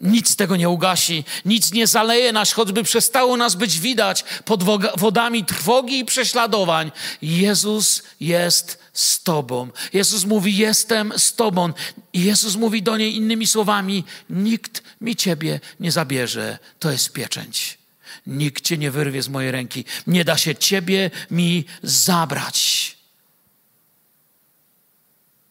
Nic 0.01 0.37
tego 0.37 0.57
nie 0.57 0.69
ugasi, 0.69 1.25
nic 1.45 1.73
nie 1.73 1.87
zaleje 1.87 2.33
nas, 2.33 2.53
choćby 2.53 2.83
przestało 2.83 3.37
nas 3.37 3.55
być 3.55 3.81
widać 3.81 4.25
pod 4.45 4.63
wodami 4.97 5.45
trwogi 5.45 5.99
i 5.99 6.05
prześladowań. 6.05 6.93
Jezus 7.23 8.03
jest 8.21 8.79
z 8.93 9.23
Tobą. 9.23 9.69
Jezus 9.93 10.25
mówi: 10.25 10.57
Jestem 10.57 11.13
z 11.17 11.35
Tobą. 11.35 11.73
I 12.13 12.25
Jezus 12.25 12.57
mówi 12.57 12.83
do 12.83 12.97
niej 12.97 13.17
innymi 13.17 13.47
słowami: 13.47 14.05
Nikt 14.31 14.83
mi 15.01 15.17
Ciebie 15.17 15.61
nie 15.81 15.93
zabierze. 15.93 16.59
To 16.79 16.91
jest 16.91 17.13
pieczęć. 17.13 17.79
Nikt 18.27 18.65
Cię 18.65 18.79
nie 18.79 18.91
wyrwie 18.91 19.23
z 19.23 19.29
mojej 19.29 19.51
ręki. 19.51 19.85
Nie 20.07 20.25
da 20.25 20.39
się 20.39 20.55
Ciebie 20.55 21.11
mi 21.31 21.65
zabrać 21.83 22.94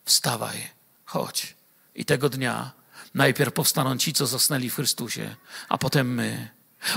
wstawaj, 0.06 0.58
chodź. 1.06 1.56
I 1.96 2.06
tego 2.06 2.30
dnia 2.30 2.72
najpierw 3.14 3.54
powstaną 3.54 3.98
ci, 3.98 4.14
co 4.14 4.28
zasnęli 4.28 4.70
w 4.70 4.76
Chrystusie, 4.76 5.36
a 5.70 5.78
potem 5.78 6.14
my. 6.14 6.50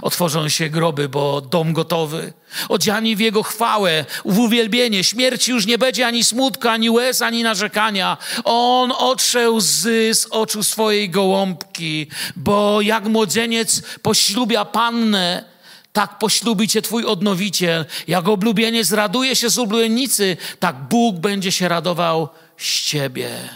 Otworzą 0.03 0.49
się 0.49 0.69
groby, 0.69 1.09
bo 1.09 1.41
dom 1.41 1.73
gotowy, 1.73 2.33
odziani 2.69 3.17
w 3.17 3.21
Jego 3.21 3.43
chwałę, 3.43 4.05
w 4.25 4.39
uwielbienie. 4.39 5.05
Śmierci 5.05 5.51
już 5.51 5.67
nie 5.67 5.79
będzie 5.79 6.07
ani 6.07 6.25
smutka, 6.25 6.73
ani 6.73 6.91
łez, 6.91 7.23
ani 7.23 7.43
narzekania. 7.43 8.17
On 8.45 8.93
otrze 8.93 9.51
łzy 9.51 10.15
z 10.15 10.27
oczu 10.27 10.63
swojej 10.63 11.11
gołąbki, 11.11 12.07
bo 12.37 12.81
jak 12.81 13.05
młodzieniec 13.05 13.83
poślubia 14.03 14.65
pannę, 14.65 15.45
tak 15.93 16.19
poślubi 16.19 16.69
cię 16.69 16.83
Twój 16.83 17.05
odnowiciel. 17.05 17.87
Jak 18.09 18.29
oblubieniec 18.29 18.93
raduje 18.93 19.37
się 19.37 19.51
z 19.51 19.59
oblubienicy, 19.59 20.37
tak 20.59 20.77
Bóg 20.77 21.17
będzie 21.17 21.53
się 21.53 21.69
radował 21.69 22.29
z 22.59 22.83
ciebie. 22.83 23.49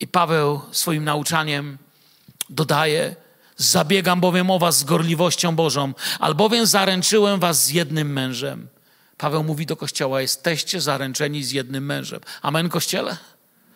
I 0.00 0.06
Paweł 0.06 0.60
swoim 0.72 1.04
nauczaniem 1.04 1.78
dodaje: 2.50 3.16
Zabiegam 3.56 4.20
bowiem 4.20 4.50
o 4.50 4.58
was 4.58 4.78
z 4.78 4.84
gorliwością 4.84 5.56
Bożą, 5.56 5.94
albowiem 6.20 6.66
zaręczyłem 6.66 7.40
was 7.40 7.64
z 7.64 7.70
jednym 7.70 8.12
mężem. 8.12 8.68
Paweł 9.16 9.44
mówi 9.44 9.66
do 9.66 9.76
kościoła: 9.76 10.20
Jesteście 10.20 10.80
zaręczeni 10.80 11.44
z 11.44 11.52
jednym 11.52 11.86
mężem. 11.86 12.20
Amen, 12.42 12.68
kościele? 12.68 13.16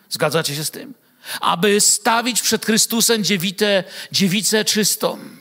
Zgadzacie 0.09 0.55
się 0.55 0.65
z 0.65 0.71
tym? 0.71 0.93
Aby 1.41 1.81
stawić 1.81 2.41
przed 2.41 2.65
Chrystusem 2.65 3.23
dziewitę, 3.23 3.83
dziewicę 4.11 4.65
czystą 4.65 5.40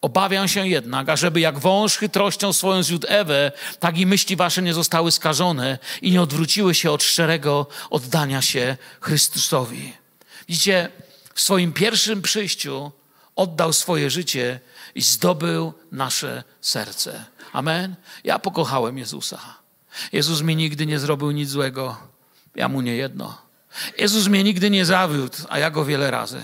Obawiam 0.00 0.48
się 0.48 0.68
jednak, 0.68 1.08
ażeby 1.08 1.40
jak 1.40 1.58
wąż 1.58 1.96
chytrością 1.96 2.52
swoją 2.52 2.82
zjódł 2.82 3.06
Ewę, 3.10 3.52
tak 3.80 3.98
i 3.98 4.06
myśli 4.06 4.36
wasze 4.36 4.62
nie 4.62 4.74
zostały 4.74 5.12
skażone 5.12 5.78
i 6.02 6.10
nie 6.10 6.22
odwróciły 6.22 6.74
się 6.74 6.90
od 6.90 7.02
szczerego 7.02 7.66
oddania 7.90 8.42
się 8.42 8.76
Chrystusowi. 9.00 9.92
Widzicie, 10.48 10.88
w 11.34 11.40
swoim 11.40 11.72
pierwszym 11.72 12.22
przyjściu 12.22 12.92
oddał 13.36 13.72
swoje 13.72 14.10
życie 14.10 14.60
i 14.94 15.02
zdobył 15.02 15.72
nasze 15.92 16.44
serce. 16.60 17.24
Amen. 17.52 17.94
Ja 18.24 18.38
pokochałem 18.38 18.98
Jezusa. 18.98 19.40
Jezus 20.12 20.42
mi 20.42 20.56
nigdy 20.56 20.86
nie 20.86 20.98
zrobił 20.98 21.30
nic 21.30 21.48
złego. 21.50 21.96
Ja 22.54 22.68
mu 22.68 22.80
nie 22.80 22.96
jedno. 22.96 23.42
Jezus 23.98 24.28
mnie 24.28 24.44
nigdy 24.44 24.70
nie 24.70 24.84
zawiódł, 24.84 25.36
a 25.48 25.58
ja 25.58 25.70
go 25.70 25.84
wiele 25.84 26.10
razy. 26.10 26.42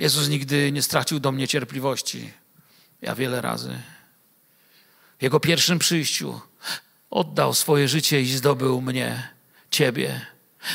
Jezus 0.00 0.28
nigdy 0.28 0.72
nie 0.72 0.82
stracił 0.82 1.20
do 1.20 1.32
mnie 1.32 1.48
cierpliwości. 1.48 2.30
Ja 3.02 3.14
wiele 3.14 3.40
razy. 3.40 3.78
W 5.18 5.22
Jego 5.22 5.40
pierwszym 5.40 5.78
przyjściu 5.78 6.40
oddał 7.10 7.54
swoje 7.54 7.88
życie 7.88 8.22
i 8.22 8.26
zdobył 8.26 8.80
mnie, 8.80 9.28
Ciebie. 9.70 10.26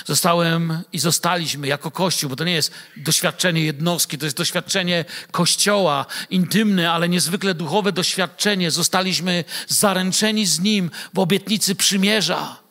Zostałem 0.05 0.84
i 0.93 0.99
zostaliśmy 0.99 1.67
jako 1.67 1.91
Kościół, 1.91 2.30
bo 2.30 2.36
to 2.36 2.43
nie 2.43 2.53
jest 2.53 2.71
doświadczenie 2.97 3.61
jednostki, 3.61 4.17
to 4.17 4.26
jest 4.26 4.38
doświadczenie 4.38 5.05
Kościoła, 5.32 6.05
intymne, 6.30 6.91
ale 6.91 7.09
niezwykle 7.09 7.53
duchowe 7.53 7.91
doświadczenie. 7.91 8.71
Zostaliśmy 8.71 9.43
zaręczeni 9.67 10.45
z 10.45 10.59
Nim 10.59 10.91
w 11.13 11.19
obietnicy 11.19 11.76
przymierza 11.76 12.64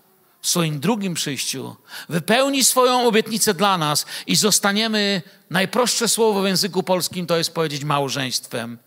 w 0.45 0.49
swoim 0.49 0.81
drugim 0.81 1.15
przyjściu 1.15 1.77
wypełni 2.09 2.65
swoją 2.65 3.07
obietnicę 3.09 3.55
dla 3.55 3.79
nas 3.79 4.07
i 4.27 4.37
zostaniemy, 4.37 5.23
najprostsze 5.51 6.09
słowo 6.09 6.43
w 6.43 6.47
języku 6.47 6.83
polskim 6.83 7.27
to 7.27 7.37
jest 7.37 7.55
powiedzieć 7.55 7.85
małżeństwem. 7.85 8.79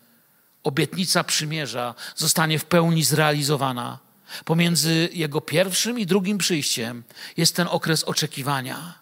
Obietnica 0.64 1.24
przymierza 1.24 1.94
zostanie 2.16 2.58
w 2.58 2.64
pełni 2.64 3.04
zrealizowana. 3.04 3.98
Pomiędzy 4.44 5.08
jego 5.12 5.40
pierwszym 5.40 5.98
i 5.98 6.06
drugim 6.06 6.38
przyjściem 6.38 7.04
jest 7.36 7.56
ten 7.56 7.68
okres 7.70 8.04
oczekiwania. 8.04 8.94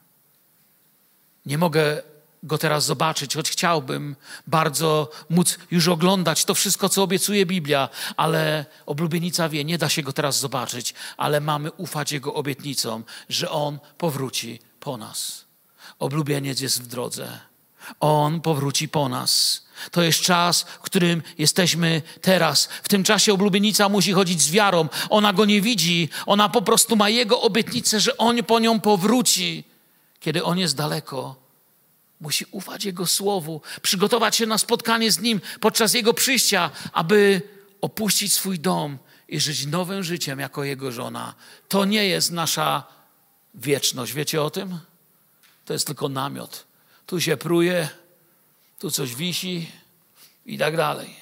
Nie 1.47 1.59
mogę 1.59 2.03
go 2.47 2.59
teraz 2.59 2.85
zobaczyć, 2.85 3.35
choć 3.35 3.51
chciałbym 3.51 4.17
bardzo 4.47 5.11
móc 5.31 5.59
już 5.71 5.89
oglądać 5.89 6.45
to 6.45 6.55
wszystko, 6.55 6.89
co 6.89 7.03
obiecuje 7.03 7.47
Biblia, 7.47 7.89
ale 8.17 8.67
oblubienica 8.87 9.49
wie, 9.49 9.65
nie 9.65 9.79
da 9.79 9.89
się 9.89 10.03
go 10.03 10.13
teraz 10.13 10.39
zobaczyć, 10.39 10.95
ale 11.17 11.41
mamy 11.41 11.73
ufać 11.73 12.13
jego 12.13 12.35
obietnicom, 12.35 13.05
że 13.29 13.51
on 13.51 13.79
powróci 13.99 14.61
po 14.81 14.97
nas. 14.97 15.45
Oblubieniec 15.99 16.61
jest 16.61 16.83
w 16.83 16.87
drodze. 16.87 17.39
On 18.01 18.41
powróci 18.41 18.89
po 18.89 19.09
nas. 19.09 19.67
To 19.91 20.03
jest 20.03 20.21
czas, 20.21 20.63
w 20.63 20.79
którym 20.79 21.23
jesteśmy 21.39 22.03
teraz. 22.21 22.69
W 22.83 22.89
tym 22.89 23.05
czasie 23.05 23.33
oblubienica 23.33 23.89
musi 23.89 24.13
chodzić 24.13 24.43
z 24.43 24.51
wiarą. 24.51 24.89
Ona 25.11 25.33
go 25.33 25.45
nie 25.45 25.61
widzi, 25.61 26.09
ona 26.27 26.49
po 26.49 26.63
prostu 26.63 26.97
ma 26.97 27.09
jego 27.09 27.41
obietnicę, 27.41 28.01
że 28.01 28.17
on 28.17 28.45
po 28.45 28.59
nią 28.59 28.81
powróci, 28.81 29.65
kiedy 30.21 30.45
on 30.45 30.59
jest 30.59 30.77
daleko. 30.77 31.46
Musi 32.21 32.47
ufać 32.51 32.85
Jego 32.85 33.07
słowu, 33.07 33.63
przygotować 33.83 34.37
się 34.37 34.47
na 34.47 34.59
spotkanie 34.59 35.13
z 35.13 35.21
Nim 35.21 35.41
podczas 35.61 35.95
Jego 35.95 36.15
przyjścia, 36.15 36.71
aby 36.93 37.43
opuścić 37.81 38.33
swój 38.33 38.59
dom 38.59 38.99
i 39.29 39.41
żyć 39.41 39.67
nowym 39.67 40.03
życiem 40.03 40.39
jako 40.39 40.65
Jego 40.65 40.93
żona. 40.93 41.35
To 41.69 41.85
nie 41.85 42.07
jest 42.07 42.31
nasza 42.31 42.85
wieczność. 43.55 44.13
Wiecie 44.13 44.43
o 44.43 44.51
tym? 44.51 44.79
To 45.65 45.73
jest 45.73 45.87
tylko 45.87 46.09
namiot. 46.09 46.67
Tu 47.07 47.21
się 47.21 47.37
pruje, 47.37 47.89
tu 48.79 48.91
coś 48.91 49.15
wisi 49.15 49.71
i 50.47 50.59
tak 50.59 50.77
dalej. 50.77 51.17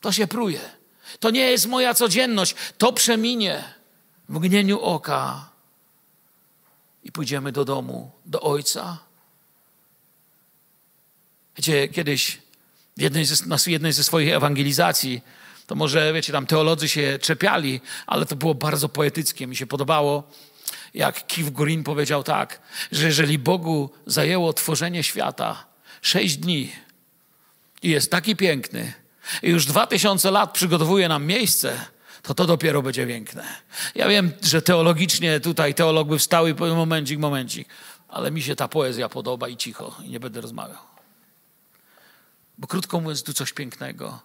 To 0.00 0.12
się 0.12 0.26
pruje. 0.26 0.60
To 1.20 1.30
nie 1.30 1.50
jest 1.50 1.66
moja 1.66 1.94
codzienność. 1.94 2.54
To 2.78 2.92
przeminie 2.92 3.64
w 4.28 4.32
mgnieniu 4.32 4.80
oka. 4.80 5.50
I 7.04 7.12
pójdziemy 7.12 7.52
do 7.52 7.64
domu, 7.64 8.10
do 8.26 8.40
Ojca. 8.40 9.05
Wiecie, 11.56 11.88
kiedyś 11.88 12.38
w 12.96 13.00
jednej 13.00 13.24
ze, 13.24 13.46
na 13.46 13.56
jednej 13.66 13.92
ze 13.92 14.04
swoich 14.04 14.32
ewangelizacji, 14.32 15.22
to 15.66 15.74
może, 15.74 16.12
wiecie, 16.12 16.32
tam 16.32 16.46
teolodzy 16.46 16.88
się 16.88 17.18
czepiali, 17.22 17.80
ale 18.06 18.26
to 18.26 18.36
było 18.36 18.54
bardzo 18.54 18.88
poetyckie. 18.88 19.46
Mi 19.46 19.56
się 19.56 19.66
podobało, 19.66 20.30
jak 20.94 21.26
Keith 21.26 21.50
Green 21.50 21.84
powiedział 21.84 22.22
tak, 22.22 22.60
że 22.92 23.06
jeżeli 23.06 23.38
Bogu 23.38 23.90
zajęło 24.06 24.52
tworzenie 24.52 25.02
świata 25.02 25.66
sześć 26.02 26.36
dni 26.36 26.72
i 27.82 27.90
jest 27.90 28.10
taki 28.10 28.36
piękny 28.36 28.92
i 29.42 29.50
już 29.50 29.66
dwa 29.66 29.86
tysiące 29.86 30.30
lat 30.30 30.52
przygotowuje 30.52 31.08
nam 31.08 31.26
miejsce, 31.26 31.80
to 32.22 32.34
to 32.34 32.46
dopiero 32.46 32.82
będzie 32.82 33.06
piękne. 33.06 33.44
Ja 33.94 34.08
wiem, 34.08 34.32
że 34.42 34.62
teologicznie 34.62 35.40
tutaj 35.40 35.74
teolog 35.74 36.08
by 36.08 36.18
wstał 36.18 36.46
i 36.46 36.54
powiedział 36.54 36.76
momencik, 36.76 37.18
momencik, 37.18 37.68
ale 38.08 38.30
mi 38.30 38.42
się 38.42 38.56
ta 38.56 38.68
poezja 38.68 39.08
podoba 39.08 39.48
i 39.48 39.56
cicho, 39.56 39.96
i 40.04 40.10
nie 40.10 40.20
będę 40.20 40.40
rozmawiał. 40.40 40.95
Bo 42.58 42.66
krótko 42.66 43.00
mówiąc, 43.00 43.22
tu 43.22 43.34
coś 43.34 43.52
pięknego. 43.52 44.20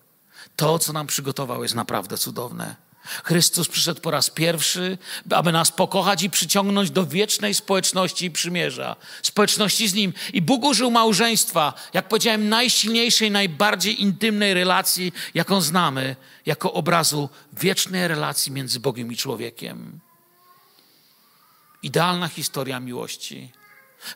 To, 0.56 0.80
co 0.80 0.94
nam 0.94 1.08
przygotował, 1.08 1.64
jest 1.64 1.76
naprawdę 1.76 2.18
cudowne. 2.18 2.76
Chrystus 3.04 3.68
przyszedł 3.68 4.02
po 4.02 4.12
raz 4.12 4.30
pierwszy, 4.30 4.98
aby 5.30 5.52
nas 5.52 5.72
pokochać 5.72 6.24
i 6.24 6.30
przyciągnąć 6.30 6.92
do 6.92 7.06
wiecznej 7.06 7.54
społeczności 7.54 8.26
i 8.26 8.32
przymierza, 8.32 8.96
społeczności 9.24 9.88
z 9.88 9.94
Nim. 9.94 10.14
I 10.34 10.42
Bóg 10.42 10.64
użył 10.64 10.92
małżeństwa, 10.92 11.74
jak 11.94 12.08
powiedziałem, 12.08 12.50
najsilniejszej, 12.50 13.32
najbardziej 13.32 14.02
intymnej 14.02 14.54
relacji, 14.54 15.14
jaką 15.34 15.62
znamy, 15.62 16.16
jako 16.46 16.74
obrazu 16.74 17.30
wiecznej 17.54 18.08
relacji 18.08 18.52
między 18.52 18.80
Bogiem 18.80 19.12
i 19.12 19.18
człowiekiem. 19.18 20.00
Idealna 21.84 22.28
historia 22.28 22.80
miłości. 22.80 23.52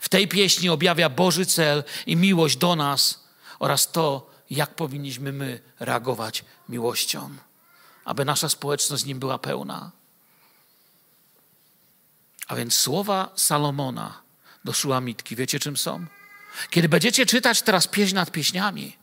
W 0.01 0.09
tej 0.09 0.27
pieśni 0.27 0.69
objawia 0.69 1.09
Boży 1.09 1.45
cel 1.45 1.83
i 2.05 2.15
miłość 2.15 2.57
do 2.57 2.75
nas 2.75 3.24
oraz 3.65 3.91
to, 3.91 4.29
jak 4.49 4.75
powinniśmy 4.75 5.31
my 5.31 5.59
reagować 5.79 6.45
miłością 6.69 7.29
aby 8.05 8.25
nasza 8.25 8.49
społeczność 8.49 9.03
z 9.03 9.05
nim 9.05 9.19
była 9.19 9.37
pełna. 9.37 9.91
A 12.47 12.55
więc 12.55 12.73
słowa 12.73 13.31
Salomona 13.35 14.21
do 14.65 14.73
Szułamitki, 14.73 15.35
wiecie 15.35 15.59
czym 15.59 15.77
są? 15.77 16.05
Kiedy 16.69 16.89
będziecie 16.89 17.25
czytać 17.25 17.61
teraz 17.61 17.87
pieśń 17.87 18.15
nad 18.15 18.31
pieśniami, 18.31 18.97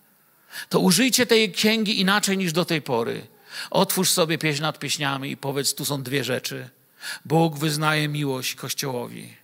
to 0.68 0.80
użyjcie 0.80 1.26
tej 1.26 1.52
księgi 1.52 2.00
inaczej 2.00 2.38
niż 2.38 2.52
do 2.52 2.64
tej 2.64 2.82
pory. 2.82 3.26
Otwórz 3.70 4.10
sobie 4.10 4.38
pieśń 4.38 4.62
nad 4.62 4.78
pieśniami 4.78 5.30
i 5.30 5.36
powiedz, 5.36 5.74
tu 5.74 5.84
są 5.84 6.02
dwie 6.02 6.24
rzeczy. 6.24 6.70
Bóg 7.24 7.58
wyznaje 7.58 8.08
miłość 8.08 8.54
Kościołowi 8.54 9.36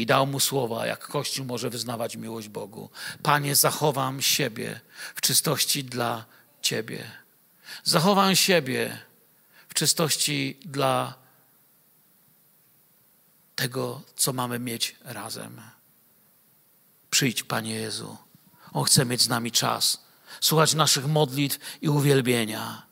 i 0.00 0.06
dał 0.06 0.26
mu 0.26 0.40
słowa, 0.40 0.86
jak 0.86 1.08
Kościół 1.08 1.46
może 1.46 1.70
wyznawać 1.70 2.16
miłość 2.16 2.48
Bogu. 2.48 2.90
Panie, 3.22 3.56
zachowam 3.56 4.22
siebie 4.22 4.80
w 5.14 5.20
czystości 5.20 5.84
dla 5.84 6.24
Ciebie. 6.62 7.10
Zachowam 7.84 8.36
siebie 8.36 8.98
w 9.68 9.74
czystości 9.74 10.58
dla 10.64 11.14
tego, 13.54 14.02
co 14.16 14.32
mamy 14.32 14.58
mieć 14.58 14.96
razem. 15.04 15.60
Przyjdź, 17.10 17.42
Panie 17.42 17.74
Jezu. 17.74 18.16
On 18.72 18.84
chce 18.84 19.04
mieć 19.04 19.22
z 19.22 19.28
nami 19.28 19.52
czas, 19.52 20.04
słuchać 20.40 20.74
naszych 20.74 21.06
modlitw 21.06 21.58
i 21.82 21.88
uwielbienia. 21.88 22.82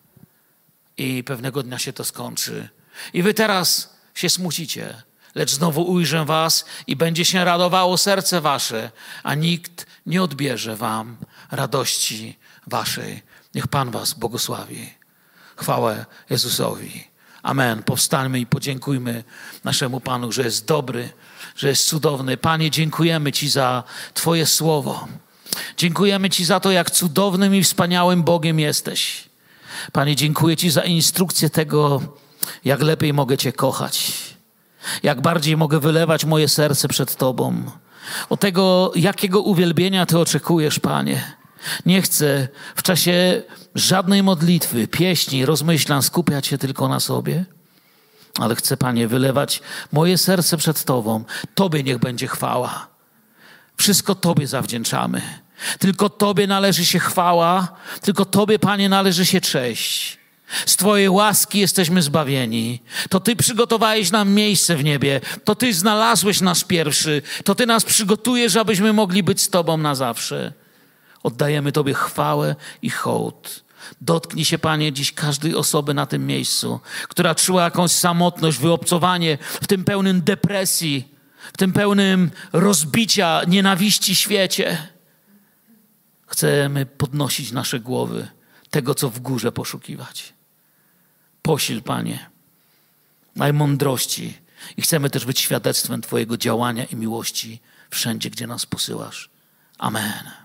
I 0.96 1.24
pewnego 1.24 1.62
dnia 1.62 1.78
się 1.78 1.92
to 1.92 2.04
skończy. 2.04 2.68
I 3.12 3.22
wy 3.22 3.34
teraz 3.34 3.96
się 4.14 4.28
smucicie, 4.28 5.02
lecz 5.34 5.50
znowu 5.50 5.82
ujrzę 5.90 6.24
was 6.24 6.64
i 6.86 6.96
będzie 6.96 7.24
się 7.24 7.44
radowało 7.44 7.98
serce 7.98 8.40
wasze, 8.40 8.90
a 9.22 9.34
nikt 9.34 9.86
nie 10.06 10.22
odbierze 10.22 10.76
wam 10.76 11.16
radości 11.50 12.38
waszej. 12.66 13.22
Niech 13.54 13.68
Pan 13.68 13.90
Was 13.90 14.14
błogosławi. 14.14 14.90
Chwałę 15.56 16.06
Jezusowi. 16.30 17.04
Amen. 17.42 17.82
Powstańmy 17.82 18.40
i 18.40 18.46
podziękujmy 18.46 19.24
naszemu 19.64 20.00
Panu, 20.00 20.32
że 20.32 20.42
jest 20.42 20.66
dobry, 20.66 21.10
że 21.56 21.68
jest 21.68 21.86
cudowny. 21.86 22.36
Panie, 22.36 22.70
dziękujemy 22.70 23.32
Ci 23.32 23.48
za 23.48 23.82
Twoje 24.14 24.46
słowo. 24.46 25.08
Dziękujemy 25.76 26.30
Ci 26.30 26.44
za 26.44 26.60
to, 26.60 26.70
jak 26.70 26.90
cudownym 26.90 27.54
i 27.54 27.62
wspaniałym 27.62 28.22
Bogiem 28.22 28.60
jesteś. 28.60 29.28
Panie, 29.92 30.16
dziękuję 30.16 30.56
Ci 30.56 30.70
za 30.70 30.80
instrukcję 30.80 31.50
tego, 31.50 32.02
jak 32.64 32.80
lepiej 32.82 33.12
mogę 33.12 33.38
Cię 33.38 33.52
kochać, 33.52 34.12
jak 35.02 35.20
bardziej 35.20 35.56
mogę 35.56 35.80
wylewać 35.80 36.24
moje 36.24 36.48
serce 36.48 36.88
przed 36.88 37.16
Tobą, 37.16 37.64
o 38.30 38.36
tego, 38.36 38.92
jakiego 38.94 39.40
uwielbienia 39.40 40.06
Ty 40.06 40.18
oczekujesz, 40.18 40.78
Panie. 40.78 41.36
Nie 41.86 42.02
chcę 42.02 42.48
w 42.76 42.82
czasie 42.82 43.42
żadnej 43.74 44.22
modlitwy, 44.22 44.88
pieśni, 44.88 45.46
rozmyślań 45.46 46.02
skupiać 46.02 46.46
się 46.46 46.58
tylko 46.58 46.88
na 46.88 47.00
sobie, 47.00 47.44
ale 48.38 48.54
chcę, 48.54 48.76
Panie, 48.76 49.08
wylewać 49.08 49.62
moje 49.92 50.18
serce 50.18 50.56
przed 50.56 50.84
Tobą. 50.84 51.24
Tobie 51.54 51.82
niech 51.82 51.98
będzie 51.98 52.26
chwała. 52.26 52.88
Wszystko 53.76 54.14
Tobie 54.14 54.46
zawdzięczamy. 54.46 55.22
Tylko 55.78 56.08
Tobie 56.08 56.46
należy 56.46 56.84
się 56.84 56.98
chwała, 56.98 57.68
tylko 58.00 58.24
Tobie, 58.24 58.58
Panie, 58.58 58.88
należy 58.88 59.26
się 59.26 59.40
cześć. 59.40 60.21
Z 60.66 60.76
Twojej 60.76 61.08
łaski 61.08 61.58
jesteśmy 61.58 62.02
zbawieni. 62.02 62.82
To 63.08 63.20
Ty 63.20 63.36
przygotowałeś 63.36 64.10
nam 64.10 64.30
miejsce 64.30 64.76
w 64.76 64.84
niebie. 64.84 65.20
To 65.44 65.54
Ty 65.54 65.74
znalazłeś 65.74 66.40
nas 66.40 66.64
pierwszy. 66.64 67.22
To 67.44 67.54
Ty 67.54 67.66
nas 67.66 67.84
przygotujesz, 67.84 68.56
abyśmy 68.56 68.92
mogli 68.92 69.22
być 69.22 69.42
z 69.42 69.50
Tobą 69.50 69.76
na 69.76 69.94
zawsze. 69.94 70.52
Oddajemy 71.22 71.72
Tobie 71.72 71.94
chwałę 71.94 72.56
i 72.82 72.90
hołd. 72.90 73.64
Dotknij 74.00 74.44
się, 74.44 74.58
Panie, 74.58 74.92
dziś 74.92 75.12
każdej 75.12 75.54
osoby 75.54 75.94
na 75.94 76.06
tym 76.06 76.26
miejscu, 76.26 76.80
która 77.08 77.34
czuła 77.34 77.64
jakąś 77.64 77.90
samotność, 77.90 78.58
wyobcowanie 78.58 79.38
w 79.42 79.66
tym 79.66 79.84
pełnym 79.84 80.22
depresji, 80.22 81.08
w 81.52 81.56
tym 81.56 81.72
pełnym 81.72 82.30
rozbicia, 82.52 83.40
nienawiści 83.48 84.14
świecie. 84.14 84.88
Chcemy 86.26 86.86
podnosić 86.86 87.52
nasze 87.52 87.80
głowy, 87.80 88.28
tego, 88.70 88.94
co 88.94 89.10
w 89.10 89.20
górze 89.20 89.52
poszukiwać. 89.52 90.32
Posil, 91.42 91.82
Panie, 91.82 92.30
najmądrości 93.36 94.38
i 94.76 94.82
chcemy 94.82 95.10
też 95.10 95.24
być 95.24 95.40
świadectwem 95.40 96.02
Twojego 96.02 96.36
działania 96.36 96.84
i 96.84 96.96
miłości 96.96 97.60
wszędzie, 97.90 98.30
gdzie 98.30 98.46
nas 98.46 98.66
posyłasz. 98.66 99.30
Amen. 99.78 100.41